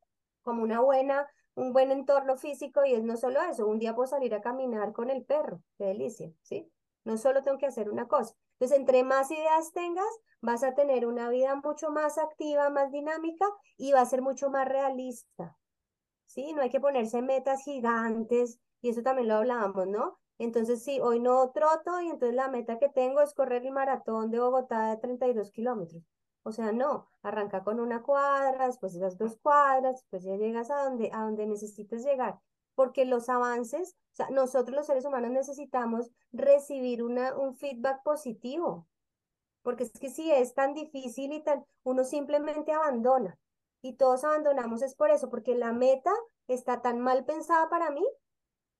como 0.42 0.62
una 0.62 0.80
buena, 0.80 1.28
un 1.54 1.72
buen 1.72 1.90
entorno 1.90 2.36
físico 2.36 2.84
y 2.84 2.94
es 2.94 3.02
no 3.02 3.16
solo 3.16 3.42
eso, 3.42 3.66
un 3.66 3.78
día 3.78 3.94
puedo 3.94 4.06
salir 4.06 4.34
a 4.34 4.40
caminar 4.40 4.92
con 4.92 5.10
el 5.10 5.24
perro, 5.24 5.60
qué 5.76 5.84
delicia, 5.84 6.32
¿sí? 6.42 6.70
No 7.04 7.16
solo 7.18 7.42
tengo 7.42 7.58
que 7.58 7.66
hacer 7.66 7.90
una 7.90 8.08
cosa. 8.08 8.34
Entonces, 8.52 8.78
entre 8.78 9.02
más 9.02 9.30
ideas 9.30 9.72
tengas, 9.72 10.06
vas 10.40 10.62
a 10.62 10.74
tener 10.74 11.06
una 11.06 11.28
vida 11.28 11.54
mucho 11.56 11.90
más 11.90 12.18
activa, 12.18 12.70
más 12.70 12.90
dinámica 12.92 13.46
y 13.76 13.92
va 13.92 14.00
a 14.00 14.06
ser 14.06 14.22
mucho 14.22 14.50
más 14.50 14.68
realista. 14.68 15.56
¿Sí? 16.26 16.52
No 16.52 16.62
hay 16.62 16.70
que 16.70 16.80
ponerse 16.80 17.20
metas 17.22 17.62
gigantes 17.62 18.58
y 18.84 18.90
eso 18.90 19.02
también 19.02 19.28
lo 19.28 19.36
hablábamos, 19.36 19.86
¿no? 19.88 20.18
Entonces, 20.38 20.84
sí, 20.84 21.00
hoy 21.00 21.20
no 21.20 21.50
troto 21.52 22.00
y 22.00 22.10
entonces 22.10 22.34
la 22.34 22.48
meta 22.48 22.78
que 22.78 22.88
tengo 22.88 23.20
es 23.22 23.34
correr 23.34 23.64
el 23.64 23.72
maratón 23.72 24.30
de 24.30 24.40
Bogotá 24.40 24.90
de 24.90 24.98
32 24.98 25.50
kilómetros. 25.52 26.02
O 26.42 26.52
sea, 26.52 26.72
no, 26.72 27.08
arranca 27.22 27.64
con 27.64 27.80
una 27.80 28.02
cuadra, 28.02 28.66
después 28.66 28.94
esas 28.94 29.16
dos 29.16 29.38
cuadras, 29.38 29.94
después 29.94 30.24
ya 30.24 30.36
llegas 30.36 30.70
a 30.70 30.84
donde, 30.84 31.10
a 31.12 31.22
donde 31.22 31.46
necesites 31.46 32.04
llegar 32.04 32.38
porque 32.74 33.04
los 33.04 33.28
avances, 33.28 33.96
o 34.12 34.16
sea, 34.16 34.30
nosotros 34.30 34.76
los 34.76 34.86
seres 34.86 35.04
humanos 35.04 35.30
necesitamos 35.30 36.10
recibir 36.32 37.02
una, 37.02 37.36
un 37.36 37.54
feedback 37.54 38.02
positivo, 38.02 38.86
porque 39.62 39.84
es 39.84 39.92
que 39.92 40.10
si 40.10 40.30
es 40.30 40.54
tan 40.54 40.74
difícil 40.74 41.32
y 41.32 41.42
tan, 41.42 41.64
uno 41.84 42.04
simplemente 42.04 42.72
abandona, 42.72 43.38
y 43.80 43.94
todos 43.94 44.24
abandonamos 44.24 44.82
es 44.82 44.94
por 44.94 45.10
eso, 45.10 45.30
porque 45.30 45.54
la 45.54 45.72
meta 45.72 46.10
está 46.48 46.82
tan 46.82 47.00
mal 47.00 47.24
pensada 47.24 47.68
para 47.68 47.90
mí, 47.90 48.04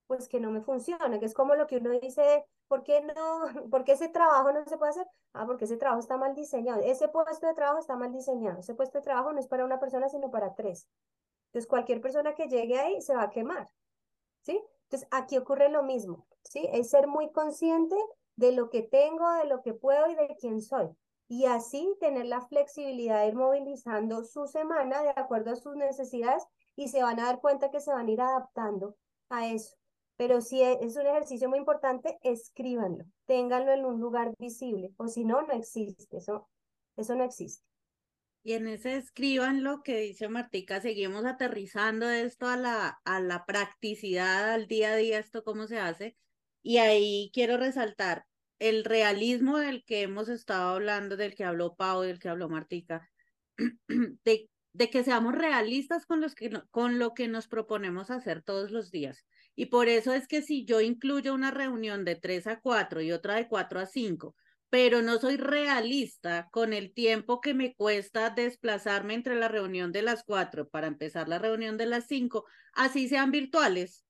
pues 0.07 0.29
que 0.29 0.41
no 0.41 0.51
me 0.51 0.61
funciona, 0.61 1.19
que 1.19 1.27
es 1.27 1.35
como 1.35 1.55
lo 1.55 1.67
que 1.67 1.79
uno 1.79 1.91
dice, 1.91 2.45
¿por 2.69 2.83
qué 2.83 3.01
no? 3.01 3.41
¿Por 3.71 3.85
qué 3.85 3.93
ese 3.93 4.09
trabajo 4.09 4.53
no 4.53 4.65
se 4.67 4.77
puede 4.77 4.91
hacer? 4.91 5.07
Ah, 5.33 5.47
porque 5.47 5.65
ese 5.65 5.77
trabajo 5.77 6.01
está 6.01 6.17
mal 6.17 6.35
diseñado, 6.35 6.81
ese 6.83 7.09
puesto 7.09 7.47
de 7.47 7.55
trabajo 7.55 7.79
está 7.79 7.97
mal 7.97 8.13
diseñado, 8.13 8.61
ese 8.61 8.75
puesto 8.75 8.99
de 8.99 9.05
trabajo 9.05 9.33
no 9.33 9.41
es 9.41 9.49
para 9.49 9.65
una 9.65 9.81
persona, 9.81 10.09
sino 10.09 10.31
para 10.31 10.55
tres. 10.55 10.89
Entonces, 11.47 11.69
cualquier 11.69 12.01
persona 12.01 12.35
que 12.35 12.49
llegue 12.49 12.79
ahí 12.79 13.01
se 13.01 13.15
va 13.15 13.23
a 13.25 13.31
quemar. 13.31 13.69
¿sí? 14.45 14.63
Entonces, 14.85 15.09
aquí 15.11 15.37
ocurre 15.37 15.69
lo 15.69 15.83
mismo, 15.83 16.27
¿sí? 16.45 16.69
Es 16.73 16.91
ser 16.91 17.07
muy 17.07 17.33
consciente 17.33 17.97
de 18.37 18.53
lo 18.53 18.71
que 18.71 18.83
tengo, 18.83 19.29
de 19.35 19.47
lo 19.47 19.63
que 19.63 19.75
puedo 19.75 20.09
y 20.09 20.15
de 20.15 20.37
quién 20.39 20.61
soy. 20.61 20.89
Y 21.27 21.47
así 21.47 21.97
tener 22.01 22.27
la 22.27 22.43
flexibilidad 22.43 23.23
de 23.23 23.29
ir 23.29 23.35
movilizando 23.35 24.25
su 24.25 24.47
semana 24.47 25.03
de 25.03 25.11
acuerdo 25.11 25.53
a 25.53 25.57
sus 25.57 25.75
necesidades 25.75 26.45
y 26.77 26.89
se 26.89 27.03
van 27.03 27.19
a 27.19 27.25
dar 27.25 27.41
cuenta 27.41 27.71
que 27.71 27.81
se 27.81 27.93
van 27.93 28.09
a 28.09 28.11
ir 28.11 28.21
adaptando 28.21 28.97
a 29.31 29.49
eso. 29.49 29.77
Pero 30.17 30.41
si 30.41 30.63
e, 30.63 30.79
es 30.83 30.97
un 30.97 31.07
ejercicio 31.07 31.49
muy 31.49 31.59
importante, 31.59 32.19
escríbanlo, 32.23 33.05
ténganlo 33.27 33.73
en 33.73 33.85
un 33.85 34.01
lugar 34.01 34.35
visible, 34.39 34.93
o 34.97 35.09
si 35.09 35.25
no, 35.25 35.43
no 35.43 35.53
existe, 35.53 36.17
eso, 36.17 36.49
eso 36.97 37.15
no 37.15 37.25
existe. 37.25 37.65
Y 38.47 38.53
en 38.53 38.69
ese 38.69 38.97
escriban 38.97 39.65
lo 39.65 39.83
que 39.83 39.99
dice 39.99 40.29
Martica, 40.29 40.81
seguimos 40.81 41.25
aterrizando 41.25 42.11
esto 42.11 42.47
a 42.47 42.59
la, 42.59 43.01
a 43.05 43.19
la 43.19 43.47
practicidad, 43.47 44.53
al 44.53 44.67
día 44.67 44.93
a 44.93 44.97
día, 44.97 45.19
esto 45.19 45.43
cómo 45.43 45.67
se 45.67 45.79
hace. 45.79 46.15
Y 46.63 46.77
ahí 46.77 47.31
quiero 47.33 47.57
resaltar 47.57 48.27
el 48.59 48.85
realismo 48.85 49.59
del 49.59 49.83
que 49.85 50.03
hemos 50.03 50.29
estado 50.29 50.75
hablando, 50.75 51.17
del 51.17 51.35
que 51.35 51.45
habló 51.45 51.75
Pau, 51.75 52.03
del 52.03 52.19
que 52.19 52.29
habló 52.29 52.51
Martica, 52.51 53.11
de, 53.89 54.51
de 54.75 54.91
que 54.91 55.05
seamos 55.05 55.35
realistas 55.35 56.05
con, 56.05 56.21
los 56.21 56.35
que 56.35 56.51
con 56.71 56.99
lo 56.99 57.15
que 57.15 57.29
nos 57.29 57.49
proponemos 57.49 58.11
hacer 58.11 58.43
todos 58.43 58.71
los 58.71 58.91
días. 58.91 59.25
Y 59.57 59.67
por 59.67 59.89
eso 59.89 60.13
es 60.13 60.27
que 60.27 60.43
si 60.43 60.65
yo 60.65 60.81
incluyo 60.81 61.35
una 61.35 61.51
reunión 61.51 62.05
de 62.05 62.17
3 62.17 62.47
a 62.47 62.61
4 62.61 63.01
y 63.03 63.13
otra 63.13 63.37
de 63.37 63.49
4 63.49 63.81
a 63.81 63.87
5, 63.87 64.35
pero 64.75 65.03
no 65.03 65.19
soy 65.19 65.37
realista 65.37 66.49
con 66.51 66.73
el 66.73 66.93
tiempo 66.93 67.41
que 67.41 67.55
me 67.55 67.77
cuesta 67.77 68.31
desplazarme 68.31 69.15
entre 69.15 69.37
la 69.37 69.47
reunión 69.47 69.93
de 69.93 70.03
las 70.03 70.25
cuatro 70.25 70.69
para 70.69 70.89
empezar 70.89 71.29
la 71.29 71.39
reunión 71.39 71.77
de 71.77 71.87
las 71.87 72.09
cinco, 72.09 72.45
así 72.73 73.09
sean 73.09 73.31
virtuales. 73.31 74.05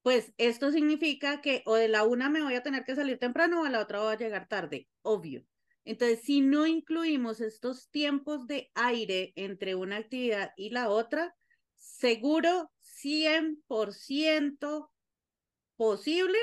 Pues 0.00 0.32
esto 0.38 0.70
significa 0.72 1.42
que 1.42 1.62
o 1.66 1.74
de 1.74 1.88
la 1.88 2.04
una 2.04 2.30
me 2.30 2.42
voy 2.42 2.54
a 2.54 2.62
tener 2.62 2.84
que 2.84 2.94
salir 2.94 3.18
temprano 3.18 3.60
o 3.60 3.64
a 3.66 3.68
la 3.68 3.82
otra 3.82 4.00
voy 4.00 4.14
a 4.14 4.16
llegar 4.16 4.48
tarde, 4.48 4.88
obvio. 5.02 5.44
Entonces, 5.84 6.22
si 6.22 6.40
no 6.40 6.66
incluimos 6.66 7.42
estos 7.42 7.90
tiempos 7.90 8.46
de 8.46 8.70
aire 8.74 9.34
entre 9.36 9.74
una 9.74 9.96
actividad 9.96 10.52
y 10.56 10.70
la 10.70 10.88
otra, 10.88 11.34
seguro 11.74 12.70
100% 13.02 14.90
posible 15.76 16.38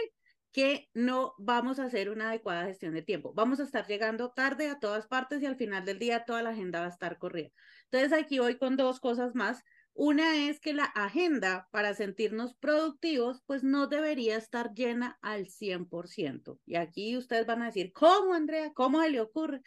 que 0.56 0.90
no 0.94 1.34
vamos 1.38 1.80
a 1.80 1.84
hacer 1.84 2.10
una 2.10 2.30
adecuada 2.30 2.68
gestión 2.68 2.94
de 2.94 3.02
tiempo. 3.02 3.34
Vamos 3.34 3.60
a 3.60 3.64
estar 3.64 3.86
llegando 3.86 4.32
tarde 4.32 4.70
a 4.70 4.80
todas 4.80 5.06
partes 5.06 5.42
y 5.42 5.46
al 5.46 5.58
final 5.58 5.84
del 5.84 6.00
día 6.00 6.24
toda 6.24 6.42
la 6.44 6.52
agenda 6.52 6.80
va 6.80 6.86
a 6.86 6.90
estar 6.90 7.18
corrida. 7.18 7.50
Entonces 7.92 8.18
aquí 8.18 8.40
voy 8.40 8.58
con 8.58 8.78
dos 8.78 9.02
cosas 9.02 9.36
más. 9.36 9.64
Una 9.94 10.48
es 10.48 10.62
que 10.62 10.74
la 10.74 10.86
agenda 10.86 11.68
para 11.72 11.94
sentirnos 11.94 12.56
productivos, 12.56 13.42
pues 13.46 13.64
no 13.64 13.88
debería 13.88 14.38
estar 14.38 14.74
llena 14.74 15.18
al 15.22 15.48
100%. 15.48 16.60
Y 16.66 16.76
aquí 16.76 17.18
ustedes 17.18 17.46
van 17.46 17.62
a 17.62 17.68
decir, 17.68 17.92
¿cómo, 17.92 18.34
Andrea? 18.34 18.72
¿Cómo 18.74 19.02
se 19.02 19.10
le 19.10 19.20
ocurre? 19.20 19.62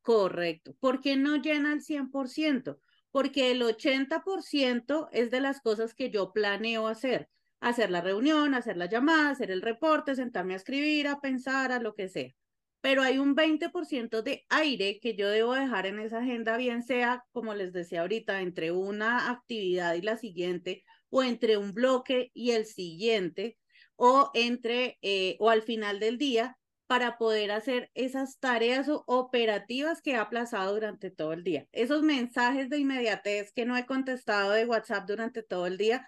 Correcto. 0.00 0.74
¿Por 0.80 1.00
qué 1.00 1.16
no 1.16 1.36
llena 1.36 1.70
al 1.70 1.82
100%? 1.82 2.80
Porque 3.12 3.52
el 3.52 3.62
80% 3.62 5.08
es 5.12 5.30
de 5.30 5.40
las 5.40 5.60
cosas 5.60 5.94
que 5.94 6.10
yo 6.10 6.32
planeo 6.32 6.88
hacer 6.88 7.28
hacer 7.62 7.90
la 7.92 8.00
reunión, 8.00 8.54
hacer 8.54 8.76
la 8.76 8.86
llamada, 8.86 9.30
hacer 9.30 9.50
el 9.50 9.62
reporte, 9.62 10.16
sentarme 10.16 10.54
a 10.54 10.56
escribir, 10.56 11.06
a 11.06 11.20
pensar, 11.20 11.70
a 11.70 11.78
lo 11.78 11.94
que 11.94 12.08
sea. 12.08 12.34
Pero 12.80 13.02
hay 13.02 13.18
un 13.18 13.36
20% 13.36 14.22
de 14.22 14.44
aire 14.50 14.98
que 15.00 15.14
yo 15.14 15.28
debo 15.28 15.54
dejar 15.54 15.86
en 15.86 16.00
esa 16.00 16.18
agenda, 16.18 16.56
bien 16.56 16.82
sea, 16.82 17.24
como 17.30 17.54
les 17.54 17.72
decía 17.72 18.00
ahorita, 18.00 18.40
entre 18.42 18.72
una 18.72 19.30
actividad 19.30 19.94
y 19.94 20.02
la 20.02 20.16
siguiente, 20.16 20.82
o 21.08 21.22
entre 21.22 21.56
un 21.56 21.72
bloque 21.72 22.32
y 22.34 22.50
el 22.50 22.66
siguiente, 22.66 23.56
o 23.94 24.32
entre, 24.34 24.98
eh, 25.00 25.36
o 25.38 25.48
al 25.48 25.62
final 25.62 26.00
del 26.00 26.18
día, 26.18 26.58
para 26.92 27.16
poder 27.16 27.52
hacer 27.52 27.90
esas 27.94 28.38
tareas 28.38 28.86
operativas 29.06 30.02
que 30.02 30.10
he 30.10 30.16
aplazado 30.16 30.74
durante 30.74 31.10
todo 31.10 31.32
el 31.32 31.42
día. 31.42 31.66
Esos 31.72 32.02
mensajes 32.02 32.68
de 32.68 32.76
inmediatez 32.76 33.50
que 33.54 33.64
no 33.64 33.78
he 33.78 33.86
contestado 33.86 34.50
de 34.50 34.66
WhatsApp 34.66 35.08
durante 35.08 35.42
todo 35.42 35.66
el 35.66 35.78
día, 35.78 36.06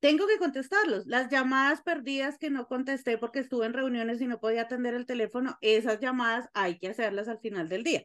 tengo 0.00 0.26
que 0.26 0.38
contestarlos. 0.38 1.06
Las 1.06 1.30
llamadas 1.30 1.80
perdidas 1.82 2.38
que 2.38 2.50
no 2.50 2.66
contesté 2.66 3.18
porque 3.18 3.38
estuve 3.38 3.66
en 3.66 3.72
reuniones 3.72 4.20
y 4.20 4.26
no 4.26 4.40
podía 4.40 4.62
atender 4.62 4.94
el 4.94 5.06
teléfono, 5.06 5.58
esas 5.60 6.00
llamadas 6.00 6.48
hay 6.54 6.80
que 6.80 6.88
hacerlas 6.88 7.28
al 7.28 7.38
final 7.38 7.68
del 7.68 7.84
día. 7.84 8.04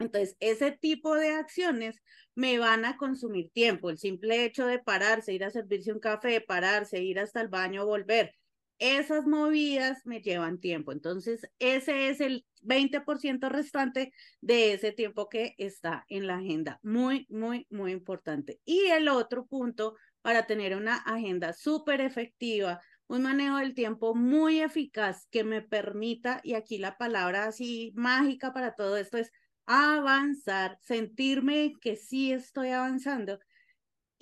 Entonces, 0.00 0.36
ese 0.40 0.72
tipo 0.72 1.14
de 1.14 1.28
acciones 1.28 2.02
me 2.34 2.58
van 2.58 2.84
a 2.84 2.96
consumir 2.96 3.52
tiempo. 3.52 3.88
El 3.88 3.98
simple 3.98 4.44
hecho 4.44 4.66
de 4.66 4.80
pararse, 4.80 5.32
ir 5.32 5.44
a 5.44 5.50
servirse 5.50 5.92
un 5.92 6.00
café, 6.00 6.40
pararse, 6.40 7.00
ir 7.00 7.20
hasta 7.20 7.40
el 7.40 7.46
baño, 7.46 7.86
volver. 7.86 8.34
Esas 8.80 9.26
movidas 9.26 10.04
me 10.06 10.22
llevan 10.22 10.58
tiempo. 10.58 10.90
Entonces, 10.90 11.46
ese 11.58 12.08
es 12.08 12.20
el 12.20 12.46
20% 12.62 13.50
restante 13.50 14.12
de 14.40 14.72
ese 14.72 14.90
tiempo 14.90 15.28
que 15.28 15.54
está 15.58 16.06
en 16.08 16.26
la 16.26 16.36
agenda. 16.36 16.80
Muy, 16.82 17.26
muy, 17.28 17.66
muy 17.70 17.92
importante. 17.92 18.58
Y 18.64 18.86
el 18.86 19.08
otro 19.08 19.46
punto 19.46 19.96
para 20.22 20.46
tener 20.46 20.76
una 20.76 20.96
agenda 20.96 21.52
súper 21.52 22.00
efectiva, 22.00 22.80
un 23.06 23.22
manejo 23.22 23.58
del 23.58 23.74
tiempo 23.74 24.14
muy 24.14 24.60
eficaz 24.60 25.26
que 25.30 25.44
me 25.44 25.60
permita, 25.60 26.40
y 26.42 26.54
aquí 26.54 26.78
la 26.78 26.96
palabra 26.96 27.44
así 27.44 27.92
mágica 27.96 28.52
para 28.54 28.74
todo 28.74 28.96
esto 28.96 29.18
es 29.18 29.30
avanzar, 29.66 30.78
sentirme 30.80 31.74
que 31.80 31.96
sí 31.96 32.32
estoy 32.32 32.70
avanzando. 32.70 33.38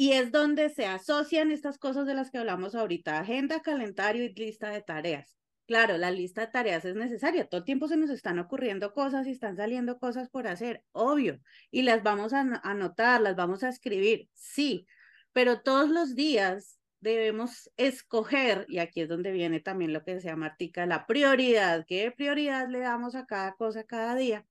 Y 0.00 0.12
es 0.12 0.30
donde 0.30 0.70
se 0.70 0.86
asocian 0.86 1.50
estas 1.50 1.76
cosas 1.76 2.06
de 2.06 2.14
las 2.14 2.30
que 2.30 2.38
hablamos 2.38 2.76
ahorita, 2.76 3.18
agenda, 3.18 3.62
calendario 3.62 4.22
y 4.22 4.32
lista 4.32 4.70
de 4.70 4.80
tareas. 4.80 5.36
Claro, 5.66 5.98
la 5.98 6.12
lista 6.12 6.42
de 6.42 6.52
tareas 6.52 6.84
es 6.84 6.94
necesaria. 6.94 7.48
Todo 7.48 7.58
el 7.58 7.64
tiempo 7.64 7.88
se 7.88 7.96
nos 7.96 8.08
están 8.08 8.38
ocurriendo 8.38 8.94
cosas 8.94 9.26
y 9.26 9.32
están 9.32 9.56
saliendo 9.56 9.98
cosas 9.98 10.30
por 10.30 10.46
hacer, 10.46 10.84
obvio. 10.92 11.40
Y 11.72 11.82
las 11.82 12.04
vamos 12.04 12.32
a 12.32 12.42
anotar, 12.62 13.20
las 13.20 13.34
vamos 13.34 13.64
a 13.64 13.70
escribir, 13.70 14.28
sí. 14.34 14.86
Pero 15.32 15.62
todos 15.62 15.90
los 15.90 16.14
días 16.14 16.78
debemos 17.00 17.68
escoger, 17.76 18.66
y 18.68 18.78
aquí 18.78 19.00
es 19.00 19.08
donde 19.08 19.32
viene 19.32 19.58
también 19.58 19.92
lo 19.92 20.04
que 20.04 20.20
llama 20.20 20.46
Martica, 20.46 20.86
la 20.86 21.06
prioridad. 21.06 21.84
¿Qué 21.88 22.12
prioridad 22.12 22.68
le 22.68 22.78
damos 22.78 23.16
a 23.16 23.26
cada 23.26 23.54
cosa 23.54 23.82
cada 23.82 24.14
día? 24.14 24.46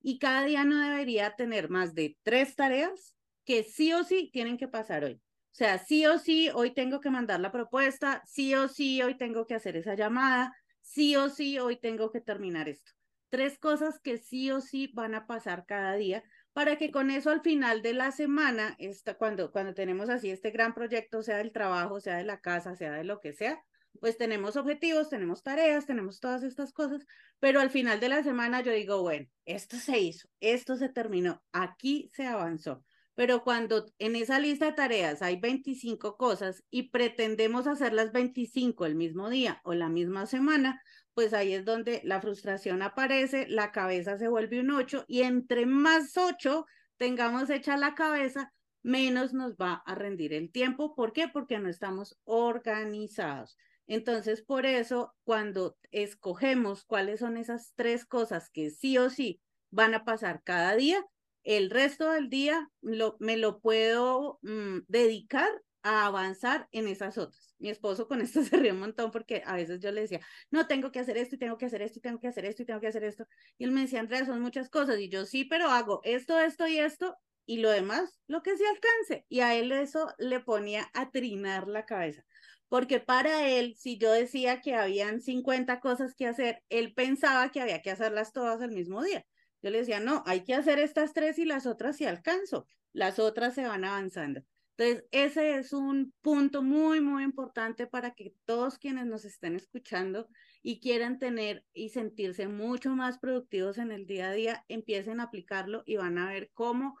Y 0.00 0.20
cada 0.20 0.44
día 0.44 0.62
no 0.62 0.78
debería 0.78 1.34
tener 1.34 1.70
más 1.70 1.92
de 1.92 2.16
tres 2.22 2.54
tareas 2.54 3.11
que 3.44 3.62
sí 3.64 3.92
o 3.92 4.04
sí 4.04 4.30
tienen 4.32 4.56
que 4.56 4.68
pasar 4.68 5.04
hoy. 5.04 5.14
O 5.14 5.54
sea, 5.54 5.78
sí 5.78 6.06
o 6.06 6.18
sí 6.18 6.50
hoy 6.54 6.72
tengo 6.72 7.00
que 7.00 7.10
mandar 7.10 7.40
la 7.40 7.52
propuesta, 7.52 8.22
sí 8.26 8.54
o 8.54 8.68
sí 8.68 9.02
hoy 9.02 9.16
tengo 9.16 9.46
que 9.46 9.54
hacer 9.54 9.76
esa 9.76 9.94
llamada, 9.94 10.56
sí 10.80 11.14
o 11.16 11.28
sí 11.28 11.58
hoy 11.58 11.76
tengo 11.78 12.10
que 12.10 12.20
terminar 12.20 12.68
esto. 12.68 12.92
Tres 13.28 13.58
cosas 13.58 13.98
que 14.00 14.18
sí 14.18 14.50
o 14.50 14.60
sí 14.60 14.90
van 14.94 15.14
a 15.14 15.26
pasar 15.26 15.66
cada 15.66 15.94
día 15.94 16.22
para 16.52 16.76
que 16.76 16.90
con 16.90 17.10
eso 17.10 17.30
al 17.30 17.40
final 17.42 17.82
de 17.82 17.94
la 17.94 18.12
semana, 18.12 18.76
esta, 18.78 19.14
cuando, 19.14 19.52
cuando 19.52 19.74
tenemos 19.74 20.08
así 20.10 20.30
este 20.30 20.50
gran 20.50 20.74
proyecto, 20.74 21.22
sea 21.22 21.38
del 21.38 21.52
trabajo, 21.52 22.00
sea 22.00 22.16
de 22.16 22.24
la 22.24 22.40
casa, 22.40 22.74
sea 22.76 22.92
de 22.92 23.04
lo 23.04 23.20
que 23.20 23.32
sea, 23.32 23.62
pues 24.00 24.16
tenemos 24.18 24.56
objetivos, 24.56 25.08
tenemos 25.08 25.42
tareas, 25.42 25.86
tenemos 25.86 26.20
todas 26.20 26.42
estas 26.42 26.72
cosas, 26.72 27.06
pero 27.40 27.60
al 27.60 27.70
final 27.70 28.00
de 28.00 28.08
la 28.08 28.22
semana 28.22 28.60
yo 28.62 28.72
digo, 28.72 29.02
bueno, 29.02 29.26
esto 29.44 29.76
se 29.76 29.98
hizo, 29.98 30.28
esto 30.40 30.76
se 30.76 30.88
terminó, 30.88 31.42
aquí 31.52 32.08
se 32.12 32.26
avanzó. 32.26 32.84
Pero 33.14 33.44
cuando 33.44 33.86
en 33.98 34.16
esa 34.16 34.38
lista 34.38 34.66
de 34.66 34.72
tareas 34.72 35.20
hay 35.20 35.38
25 35.38 36.16
cosas 36.16 36.64
y 36.70 36.90
pretendemos 36.90 37.66
hacer 37.66 37.92
las 37.92 38.10
25 38.12 38.86
el 38.86 38.94
mismo 38.94 39.28
día 39.28 39.60
o 39.64 39.74
la 39.74 39.88
misma 39.88 40.26
semana, 40.26 40.82
pues 41.14 41.34
ahí 41.34 41.52
es 41.52 41.64
donde 41.64 42.00
la 42.04 42.20
frustración 42.20 42.80
aparece, 42.82 43.46
la 43.48 43.70
cabeza 43.70 44.16
se 44.16 44.28
vuelve 44.28 44.60
un 44.60 44.70
8 44.70 45.04
y 45.08 45.22
entre 45.22 45.66
más 45.66 46.16
8 46.16 46.64
tengamos 46.96 47.50
hecha 47.50 47.76
la 47.76 47.94
cabeza, 47.94 48.52
menos 48.82 49.34
nos 49.34 49.54
va 49.56 49.82
a 49.84 49.94
rendir 49.94 50.32
el 50.32 50.50
tiempo. 50.50 50.94
¿Por 50.94 51.12
qué? 51.12 51.28
Porque 51.28 51.58
no 51.58 51.68
estamos 51.68 52.18
organizados. 52.24 53.56
Entonces, 53.86 54.42
por 54.42 54.64
eso, 54.64 55.12
cuando 55.24 55.76
escogemos 55.90 56.84
cuáles 56.84 57.20
son 57.20 57.36
esas 57.36 57.72
tres 57.74 58.06
cosas 58.06 58.48
que 58.50 58.70
sí 58.70 58.96
o 58.96 59.10
sí 59.10 59.40
van 59.70 59.94
a 59.94 60.04
pasar 60.04 60.42
cada 60.44 60.74
día, 60.76 61.04
el 61.44 61.70
resto 61.70 62.10
del 62.10 62.28
día 62.28 62.70
lo, 62.80 63.16
me 63.20 63.36
lo 63.36 63.60
puedo 63.60 64.38
mm, 64.42 64.80
dedicar 64.88 65.50
a 65.82 66.06
avanzar 66.06 66.68
en 66.72 66.88
esas 66.88 67.18
otras. 67.18 67.54
Mi 67.58 67.68
esposo 67.68 68.06
con 68.06 68.20
esto 68.20 68.42
se 68.44 68.56
ríe 68.56 68.72
un 68.72 68.80
montón 68.80 69.10
porque 69.10 69.42
a 69.44 69.56
veces 69.56 69.80
yo 69.80 69.90
le 69.92 70.02
decía, 70.02 70.20
no, 70.50 70.66
tengo 70.66 70.92
que 70.92 71.00
hacer 71.00 71.16
esto 71.16 71.34
y 71.34 71.38
tengo 71.38 71.58
que 71.58 71.66
hacer 71.66 71.82
esto 71.82 71.98
y 71.98 72.02
tengo 72.02 72.20
que 72.20 72.28
hacer 72.28 72.44
esto 72.44 72.62
y 72.62 72.66
tengo 72.66 72.80
que 72.80 72.88
hacer 72.88 73.04
esto. 73.04 73.26
Y 73.58 73.64
él 73.64 73.72
me 73.72 73.82
decía, 73.82 74.00
Andrea, 74.00 74.24
son 74.24 74.40
muchas 74.40 74.68
cosas. 74.70 74.98
Y 74.98 75.08
yo 75.08 75.26
sí, 75.26 75.44
pero 75.44 75.68
hago 75.70 76.00
esto, 76.04 76.38
esto 76.38 76.66
y 76.66 76.78
esto 76.78 77.16
y 77.44 77.58
lo 77.58 77.70
demás, 77.70 78.20
lo 78.26 78.42
que 78.42 78.56
se 78.56 78.64
alcance. 78.66 79.26
Y 79.28 79.40
a 79.40 79.54
él 79.54 79.72
eso 79.72 80.08
le 80.18 80.40
ponía 80.40 80.88
a 80.94 81.10
trinar 81.10 81.66
la 81.68 81.84
cabeza. 81.84 82.24
Porque 82.68 83.00
para 83.00 83.48
él, 83.48 83.74
si 83.76 83.98
yo 83.98 84.10
decía 84.12 84.60
que 84.62 84.74
habían 84.74 85.20
50 85.20 85.80
cosas 85.80 86.14
que 86.14 86.26
hacer, 86.26 86.62
él 86.70 86.94
pensaba 86.94 87.50
que 87.50 87.60
había 87.60 87.82
que 87.82 87.90
hacerlas 87.90 88.32
todas 88.32 88.62
el 88.62 88.70
mismo 88.70 89.02
día. 89.02 89.26
Yo 89.62 89.70
le 89.70 89.78
decía, 89.78 90.00
no, 90.00 90.22
hay 90.26 90.44
que 90.44 90.54
hacer 90.54 90.78
estas 90.78 91.12
tres 91.12 91.38
y 91.38 91.44
las 91.44 91.66
otras 91.66 91.96
si 91.96 92.04
alcanzo. 92.04 92.66
Las 92.92 93.18
otras 93.18 93.54
se 93.54 93.66
van 93.66 93.84
avanzando. 93.84 94.42
Entonces, 94.76 95.04
ese 95.12 95.58
es 95.58 95.72
un 95.72 96.12
punto 96.22 96.62
muy, 96.62 97.00
muy 97.00 97.22
importante 97.22 97.86
para 97.86 98.12
que 98.14 98.34
todos 98.44 98.78
quienes 98.78 99.06
nos 99.06 99.24
estén 99.24 99.54
escuchando 99.54 100.28
y 100.62 100.80
quieran 100.80 101.18
tener 101.18 101.64
y 101.72 101.90
sentirse 101.90 102.48
mucho 102.48 102.90
más 102.90 103.18
productivos 103.18 103.78
en 103.78 103.92
el 103.92 104.06
día 104.06 104.30
a 104.30 104.32
día, 104.32 104.64
empiecen 104.68 105.20
a 105.20 105.24
aplicarlo 105.24 105.82
y 105.86 105.96
van 105.96 106.18
a 106.18 106.28
ver 106.28 106.50
cómo 106.54 106.98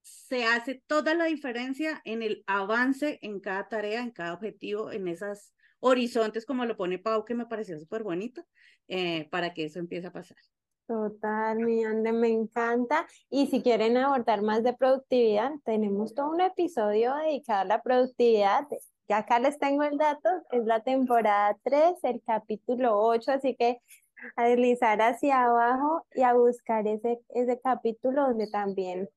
se 0.00 0.44
hace 0.44 0.82
toda 0.86 1.14
la 1.14 1.26
diferencia 1.26 2.00
en 2.04 2.22
el 2.22 2.42
avance 2.46 3.18
en 3.22 3.40
cada 3.40 3.68
tarea, 3.68 4.00
en 4.02 4.10
cada 4.10 4.34
objetivo, 4.34 4.90
en 4.90 5.08
esos 5.08 5.52
horizontes, 5.80 6.46
como 6.46 6.64
lo 6.64 6.76
pone 6.76 6.98
Pau, 6.98 7.24
que 7.24 7.34
me 7.34 7.46
pareció 7.46 7.78
súper 7.78 8.02
bonito, 8.02 8.46
eh, 8.88 9.28
para 9.30 9.54
que 9.54 9.64
eso 9.64 9.78
empiece 9.78 10.06
a 10.06 10.12
pasar. 10.12 10.38
Total, 10.86 11.56
mi 11.58 11.82
Ande, 11.82 12.12
me 12.12 12.28
encanta. 12.28 13.06
Y 13.30 13.46
si 13.46 13.62
quieren 13.62 13.96
abordar 13.96 14.42
más 14.42 14.62
de 14.62 14.74
productividad, 14.74 15.52
tenemos 15.64 16.14
todo 16.14 16.30
un 16.30 16.42
episodio 16.42 17.14
dedicado 17.14 17.62
a 17.62 17.64
la 17.64 17.82
productividad. 17.82 18.66
Ya 19.08 19.18
acá 19.18 19.38
les 19.38 19.58
tengo 19.58 19.82
el 19.82 19.96
dato, 19.96 20.28
es 20.50 20.64
la 20.66 20.80
temporada 20.82 21.56
3, 21.62 22.04
el 22.04 22.22
capítulo 22.22 22.98
8, 23.00 23.32
así 23.32 23.54
que 23.56 23.80
a 24.36 24.44
deslizar 24.44 25.00
hacia 25.00 25.44
abajo 25.44 26.06
y 26.14 26.22
a 26.22 26.34
buscar 26.34 26.86
ese, 26.86 27.20
ese 27.30 27.60
capítulo 27.60 28.28
donde 28.28 28.46
también 28.50 29.08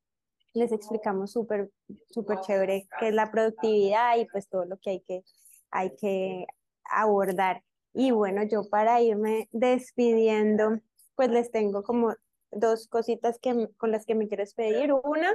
les 0.53 0.71
explicamos 0.71 1.31
súper, 1.31 1.69
súper 2.09 2.41
chévere 2.41 2.87
qué 2.99 3.09
es 3.09 3.13
la 3.13 3.31
productividad 3.31 4.17
y 4.17 4.25
pues 4.25 4.49
todo 4.49 4.65
lo 4.65 4.77
que 4.77 4.89
hay 4.91 4.99
que, 5.01 5.23
hay 5.71 5.95
que 5.95 6.45
abordar. 6.85 7.61
Y 7.93 8.11
bueno, 8.11 8.43
yo 8.43 8.69
para 8.69 9.01
irme 9.01 9.49
despidiendo, 9.51 10.79
pues 11.17 11.29
les 11.29 11.51
tengo 11.51 11.83
como 11.83 12.13
dos 12.51 12.87
cositas 12.87 13.39
que, 13.39 13.67
con 13.75 13.91
las 13.91 14.05
que 14.05 14.15
me 14.15 14.27
quieres 14.27 14.53
pedir. 14.53 14.93
Una, 14.93 15.33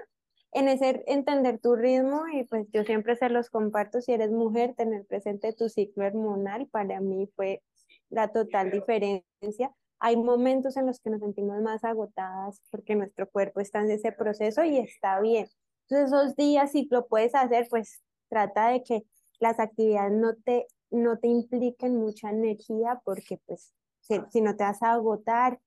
en 0.53 0.69
ese 0.69 1.03
entender 1.07 1.59
tu 1.59 1.75
ritmo 1.75 2.29
y 2.33 2.45
pues 2.45 2.67
yo 2.73 2.85
siempre 2.85 3.17
se 3.17 3.29
los 3.29 3.51
comparto, 3.51 4.01
si 4.01 4.13
eres 4.13 4.31
mujer, 4.31 4.75
tener 4.75 5.05
presente 5.05 5.53
tu 5.53 5.69
ciclo 5.69 6.07
hormonal, 6.07 6.69
para 6.69 7.01
mí 7.01 7.29
fue 7.35 7.63
la 8.11 8.29
total 8.29 8.71
diferencia. 8.71 9.75
Hay 9.99 10.17
momentos 10.17 10.77
en 10.77 10.87
los 10.87 11.01
que 11.01 11.11
nos 11.11 11.21
sentimos 11.21 11.61
más 11.63 11.85
agotadas 11.85 12.61
porque 12.71 12.95
nuestro 12.95 13.29
cuerpo 13.29 13.61
está 13.61 13.81
en 13.81 13.91
ese 13.91 14.13
proceso 14.13 14.63
y 14.63 14.79
está 14.79 15.21
bien. 15.21 15.49
Entonces 15.89 16.13
esos 16.13 16.37
días, 16.37 16.71
si 16.73 16.87
lo 16.91 17.07
puedes 17.07 17.35
hacer, 17.35 17.67
pues 17.69 18.03
trata 18.29 18.69
de 18.69 18.83
que 18.83 19.05
las 19.41 19.59
actividades 19.59 20.13
no 20.13 20.35
te, 20.37 20.67
no 20.91 21.19
te 21.19 21.29
impliquen 21.29 21.97
mucha 21.97 22.31
energía 22.31 23.01
porque 23.05 23.41
pues 23.47 23.75
si, 24.01 24.21
si 24.31 24.41
no 24.41 24.55
te 24.57 24.65
vas 24.65 24.83
a 24.83 24.93
agotar, 24.93 25.59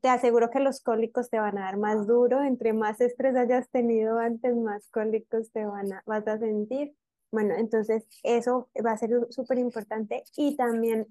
te 0.00 0.08
aseguro 0.08 0.50
que 0.50 0.60
los 0.60 0.80
cólicos 0.80 1.30
te 1.30 1.38
van 1.38 1.58
a 1.58 1.62
dar 1.62 1.76
más 1.76 2.06
duro, 2.06 2.42
entre 2.42 2.72
más 2.72 3.00
estrés 3.00 3.36
hayas 3.36 3.68
tenido 3.70 4.18
antes, 4.18 4.54
más 4.56 4.88
cólicos 4.90 5.50
te 5.52 5.64
van 5.64 5.92
a, 5.92 6.02
vas 6.06 6.26
a 6.26 6.38
sentir. 6.38 6.94
Bueno, 7.30 7.54
entonces 7.54 8.06
eso 8.22 8.68
va 8.84 8.92
a 8.92 8.98
ser 8.98 9.10
súper 9.30 9.58
importante 9.58 10.22
y 10.36 10.56
también 10.56 11.06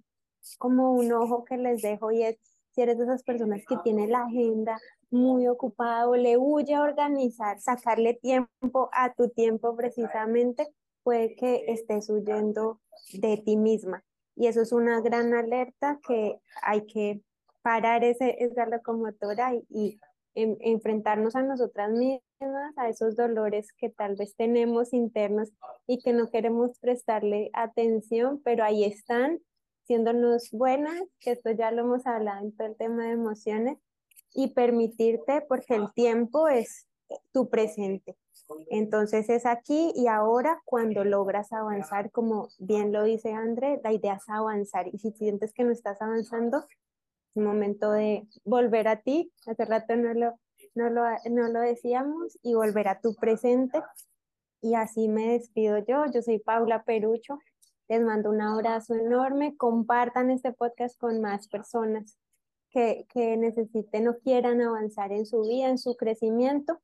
como 0.58 0.94
un 0.94 1.12
ojo 1.12 1.44
que 1.44 1.58
les 1.58 1.82
dejo 1.82 2.12
y 2.12 2.24
es, 2.24 2.38
si 2.72 2.82
eres 2.82 2.98
de 2.98 3.04
esas 3.04 3.24
personas 3.24 3.62
que 3.68 3.78
tiene 3.84 4.08
la 4.08 4.24
agenda 4.24 4.80
muy 5.12 5.48
ocupada 5.48 6.08
o 6.08 6.16
le 6.16 6.38
huye 6.38 6.74
a 6.74 6.82
organizar, 6.82 7.60
sacarle 7.60 8.16
tiempo 8.16 8.90
a 8.94 9.14
tu 9.14 9.30
tiempo 9.30 9.76
precisamente, 9.76 10.68
puede 11.04 11.36
que 11.36 11.66
estés 11.68 12.10
huyendo 12.10 12.80
de 13.14 13.38
ti 13.38 13.58
misma. 13.58 14.04
Y 14.36 14.48
eso 14.48 14.62
es 14.62 14.72
una 14.72 15.02
gran 15.02 15.34
alerta 15.34 16.00
que 16.08 16.40
hay 16.64 16.86
que 16.88 17.22
parar 17.64 18.04
ese, 18.04 18.44
esa 18.44 18.68
locomotora 18.68 19.56
y, 19.56 19.66
y 19.70 20.00
enfrentarnos 20.36 21.36
a 21.36 21.42
nosotras 21.42 21.92
mismas, 21.92 22.78
a 22.78 22.90
esos 22.90 23.16
dolores 23.16 23.72
que 23.74 23.90
tal 23.90 24.16
vez 24.16 24.36
tenemos 24.36 24.94
internos 24.94 25.52
y 25.88 26.00
que 26.02 26.14
no 26.14 26.30
queremos 26.30 26.78
prestarle 26.80 27.50
atención, 27.54 28.42
pero 28.44 28.64
ahí 28.64 28.84
están, 28.84 29.40
siéndonos 29.86 30.50
buenas, 30.52 31.02
que 31.20 31.32
esto 31.32 31.52
ya 31.52 31.72
lo 31.72 31.82
hemos 31.82 32.06
hablado 32.06 32.46
en 32.46 32.56
todo 32.56 32.68
el 32.68 32.76
tema 32.76 33.06
de 33.06 33.12
emociones, 33.12 33.78
y 34.34 34.50
permitirte, 34.50 35.42
porque 35.48 35.76
el 35.76 35.92
tiempo 35.94 36.48
es 36.48 36.88
tu 37.32 37.50
presente. 37.50 38.18
Entonces 38.70 39.30
es 39.30 39.46
aquí 39.46 39.94
y 39.96 40.08
ahora 40.08 40.62
cuando 40.66 41.04
logras 41.04 41.54
avanzar, 41.54 42.12
como 42.12 42.50
bien 42.60 42.92
lo 42.92 43.04
dice 43.04 43.32
André, 43.32 43.80
la 43.84 43.94
idea 43.94 44.16
es 44.16 44.28
avanzar. 44.28 44.88
Y 44.88 44.98
si 44.98 45.12
sientes 45.12 45.54
que 45.54 45.64
no 45.64 45.72
estás 45.72 46.02
avanzando, 46.02 46.66
un 47.36 47.44
momento 47.44 47.92
de 47.92 48.28
volver 48.44 48.88
a 48.88 49.02
ti, 49.02 49.32
hace 49.48 49.66
rato 49.66 49.96
no 49.96 50.14
lo, 50.14 50.40
no 50.76 50.90
lo, 50.90 51.04
no 51.30 51.48
lo 51.50 51.60
decíamos, 51.60 52.38
y 52.42 52.54
volver 52.54 52.88
a 52.88 53.00
tu 53.00 53.16
presente. 53.16 53.82
Y 54.62 54.76
así 54.76 55.08
me 55.10 55.34
despido 55.34 55.80
yo, 55.80 56.06
yo 56.14 56.22
soy 56.22 56.40
Paula 56.40 56.84
Perucho, 56.84 57.40
les 57.90 58.02
mando 58.02 58.30
un 58.30 58.42
abrazo 58.42 58.96
enorme, 58.96 59.58
compartan 59.58 60.32
este 60.32 60.54
podcast 60.54 60.98
con 60.98 61.20
más 61.22 61.48
personas 61.50 62.18
que, 62.70 63.06
que 63.10 63.36
necesiten 63.36 64.08
o 64.08 64.18
quieran 64.20 64.62
avanzar 64.62 65.12
en 65.12 65.26
su 65.26 65.42
vida, 65.42 65.68
en 65.68 65.78
su 65.78 65.96
crecimiento, 65.96 66.82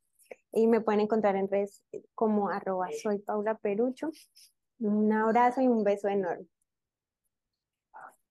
y 0.52 0.68
me 0.68 0.82
pueden 0.82 1.02
encontrar 1.02 1.36
en 1.36 1.48
redes 1.48 1.84
como 2.16 2.50
arroba 2.50 2.90
soy 3.02 3.20
Paula 3.20 3.56
Perucho. 3.58 4.10
Un 4.80 5.12
abrazo 5.12 5.62
y 5.62 5.68
un 5.68 5.84
beso 5.84 6.08
enorme. 6.08 6.48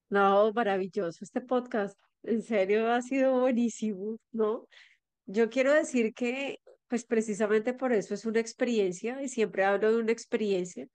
No, 0.09 0.53
maravilloso 0.53 1.23
este 1.23 1.41
podcast. 1.41 1.99
En 2.29 2.43
serio, 2.43 2.91
ha 2.93 3.01
sido 3.03 3.41
buenísimo, 3.41 4.19
¿no? 4.33 4.67
Yo 5.27 5.51
quiero 5.51 5.73
decir 5.75 6.15
que 6.15 6.59
pues 6.89 7.05
precisamente 7.07 7.75
por 7.75 7.93
eso 7.93 8.15
es 8.15 8.27
una 8.27 8.41
experiencia 8.41 9.23
y 9.23 9.29
siempre 9.29 9.65
hablo 9.65 9.93
de 9.93 9.99
una 10.03 10.13
experiencia, 10.13 10.87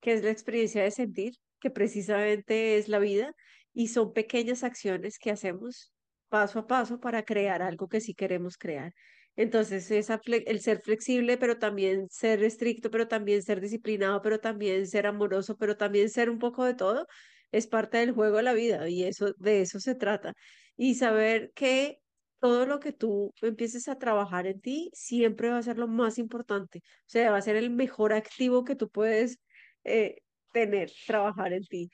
que 0.00 0.12
es 0.14 0.24
la 0.24 0.30
experiencia 0.30 0.82
de 0.82 0.90
sentir, 0.90 1.34
que 1.60 1.70
precisamente 1.70 2.78
es 2.78 2.88
la 2.88 2.98
vida 2.98 3.34
y 3.74 3.88
son 3.88 4.12
pequeñas 4.12 4.64
acciones 4.64 5.18
que 5.18 5.30
hacemos 5.30 5.92
paso 6.28 6.60
a 6.60 6.66
paso 6.66 7.00
para 7.00 7.24
crear 7.24 7.62
algo 7.62 7.88
que 7.88 8.00
sí 8.02 8.14
queremos 8.14 8.58
crear. 8.58 8.92
Entonces, 9.36 9.90
esa 9.90 10.20
el 10.26 10.60
ser 10.60 10.80
flexible, 10.82 11.38
pero 11.38 11.58
también 11.58 12.08
ser 12.10 12.42
estricto, 12.44 12.90
pero 12.90 13.08
también 13.08 13.42
ser 13.42 13.60
disciplinado, 13.62 14.20
pero 14.22 14.40
también 14.40 14.86
ser 14.86 15.06
amoroso, 15.06 15.56
pero 15.56 15.76
también 15.76 16.10
ser 16.10 16.28
un 16.30 16.38
poco 16.38 16.64
de 16.64 16.74
todo, 16.74 17.06
es 17.50 17.66
parte 17.66 17.98
del 17.98 18.12
juego 18.12 18.38
de 18.38 18.42
la 18.44 18.54
vida 18.54 18.88
y 18.88 19.04
eso 19.04 19.32
de 19.38 19.62
eso 19.62 19.80
se 19.80 19.94
trata. 19.94 20.34
Y 20.76 20.94
saber 20.94 21.52
que 21.54 22.00
todo 22.40 22.66
lo 22.66 22.80
que 22.80 22.92
tú 22.92 23.32
empieces 23.40 23.88
a 23.88 23.98
trabajar 23.98 24.46
en 24.46 24.60
ti 24.60 24.90
siempre 24.94 25.50
va 25.50 25.58
a 25.58 25.62
ser 25.62 25.78
lo 25.78 25.86
más 25.86 26.18
importante. 26.18 26.78
O 26.78 27.08
sea, 27.08 27.30
va 27.30 27.36
a 27.36 27.42
ser 27.42 27.56
el 27.56 27.70
mejor 27.70 28.12
activo 28.12 28.64
que 28.64 28.74
tú 28.74 28.90
puedes 28.90 29.38
eh, 29.84 30.22
tener, 30.52 30.90
trabajar 31.06 31.52
en 31.52 31.64
ti. 31.64 31.90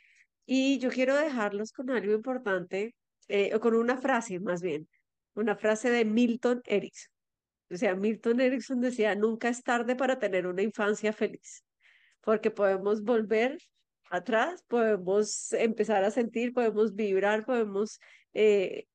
Y 0.47 0.79
yo 0.79 0.89
quiero 0.89 1.17
dejarlos 1.17 1.73
con 1.73 1.91
algo 1.91 2.15
importante, 2.15 2.95
eh, 3.29 3.55
o 3.55 3.61
con 3.61 3.75
una 3.75 3.99
frase 3.99 4.41
más 4.41 4.63
bien, 4.63 4.89
una 5.35 5.55
frase 5.57 5.91
de 5.91 6.07
Milton 6.07 6.63
Erickson. 6.65 7.13
O 7.71 7.77
sea, 7.77 7.95
Milton 7.95 8.41
Erickson 8.41 8.81
decía, 8.81 9.15
nunca 9.15 9.51
es 9.51 9.63
tarde 9.63 9.95
para 9.97 10.19
tener 10.19 10.47
una 10.47 10.63
infancia 10.63 11.13
feliz, 11.13 11.65
porque 12.23 12.51
podemos 12.51 13.03
volver 13.03 13.59
atrás, 14.11 14.65
podemos 14.67 15.53
empezar 15.53 16.05
a 16.05 16.11
sentir, 16.11 16.55
podemos 16.55 16.95
vibrar, 16.95 17.45
podemos 17.45 18.01
eh, 18.41 18.87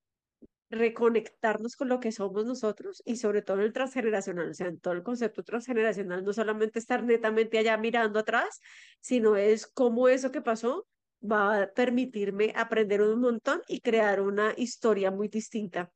reconectarnos 0.70 1.76
con 1.76 1.90
lo 1.90 2.00
que 2.00 2.14
somos 2.14 2.46
nosotros 2.46 3.04
y 3.06 3.18
sobre 3.18 3.42
todo 3.42 3.58
en 3.58 3.64
el 3.66 3.74
transgeneracional, 3.74 4.50
o 4.50 4.54
sea, 4.54 4.68
en 4.68 4.80
todo 4.80 4.94
el 4.94 5.04
concepto 5.04 5.44
transgeneracional, 5.44 6.24
no 6.24 6.32
solamente 6.32 6.80
estar 6.80 7.04
netamente 7.04 7.58
allá 7.58 7.78
mirando 7.78 8.20
atrás, 8.20 8.62
sino 9.02 9.36
es 9.36 9.68
cómo 9.68 10.08
eso 10.08 10.32
que 10.32 10.42
pasó 10.42 10.88
va 11.22 11.64
a 11.64 11.74
permitirme 11.74 12.54
aprender 12.56 13.02
un 13.02 13.20
montón 13.20 13.62
y 13.68 13.82
crear 13.82 14.22
una 14.22 14.54
historia 14.56 15.12
muy 15.12 15.28
distinta, 15.28 15.92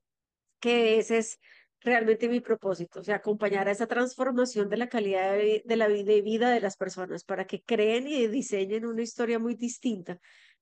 que 0.60 1.00
ese 1.00 1.20
es 1.20 1.40
realmente 1.80 2.28
mi 2.28 2.42
propósito, 2.42 3.00
o 3.00 3.04
sea, 3.04 3.16
acompañar 3.16 3.70
a 3.70 3.72
esa 3.72 3.88
transformación 3.88 4.68
de 4.68 4.78
la 4.78 4.90
calidad 4.90 5.34
de, 5.34 5.76
la 5.78 5.90
y 5.90 6.22
vida 6.22 6.50
de 6.52 6.60
las 6.60 6.76
personas 6.76 7.24
para 7.24 7.48
que 7.48 7.64
creen 7.64 8.08
y 8.08 8.28
diseñen 8.28 8.86
una 8.86 9.04
historia 9.04 9.40
muy 9.40 9.56
distinta, 9.56 10.20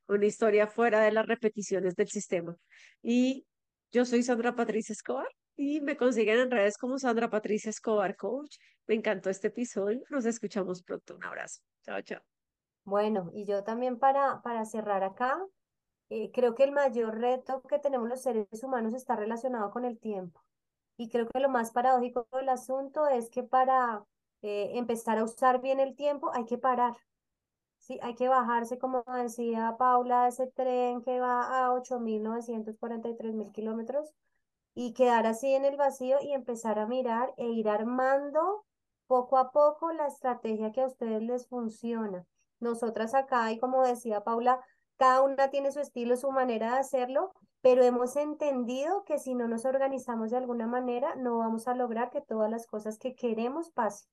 una 0.08 0.26
historia 0.26 0.68
fuera 0.68 1.02
de 1.02 1.12
las 1.12 1.26
repeticiones 1.26 1.96
del 1.96 2.08
sistema. 2.08 2.56
Y 3.02 3.46
yo 3.92 4.06
soy 4.06 4.24
Sandra 4.24 4.56
Patricia 4.56 4.94
Escobar 4.94 5.30
y 5.56 5.82
me 5.82 5.98
consiguen 5.98 6.40
en 6.40 6.52
redes 6.52 6.78
como 6.78 6.98
Sandra 7.00 7.30
Patricia 7.30 7.70
Escobar 7.70 8.16
Coach. 8.16 8.58
Me 8.88 8.96
encantó 8.96 9.30
este 9.30 9.48
episodio. 9.48 10.04
Nos 10.10 10.26
escuchamos 10.26 10.84
pronto. 10.84 11.16
Un 11.16 11.24
abrazo. 11.24 11.62
Chao, 11.84 12.02
chao. 12.02 12.22
Bueno, 12.84 13.32
y 13.34 13.46
yo 13.46 13.64
también 13.64 13.98
para, 13.98 14.42
para 14.44 14.66
cerrar 14.66 15.04
acá, 15.04 15.44
eh, 16.10 16.32
creo 16.32 16.54
que 16.54 16.64
el 16.64 16.72
mayor 16.72 17.20
reto 17.20 17.62
que 17.64 17.80
tenemos 17.80 18.08
los 18.08 18.22
seres 18.22 18.64
humanos 18.64 18.94
está 18.94 19.16
relacionado 19.16 19.72
con 19.72 19.86
el 19.86 19.98
tiempo. 19.98 20.44
Y 20.98 21.10
creo 21.10 21.28
que 21.28 21.40
lo 21.40 21.50
más 21.50 21.72
paradójico 21.72 22.28
del 22.32 22.50
asunto 22.50 23.08
es 23.08 23.30
que 23.30 23.44
para 23.44 24.04
eh, 24.42 24.72
empezar 24.76 25.18
a 25.18 25.24
usar 25.24 25.62
bien 25.62 25.80
el 25.80 25.96
tiempo 25.96 26.32
hay 26.34 26.46
que 26.46 26.58
parar. 26.58 26.96
Sí, 27.86 28.00
hay 28.02 28.16
que 28.16 28.28
bajarse, 28.28 28.80
como 28.80 29.04
decía 29.16 29.76
Paula, 29.78 30.28
ese 30.28 30.48
tren 30.48 31.04
que 31.04 31.20
va 31.20 31.66
a 31.68 31.72
8.943 31.72 33.36
mil 33.36 33.52
kilómetros 33.52 34.12
y 34.74 34.94
quedar 34.94 35.28
así 35.28 35.54
en 35.54 35.66
el 35.66 35.78
vacío 35.78 36.18
y 36.22 36.34
empezar 36.34 36.80
a 36.80 36.88
mirar 36.88 37.34
e 37.38 37.46
ir 37.48 37.70
armando 37.70 38.66
poco 39.06 39.38
a 39.38 39.52
poco 39.52 39.92
la 39.94 40.08
estrategia 40.08 40.72
que 40.72 40.82
a 40.82 40.88
ustedes 40.88 41.22
les 41.22 41.48
funciona. 41.48 42.26
Nosotras 42.60 43.14
acá, 43.14 43.52
y 43.52 43.60
como 43.60 43.84
decía 43.86 44.24
Paula, 44.24 44.60
cada 44.98 45.22
una 45.22 45.52
tiene 45.52 45.72
su 45.72 45.80
estilo, 45.80 46.18
su 46.18 46.32
manera 46.32 46.74
de 46.74 46.80
hacerlo, 46.80 47.34
pero 47.62 47.84
hemos 47.84 48.16
entendido 48.16 49.04
que 49.06 49.20
si 49.20 49.36
no 49.36 49.48
nos 49.48 49.64
organizamos 49.66 50.32
de 50.32 50.38
alguna 50.38 50.66
manera, 50.66 51.16
no 51.18 51.38
vamos 51.38 51.68
a 51.68 51.76
lograr 51.76 52.10
que 52.10 52.22
todas 52.22 52.50
las 52.50 52.66
cosas 52.66 52.98
que 52.98 53.14
queremos 53.16 53.70
pasen. 53.70 54.10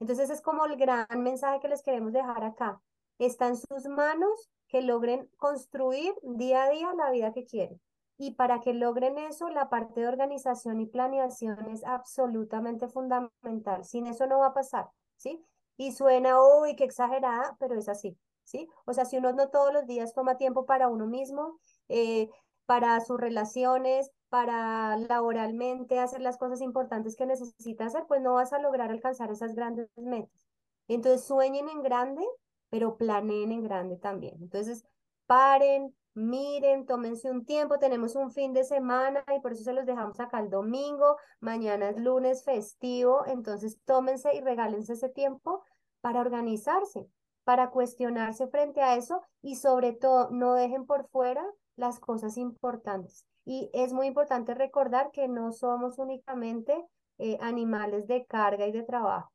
Entonces 0.00 0.30
es 0.30 0.42
como 0.42 0.66
el 0.66 0.76
gran 0.76 1.06
mensaje 1.22 1.60
que 1.60 1.68
les 1.68 1.82
queremos 1.82 2.12
dejar 2.12 2.44
acá. 2.44 2.82
Está 3.18 3.48
en 3.48 3.56
sus 3.56 3.86
manos 3.86 4.48
que 4.68 4.82
logren 4.82 5.28
construir 5.36 6.14
día 6.22 6.64
a 6.64 6.70
día 6.70 6.94
la 6.94 7.10
vida 7.10 7.32
que 7.32 7.44
quieren. 7.44 7.80
Y 8.16 8.32
para 8.32 8.60
que 8.60 8.74
logren 8.74 9.16
eso, 9.18 9.48
la 9.48 9.68
parte 9.68 10.00
de 10.00 10.08
organización 10.08 10.80
y 10.80 10.86
planeación 10.86 11.68
es 11.68 11.84
absolutamente 11.84 12.88
fundamental. 12.88 13.84
Sin 13.84 14.06
eso 14.06 14.26
no 14.26 14.40
va 14.40 14.48
a 14.48 14.54
pasar, 14.54 14.88
¿sí? 15.16 15.40
Y 15.76 15.92
suena, 15.92 16.42
uy, 16.42 16.74
qué 16.74 16.84
exagerada, 16.84 17.56
pero 17.60 17.76
es 17.76 17.88
así, 17.88 18.18
¿sí? 18.42 18.68
O 18.86 18.92
sea, 18.92 19.04
si 19.04 19.18
uno 19.18 19.32
no 19.32 19.50
todos 19.50 19.72
los 19.72 19.86
días 19.86 20.14
toma 20.14 20.36
tiempo 20.36 20.66
para 20.66 20.88
uno 20.88 21.06
mismo, 21.06 21.60
eh, 21.88 22.28
para 22.66 23.00
sus 23.00 23.20
relaciones, 23.20 24.10
para 24.28 24.96
laboralmente 24.96 26.00
hacer 26.00 26.20
las 26.20 26.36
cosas 26.36 26.60
importantes 26.60 27.16
que 27.16 27.24
necesita 27.24 27.86
hacer, 27.86 28.04
pues 28.08 28.20
no 28.20 28.34
vas 28.34 28.52
a 28.52 28.58
lograr 28.58 28.90
alcanzar 28.90 29.30
esas 29.30 29.54
grandes 29.54 29.88
metas. 29.96 30.48
Entonces, 30.88 31.24
sueñen 31.24 31.68
en 31.68 31.82
grande 31.82 32.26
pero 32.70 32.96
planeen 32.96 33.52
en 33.52 33.62
grande 33.62 33.96
también. 33.96 34.36
Entonces, 34.40 34.84
paren, 35.26 35.94
miren, 36.14 36.86
tómense 36.86 37.30
un 37.30 37.44
tiempo, 37.44 37.78
tenemos 37.78 38.16
un 38.16 38.30
fin 38.30 38.52
de 38.52 38.64
semana 38.64 39.24
y 39.36 39.40
por 39.40 39.52
eso 39.52 39.62
se 39.62 39.72
los 39.72 39.86
dejamos 39.86 40.18
acá 40.20 40.40
el 40.40 40.50
domingo, 40.50 41.16
mañana 41.40 41.90
es 41.90 42.00
lunes 42.00 42.44
festivo, 42.44 43.24
entonces 43.26 43.78
tómense 43.84 44.34
y 44.34 44.40
regálense 44.40 44.94
ese 44.94 45.08
tiempo 45.08 45.62
para 46.00 46.20
organizarse, 46.20 47.08
para 47.44 47.70
cuestionarse 47.70 48.48
frente 48.48 48.82
a 48.82 48.96
eso 48.96 49.22
y 49.42 49.56
sobre 49.56 49.92
todo 49.92 50.30
no 50.30 50.54
dejen 50.54 50.86
por 50.86 51.08
fuera 51.08 51.44
las 51.76 52.00
cosas 52.00 52.36
importantes. 52.36 53.24
Y 53.44 53.70
es 53.72 53.92
muy 53.92 54.08
importante 54.08 54.54
recordar 54.54 55.10
que 55.12 55.28
no 55.28 55.52
somos 55.52 55.98
únicamente 55.98 56.84
eh, 57.18 57.38
animales 57.40 58.06
de 58.06 58.26
carga 58.26 58.66
y 58.66 58.72
de 58.72 58.82
trabajo, 58.82 59.32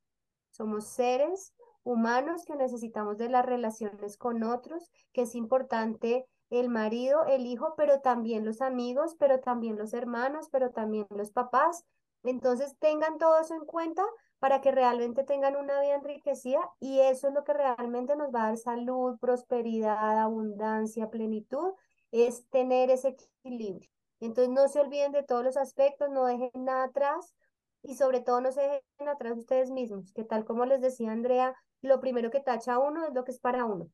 somos 0.52 0.86
seres 0.86 1.54
humanos 1.84 2.46
que 2.46 2.56
necesitamos 2.56 3.18
de 3.18 3.30
las 3.30 3.46
relaciones 3.46 4.18
con 4.18 4.44
otros, 4.44 4.90
que 5.12 5.24
es 5.24 5.36
importante 5.36 6.26
el 6.50 6.70
marido, 6.70 7.26
el 7.26 7.46
hijo, 7.46 7.74
pero 7.76 8.02
también 8.02 8.46
los 8.46 8.62
amigos, 8.62 9.16
pero 9.18 9.40
también 9.40 9.78
los 9.78 9.94
hermanos, 9.94 10.50
pero 10.52 10.72
también 10.72 11.08
los 11.10 11.32
papás. 11.32 11.86
Entonces 12.24 12.78
tengan 12.80 13.18
todo 13.18 13.40
eso 13.40 13.56
en 13.56 13.66
cuenta 13.66 14.04
para 14.40 14.62
que 14.62 14.72
realmente 14.72 15.24
tengan 15.24 15.56
una 15.56 15.82
vida 15.82 15.96
enriquecida 15.96 16.60
y 16.80 17.00
eso 17.00 17.30
es 17.30 17.34
lo 17.34 17.44
que 17.44 17.54
realmente 17.54 18.16
nos 18.16 18.34
va 18.34 18.44
a 18.44 18.48
dar 18.48 18.58
salud, 18.58 19.18
prosperidad, 19.20 20.20
abundancia, 20.20 21.10
plenitud, 21.10 21.74
es 22.12 22.48
tener 22.50 22.90
ese 22.90 23.16
equilibrio. 23.44 23.90
Entonces 24.20 24.54
no 24.54 24.68
se 24.68 24.80
olviden 24.80 25.12
de 25.12 25.24
todos 25.24 25.44
los 25.44 25.58
aspectos, 25.58 26.10
no 26.10 26.26
dejen 26.26 26.52
nada 26.56 26.86
atrás 26.86 27.36
y 27.82 27.96
sobre 27.96 28.22
todo 28.22 28.40
no 28.42 28.52
se 28.52 28.62
dejen 28.62 29.10
atrás 29.10 29.38
ustedes 29.38 29.72
mismos, 29.72 30.14
que 30.14 30.24
tal 30.24 30.46
como 30.46 30.66
les 30.66 30.82
decía 30.82 31.12
Andrea, 31.12 31.56
lo 31.88 32.00
primero 32.00 32.32
que 32.32 32.40
tacha 32.40 32.80
uno 32.80 33.06
es 33.06 33.14
lo 33.14 33.24
que 33.24 33.32
es 33.32 33.40
para 33.40 33.66
uno. 33.66 33.90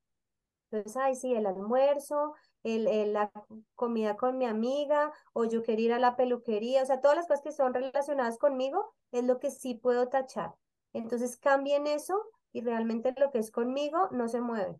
Entonces, 0.72 0.98
ay, 0.98 1.16
sí, 1.16 1.34
el 1.34 1.48
almuerzo, 1.48 2.36
el, 2.64 3.14
la 3.14 3.32
comida 3.76 4.16
con 4.16 4.38
mi 4.38 4.46
amiga, 4.46 5.12
o 5.34 5.46
yo 5.46 5.64
quería 5.64 5.86
ir 5.88 5.94
a 5.94 6.00
la 6.00 6.16
peluquería, 6.16 6.84
o 6.84 6.86
sea, 6.86 7.02
todas 7.02 7.18
las 7.18 7.28
cosas 7.28 7.42
que 7.42 7.52
son 7.52 7.74
relacionadas 7.74 8.38
conmigo 8.38 8.94
es 9.12 9.24
lo 9.24 9.40
que 9.40 9.52
sí 9.52 9.74
puedo 9.76 10.10
tachar. 10.10 10.54
Entonces, 10.94 11.38
cambien 11.38 11.88
eso 11.88 12.22
y 12.52 12.62
realmente 12.62 13.14
lo 13.18 13.32
que 13.32 13.40
es 13.40 13.52
conmigo 13.52 14.10
no 14.12 14.28
se 14.28 14.42
mueve 14.42 14.80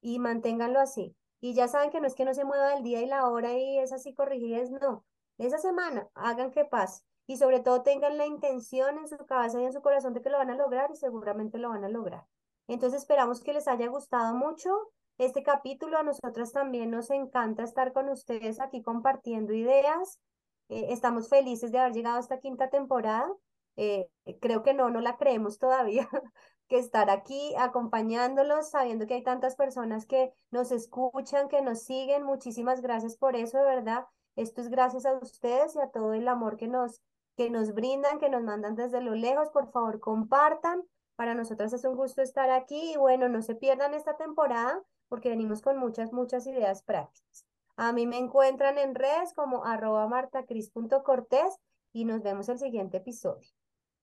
y 0.00 0.18
manténganlo 0.18 0.80
así. 0.80 1.14
Y 1.40 1.54
ya 1.54 1.68
saben 1.68 1.90
que 1.90 2.00
no 2.00 2.06
es 2.06 2.14
que 2.14 2.24
no 2.24 2.34
se 2.34 2.44
mueva 2.44 2.74
el 2.74 2.82
día 2.82 3.00
y 3.00 3.06
la 3.06 3.28
hora 3.28 3.52
y 3.56 3.78
es 3.78 3.92
así 3.92 4.14
corrigidas, 4.14 4.70
no. 4.70 5.04
Esa 5.38 5.58
semana 5.58 6.08
hagan 6.14 6.50
que 6.50 6.64
pase 6.64 7.04
y 7.26 7.36
sobre 7.36 7.60
todo 7.60 7.82
tengan 7.82 8.18
la 8.18 8.26
intención 8.26 8.98
en 8.98 9.06
su 9.06 9.18
cabeza 9.18 9.60
y 9.60 9.64
en 9.64 9.72
su 9.72 9.82
corazón 9.82 10.14
de 10.14 10.22
que 10.22 10.30
lo 10.30 10.38
van 10.38 10.50
a 10.50 10.56
lograr 10.56 10.90
y 10.90 10.96
seguramente 10.96 11.58
lo 11.58 11.68
van 11.68 11.84
a 11.84 11.88
lograr. 11.88 12.24
Entonces 12.68 13.00
esperamos 13.00 13.40
que 13.40 13.52
les 13.52 13.66
haya 13.66 13.88
gustado 13.88 14.34
mucho 14.34 14.70
este 15.16 15.42
capítulo. 15.42 15.98
A 15.98 16.02
nosotras 16.02 16.52
también 16.52 16.90
nos 16.90 17.10
encanta 17.10 17.64
estar 17.64 17.92
con 17.92 18.08
ustedes 18.08 18.60
aquí 18.60 18.82
compartiendo 18.82 19.52
ideas. 19.54 20.20
Eh, 20.68 20.86
estamos 20.90 21.28
felices 21.28 21.72
de 21.72 21.78
haber 21.78 21.94
llegado 21.94 22.18
a 22.18 22.20
esta 22.20 22.38
quinta 22.40 22.68
temporada. 22.68 23.28
Eh, 23.76 24.08
creo 24.40 24.62
que 24.62 24.74
no, 24.74 24.90
no 24.90 25.00
la 25.00 25.16
creemos 25.16 25.58
todavía, 25.58 26.08
que 26.68 26.78
estar 26.78 27.10
aquí 27.10 27.54
acompañándolos, 27.56 28.70
sabiendo 28.70 29.06
que 29.06 29.14
hay 29.14 29.22
tantas 29.22 29.56
personas 29.56 30.04
que 30.04 30.32
nos 30.50 30.70
escuchan, 30.70 31.48
que 31.48 31.62
nos 31.62 31.82
siguen. 31.82 32.22
Muchísimas 32.24 32.82
gracias 32.82 33.16
por 33.16 33.34
eso, 33.34 33.58
de 33.58 33.64
verdad. 33.64 34.04
Esto 34.36 34.60
es 34.60 34.68
gracias 34.68 35.06
a 35.06 35.14
ustedes 35.14 35.74
y 35.74 35.80
a 35.80 35.90
todo 35.90 36.12
el 36.12 36.28
amor 36.28 36.56
que 36.56 36.68
nos, 36.68 37.00
que 37.36 37.50
nos 37.50 37.72
brindan, 37.72 38.18
que 38.18 38.28
nos 38.28 38.42
mandan 38.42 38.74
desde 38.74 39.00
lo 39.00 39.14
lejos. 39.14 39.48
Por 39.50 39.70
favor, 39.70 40.00
compartan. 40.00 40.82
Para 41.18 41.34
nosotras 41.34 41.72
es 41.72 41.84
un 41.84 41.96
gusto 41.96 42.22
estar 42.22 42.48
aquí 42.48 42.92
y 42.92 42.96
bueno, 42.96 43.28
no 43.28 43.42
se 43.42 43.56
pierdan 43.56 43.92
esta 43.92 44.16
temporada 44.16 44.80
porque 45.08 45.30
venimos 45.30 45.62
con 45.62 45.76
muchas, 45.76 46.12
muchas 46.12 46.46
ideas 46.46 46.84
prácticas. 46.84 47.44
A 47.74 47.92
mí 47.92 48.06
me 48.06 48.18
encuentran 48.18 48.78
en 48.78 48.94
redes 48.94 49.34
como 49.34 49.64
arroba 49.64 50.06
martacris.cortés 50.06 51.56
y 51.92 52.04
nos 52.04 52.22
vemos 52.22 52.48
el 52.48 52.60
siguiente 52.60 52.98
episodio. 52.98 53.48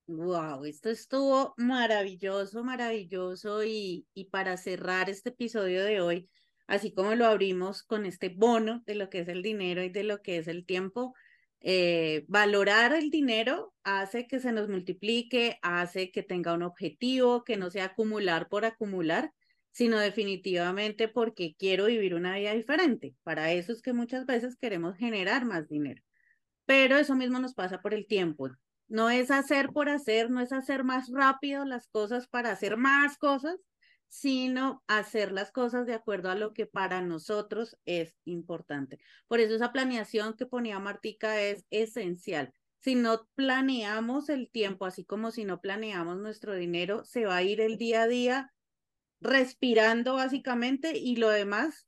Wow, 0.08 0.66
esto 0.66 0.90
estuvo 0.90 1.54
maravilloso, 1.56 2.66
maravilloso 2.66 3.64
y, 3.64 4.06
y 4.14 4.26
para 4.26 4.58
cerrar 4.58 5.10
este 5.10 5.30
episodio 5.30 5.86
de 5.86 6.02
hoy, 6.02 6.30
así 6.68 6.94
como 6.94 7.16
lo 7.16 7.28
abrimos 7.28 7.84
con 7.84 8.06
este 8.06 8.28
bono 8.28 8.84
de 8.86 8.96
lo 8.96 9.10
que 9.10 9.20
es 9.20 9.30
el 9.30 9.42
dinero 9.42 9.82
y 9.84 9.90
de 9.90 10.04
lo 10.04 10.22
que 10.22 10.38
es 10.38 10.50
el 10.50 10.66
tiempo, 10.66 11.14
eh, 11.62 12.26
valorar 12.28 12.94
el 12.94 13.10
dinero 13.10 13.74
hace 13.84 14.28
que 14.28 14.40
se 14.40 14.52
nos 14.52 14.70
multiplique, 14.70 15.58
hace 15.62 16.12
que 16.12 16.24
tenga 16.24 16.54
un 16.54 16.64
objetivo, 16.64 17.44
que 17.44 17.58
no 17.58 17.70
sea 17.70 17.86
acumular 17.86 18.50
por 18.50 18.66
acumular, 18.66 19.32
sino 19.72 20.00
definitivamente 20.00 21.08
porque 21.08 21.56
quiero 21.58 21.86
vivir 21.86 22.16
una 22.16 22.38
vida 22.38 22.54
diferente. 22.54 23.16
Para 23.24 23.52
eso 23.52 23.74
es 23.74 23.82
que 23.82 23.94
muchas 23.94 24.26
veces 24.26 24.56
queremos 24.56 24.96
generar 24.96 25.46
más 25.46 25.68
dinero. 25.68 26.02
Pero 26.66 26.98
eso 26.98 27.16
mismo 27.16 27.40
nos 27.40 27.54
pasa 27.54 27.82
por 27.82 27.94
el 27.94 28.08
tiempo. 28.08 28.50
No 28.88 29.10
es 29.10 29.32
hacer 29.32 29.70
por 29.70 29.90
hacer, 29.90 30.30
no 30.30 30.42
es 30.42 30.52
hacer 30.52 30.84
más 30.84 31.10
rápido 31.12 31.66
las 31.66 31.88
cosas 31.88 32.28
para 32.28 32.52
hacer 32.52 32.78
más 32.78 33.18
cosas, 33.18 33.58
sino 34.08 34.84
hacer 34.88 35.32
las 35.32 35.52
cosas 35.52 35.86
de 35.86 35.94
acuerdo 35.94 36.30
a 36.30 36.36
lo 36.36 36.54
que 36.54 36.66
para 36.66 37.02
nosotros 37.02 37.78
es 37.86 38.16
importante. 38.26 39.00
Por 39.28 39.40
eso 39.40 39.56
esa 39.56 39.72
planeación 39.72 40.36
que 40.36 40.46
ponía 40.46 40.80
Martica 40.80 41.42
es 41.42 41.66
esencial. 41.70 42.54
Si 42.80 42.96
no 42.96 43.28
planeamos 43.36 44.30
el 44.30 44.50
tiempo, 44.50 44.86
así 44.86 45.06
como 45.06 45.32
si 45.32 45.44
no 45.44 45.60
planeamos 45.60 46.18
nuestro 46.18 46.54
dinero, 46.54 47.04
se 47.04 47.26
va 47.26 47.38
a 47.38 47.44
ir 47.44 47.60
el 47.62 47.78
día 47.78 48.04
a 48.04 48.08
día 48.08 48.54
respirando 49.20 50.16
básicamente 50.16 50.98
y 50.98 51.16
lo 51.16 51.30
demás 51.30 51.88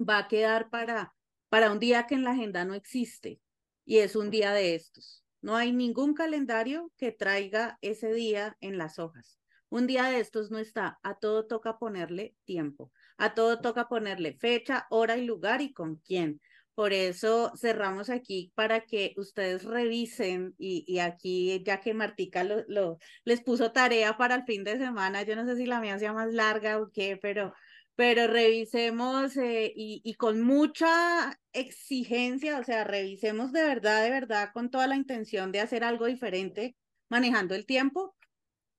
va 0.00 0.18
a 0.18 0.28
quedar 0.28 0.70
para, 0.70 1.14
para 1.48 1.70
un 1.70 1.78
día 1.78 2.06
que 2.06 2.14
en 2.14 2.24
la 2.24 2.30
agenda 2.30 2.64
no 2.64 2.74
existe 2.74 3.40
y 3.84 3.98
es 3.98 4.16
un 4.16 4.30
día 4.30 4.52
de 4.52 4.74
estos. 4.74 5.22
No 5.42 5.56
hay 5.56 5.72
ningún 5.72 6.14
calendario 6.14 6.90
que 6.96 7.12
traiga 7.12 7.78
ese 7.82 8.12
día 8.12 8.56
en 8.60 8.78
las 8.78 8.98
hojas. 8.98 9.38
Un 9.74 9.88
día 9.88 10.04
de 10.04 10.20
estos 10.20 10.52
no 10.52 10.60
está, 10.60 11.00
a 11.02 11.16
todo 11.16 11.46
toca 11.46 11.78
ponerle 11.78 12.36
tiempo, 12.44 12.92
a 13.18 13.34
todo 13.34 13.60
toca 13.60 13.88
ponerle 13.88 14.34
fecha, 14.34 14.86
hora 14.88 15.16
y 15.16 15.24
lugar 15.24 15.62
y 15.62 15.72
con 15.72 15.96
quién. 15.96 16.40
Por 16.76 16.92
eso 16.92 17.50
cerramos 17.56 18.08
aquí 18.08 18.52
para 18.54 18.82
que 18.86 19.14
ustedes 19.16 19.64
revisen 19.64 20.54
y, 20.58 21.00
aquí, 21.00 21.60
ya 21.66 21.80
que 21.80 21.92
Martica 21.92 22.44
lo, 22.44 22.98
les 23.24 23.40
puso 23.40 23.72
tarea 23.72 24.16
para 24.16 24.36
el 24.36 24.44
fin 24.44 24.62
de 24.62 24.78
semana, 24.78 25.24
yo 25.24 25.34
no 25.34 25.44
sé 25.44 25.56
si 25.56 25.66
la 25.66 25.80
mía 25.80 25.98
sea 25.98 26.12
más 26.12 26.32
larga 26.32 26.80
o 26.80 26.92
qué, 26.92 27.18
pero, 27.20 27.52
pero 27.96 28.28
revisemos 28.28 29.36
eh, 29.36 29.72
y, 29.74 30.00
y 30.04 30.14
con 30.14 30.40
mucha 30.40 31.36
exigencia, 31.52 32.60
o 32.60 32.62
sea, 32.62 32.84
revisemos 32.84 33.50
de 33.50 33.64
verdad, 33.64 34.04
de 34.04 34.10
verdad, 34.10 34.50
con 34.54 34.70
toda 34.70 34.86
la 34.86 34.94
intención 34.94 35.50
de 35.50 35.58
hacer 35.58 35.82
algo 35.82 36.06
diferente 36.06 36.76
manejando 37.08 37.56
el 37.56 37.66
tiempo 37.66 38.14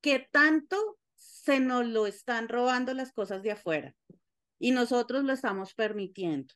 que 0.06 0.20
tanto 0.20 1.00
se 1.16 1.60
nos 1.60 1.84
lo 1.88 2.06
están 2.06 2.48
robando 2.48 2.94
las 2.94 3.12
cosas 3.12 3.42
de 3.42 3.54
afuera 3.54 3.96
y 4.60 4.70
nosotros 4.70 5.24
lo 5.24 5.34
estamos 5.34 5.74
permitiendo. 5.74 6.54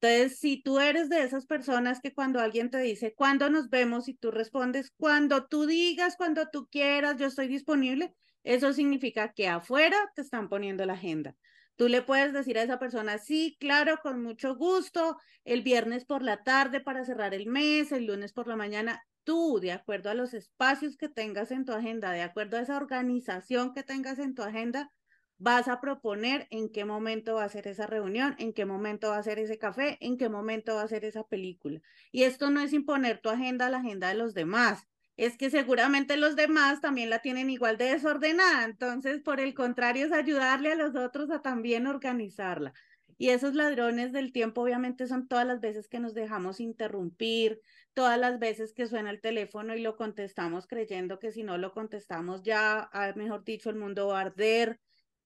Entonces, 0.00 0.40
si 0.40 0.60
tú 0.60 0.80
eres 0.80 1.08
de 1.08 1.22
esas 1.22 1.46
personas 1.46 2.00
que 2.00 2.12
cuando 2.12 2.40
alguien 2.40 2.70
te 2.70 2.78
dice, 2.78 3.14
¿cuándo 3.14 3.50
nos 3.50 3.70
vemos? 3.70 4.08
Y 4.08 4.14
tú 4.14 4.32
respondes, 4.32 4.90
cuando 4.96 5.46
tú 5.46 5.66
digas, 5.66 6.16
cuando 6.16 6.48
tú 6.48 6.66
quieras, 6.66 7.18
yo 7.18 7.28
estoy 7.28 7.46
disponible, 7.46 8.16
eso 8.42 8.72
significa 8.72 9.32
que 9.32 9.46
afuera 9.46 9.96
te 10.16 10.22
están 10.22 10.48
poniendo 10.48 10.84
la 10.84 10.94
agenda. 10.94 11.36
Tú 11.76 11.86
le 11.86 12.02
puedes 12.02 12.32
decir 12.32 12.58
a 12.58 12.64
esa 12.64 12.80
persona, 12.80 13.18
sí, 13.18 13.56
claro, 13.60 14.00
con 14.02 14.20
mucho 14.20 14.56
gusto, 14.56 15.18
el 15.44 15.62
viernes 15.62 16.04
por 16.04 16.22
la 16.24 16.42
tarde 16.42 16.80
para 16.80 17.04
cerrar 17.04 17.32
el 17.32 17.46
mes, 17.46 17.92
el 17.92 18.06
lunes 18.06 18.32
por 18.32 18.48
la 18.48 18.56
mañana, 18.56 19.04
tú, 19.28 19.60
de 19.60 19.72
acuerdo 19.72 20.08
a 20.08 20.14
los 20.14 20.32
espacios 20.32 20.96
que 20.96 21.10
tengas 21.10 21.50
en 21.50 21.66
tu 21.66 21.72
agenda, 21.72 22.12
de 22.12 22.22
acuerdo 22.22 22.56
a 22.56 22.62
esa 22.62 22.78
organización 22.78 23.74
que 23.74 23.82
tengas 23.82 24.18
en 24.18 24.34
tu 24.34 24.42
agenda, 24.42 24.90
vas 25.36 25.68
a 25.68 25.82
proponer 25.82 26.46
en 26.50 26.70
qué 26.70 26.86
momento 26.86 27.34
va 27.34 27.44
a 27.44 27.48
ser 27.50 27.68
esa 27.68 27.86
reunión, 27.86 28.34
en 28.38 28.54
qué 28.54 28.64
momento 28.64 29.10
va 29.10 29.18
a 29.18 29.22
ser 29.22 29.38
ese 29.38 29.58
café, 29.58 29.98
en 30.00 30.16
qué 30.16 30.30
momento 30.30 30.76
va 30.76 30.82
a 30.82 30.88
ser 30.88 31.04
esa 31.04 31.24
película. 31.24 31.82
Y 32.10 32.22
esto 32.22 32.48
no 32.48 32.62
es 32.62 32.72
imponer 32.72 33.20
tu 33.20 33.28
agenda 33.28 33.66
a 33.66 33.70
la 33.70 33.80
agenda 33.80 34.08
de 34.08 34.14
los 34.14 34.32
demás, 34.32 34.88
es 35.18 35.36
que 35.36 35.50
seguramente 35.50 36.16
los 36.16 36.34
demás 36.34 36.80
también 36.80 37.10
la 37.10 37.18
tienen 37.18 37.50
igual 37.50 37.76
de 37.76 37.90
desordenada. 37.92 38.64
Entonces, 38.64 39.20
por 39.20 39.40
el 39.40 39.52
contrario, 39.52 40.06
es 40.06 40.12
ayudarle 40.12 40.72
a 40.72 40.76
los 40.76 40.96
otros 40.96 41.30
a 41.30 41.42
también 41.42 41.86
organizarla. 41.86 42.72
Y 43.20 43.30
esos 43.30 43.54
ladrones 43.54 44.12
del 44.12 44.32
tiempo 44.32 44.62
obviamente 44.62 45.08
son 45.08 45.26
todas 45.26 45.44
las 45.44 45.60
veces 45.60 45.88
que 45.88 45.98
nos 45.98 46.14
dejamos 46.14 46.60
interrumpir, 46.60 47.60
todas 47.92 48.16
las 48.16 48.38
veces 48.38 48.72
que 48.72 48.86
suena 48.86 49.10
el 49.10 49.20
teléfono 49.20 49.74
y 49.74 49.80
lo 49.82 49.96
contestamos 49.96 50.68
creyendo 50.68 51.18
que 51.18 51.32
si 51.32 51.42
no 51.42 51.58
lo 51.58 51.72
contestamos 51.72 52.44
ya, 52.44 52.88
ah, 52.92 53.12
mejor 53.16 53.42
dicho, 53.44 53.70
el 53.70 53.76
mundo 53.76 54.06
va 54.08 54.18
a 54.18 54.22
arder. 54.22 54.80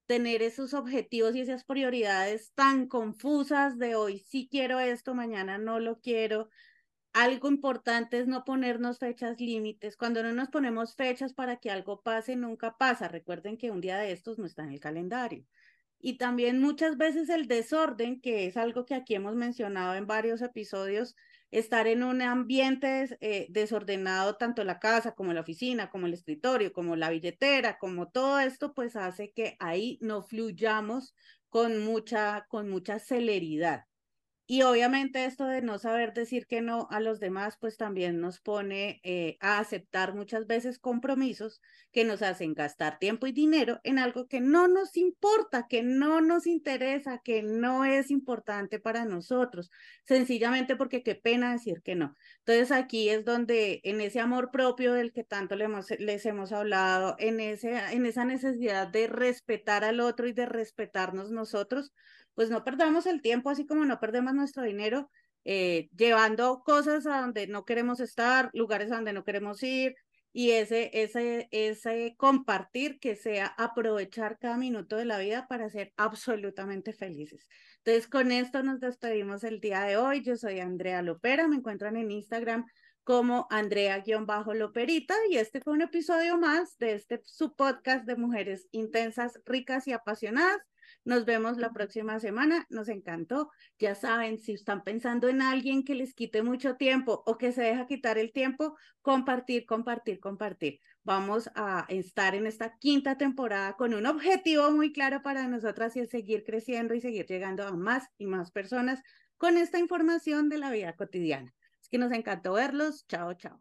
Tener 0.07 0.43
esos 0.43 0.75
objetivos 0.75 1.37
y 1.37 1.43
esas 1.43 1.65
prioridades 1.65 2.53
tan 2.55 2.89
confusas 2.89 3.79
de 3.79 3.95
hoy 3.95 4.19
sí 4.21 4.49
quiero 4.51 4.81
esto, 4.81 5.15
mañana 5.15 5.59
no 5.59 5.79
lo 5.79 6.01
quiero. 6.01 6.49
Algo 7.13 7.49
importante 7.49 8.19
es 8.19 8.27
no 8.27 8.45
ponernos 8.45 8.99
fechas 8.99 9.39
límites. 9.39 9.97
Cuando 9.99 10.23
no 10.23 10.33
nos 10.33 10.49
ponemos 10.49 10.97
fechas 10.97 11.35
para 11.35 11.57
que 11.59 11.71
algo 11.71 12.01
pase, 12.03 12.37
nunca 12.37 12.77
pasa. 12.79 13.09
Recuerden 13.09 13.59
que 13.59 13.71
un 13.71 13.83
día 13.83 13.99
de 13.99 14.13
estos 14.13 14.39
no 14.39 14.47
está 14.47 14.65
en 14.65 14.73
el 14.73 14.81
calendario 14.81 15.45
y 16.03 16.19
también 16.19 16.61
muchas 16.61 16.99
veces 16.99 17.29
el 17.31 17.47
desorden, 17.47 18.21
que 18.21 18.47
es 18.47 18.57
algo 18.57 18.85
que 18.85 18.95
aquí 18.95 19.15
hemos 19.15 19.37
mencionado 19.37 19.95
en 19.95 20.07
varios 20.09 20.43
episodios, 20.43 21.15
estar 21.53 21.87
en 21.87 22.03
un 22.03 22.23
ambiente 22.23 23.17
eh, 23.21 23.47
desordenado, 23.51 24.37
tanto 24.37 24.65
la 24.65 24.81
casa 24.81 25.15
como 25.15 25.33
la 25.33 25.43
oficina, 25.43 25.91
como 25.91 26.07
el 26.07 26.15
escritorio, 26.15 26.73
como 26.73 26.97
la 26.97 27.09
billetera, 27.11 27.79
como 27.79 28.09
todo 28.11 28.41
esto, 28.41 28.75
pues 28.75 28.97
hace 28.97 29.33
que 29.33 29.57
ahí 29.61 29.99
no 30.03 30.23
fluyamos 30.23 31.15
con 31.51 31.79
mucha, 31.85 32.47
con 32.49 32.69
mucha 32.69 32.99
celeridad. 32.99 33.85
Y 34.47 34.63
obviamente 34.63 35.25
esto 35.25 35.47
de 35.47 35.63
no 35.63 35.79
saber 35.79 36.13
decir 36.13 36.47
que 36.47 36.61
no 36.61 36.89
a 36.91 37.01
los 37.01 37.21
demás, 37.21 37.57
pues 37.61 37.77
también 37.77 38.21
nos 38.21 38.41
pone 38.41 39.01
eh, 39.05 39.39
a 39.41 39.59
aceptar 39.59 40.15
muchas 40.15 40.47
veces 40.47 40.79
compromisos 40.79 41.61
que 41.93 42.05
nos 42.05 42.23
hacen 42.23 42.53
gastar 42.55 42.99
tiempo 42.99 43.27
y 43.27 43.33
dinero 43.33 43.81
en 43.85 43.99
algo 43.99 44.27
que 44.27 44.41
no 44.41 44.67
nos 44.67 44.97
importa, 44.97 45.69
que 45.69 45.83
no 45.83 46.21
nos 46.21 46.47
interesa, 46.47 47.19
que 47.19 47.43
no 47.43 47.85
es 47.85 48.11
importante 48.11 48.81
para 48.81 49.05
nosotros, 49.05 49.71
sencillamente 50.05 50.75
porque 50.75 51.03
qué 51.03 51.15
pena 51.15 51.53
decir 51.53 51.81
que 51.83 51.95
no. 51.95 52.17
Entonces 52.39 52.73
aquí 52.73 53.11
es 53.11 53.25
donde 53.25 53.81
en 53.85 54.01
ese 54.01 54.21
amor 54.21 54.51
propio 54.51 54.93
del 54.93 55.13
que 55.13 55.23
tanto 55.23 55.55
les 55.55 55.67
hemos, 55.67 55.91
les 56.01 56.27
hemos 56.27 56.53
hablado, 56.53 57.15
en, 57.19 57.39
ese, 57.41 57.79
en 57.93 58.07
esa 58.07 58.25
necesidad 58.25 58.89
de 58.89 59.07
respetar 59.07 59.85
al 59.85 60.01
otro 60.01 60.27
y 60.27 60.33
de 60.33 60.47
respetarnos 60.47 61.31
nosotros, 61.31 61.93
pues 62.35 62.51
no 62.51 62.65
perdamos 62.65 63.07
el 63.07 63.23
tiempo, 63.23 63.51
así 63.51 63.67
como 63.67 63.85
no 63.85 64.01
perdemos 64.01 64.35
nuestro 64.35 64.63
dinero 64.63 65.11
eh, 65.45 65.89
llevando 65.97 66.63
cosas 66.65 67.07
a 67.07 67.21
donde 67.21 67.47
no 67.47 67.65
queremos 67.65 68.01
estar, 68.01 68.51
lugares 68.53 68.93
a 68.93 68.97
donde 68.97 69.13
no 69.13 69.25
queremos 69.25 69.63
ir, 69.63 69.95
y 70.33 70.53
ese, 70.53 70.91
ese, 70.95 71.49
ese 71.51 72.15
compartir 72.17 72.99
que 72.99 73.17
sea 73.17 73.47
aprovechar 73.59 74.39
cada 74.39 74.57
minuto 74.57 74.97
de 74.97 75.05
la 75.05 75.19
vida 75.19 75.47
para 75.47 75.69
ser 75.69 75.93
absolutamente 75.97 76.95
felices. 76.95 77.47
Entonces, 77.79 78.09
con 78.09 78.33
esto 78.33 78.63
nos 78.63 78.81
despedimos 78.81 79.45
el 79.45 79.61
día 79.61 79.83
de 79.83 79.99
hoy. 79.99 80.23
Yo 80.23 80.37
soy 80.37 80.61
Andrea 80.61 81.03
Lopera, 81.03 81.49
me 81.49 81.57
encuentran 81.57 81.97
en 81.97 82.11
Instagram 82.11 82.65
como 83.05 83.47
Andrea-Loperita 83.51 85.15
y 85.29 85.37
este 85.37 85.61
fue 85.61 85.73
un 85.73 85.83
episodio 85.83 86.39
más 86.39 86.79
de 86.79 86.95
este 86.95 87.21
su 87.25 87.55
podcast 87.57 88.07
de 88.07 88.17
mujeres 88.17 88.69
intensas, 88.71 89.41
ricas 89.45 89.87
y 89.89 89.93
apasionadas. 89.93 90.61
Nos 91.05 91.25
vemos 91.25 91.59
la 91.59 91.73
próxima 91.73 92.21
semana. 92.21 92.67
Nos 92.71 92.89
encantó. 92.89 93.51
Ya 93.79 93.95
saben, 93.95 94.39
si 94.39 94.53
están 94.53 94.85
pensando 94.85 95.29
en 95.29 95.43
alguien 95.43 95.85
que 95.85 95.95
les 95.95 96.15
quite 96.15 96.43
mucho 96.43 96.77
tiempo 96.77 97.23
o 97.27 97.39
que 97.39 97.53
se 97.53 97.63
deja 97.63 97.87
quitar 97.87 98.19
el 98.19 98.33
tiempo, 98.33 98.77
compartir, 99.01 99.67
compartir, 99.67 100.21
compartir. 100.21 100.81
Vamos 101.05 101.51
a 101.55 101.85
estar 101.89 102.35
en 102.35 102.47
esta 102.47 102.77
quinta 102.79 103.19
temporada 103.19 103.75
con 103.75 103.95
un 103.95 104.07
objetivo 104.07 104.71
muy 104.71 104.93
claro 104.93 105.23
para 105.23 105.49
nosotras 105.49 105.97
y 105.97 106.01
es 106.01 106.11
seguir 106.11 106.45
creciendo 106.45 106.95
y 106.95 107.01
seguir 107.01 107.27
llegando 107.27 107.67
a 107.67 107.73
más 107.73 108.07
y 108.19 108.27
más 108.27 108.53
personas 108.53 109.03
con 109.37 109.59
esta 109.59 109.81
información 109.81 110.49
de 110.49 110.59
la 110.59 110.71
vida 110.71 110.95
cotidiana. 110.95 111.53
Es 111.81 111.89
que 111.89 111.99
nos 111.99 112.13
encantó 112.13 112.53
verlos. 112.53 113.05
Chao, 113.09 113.35
chao. 113.35 113.59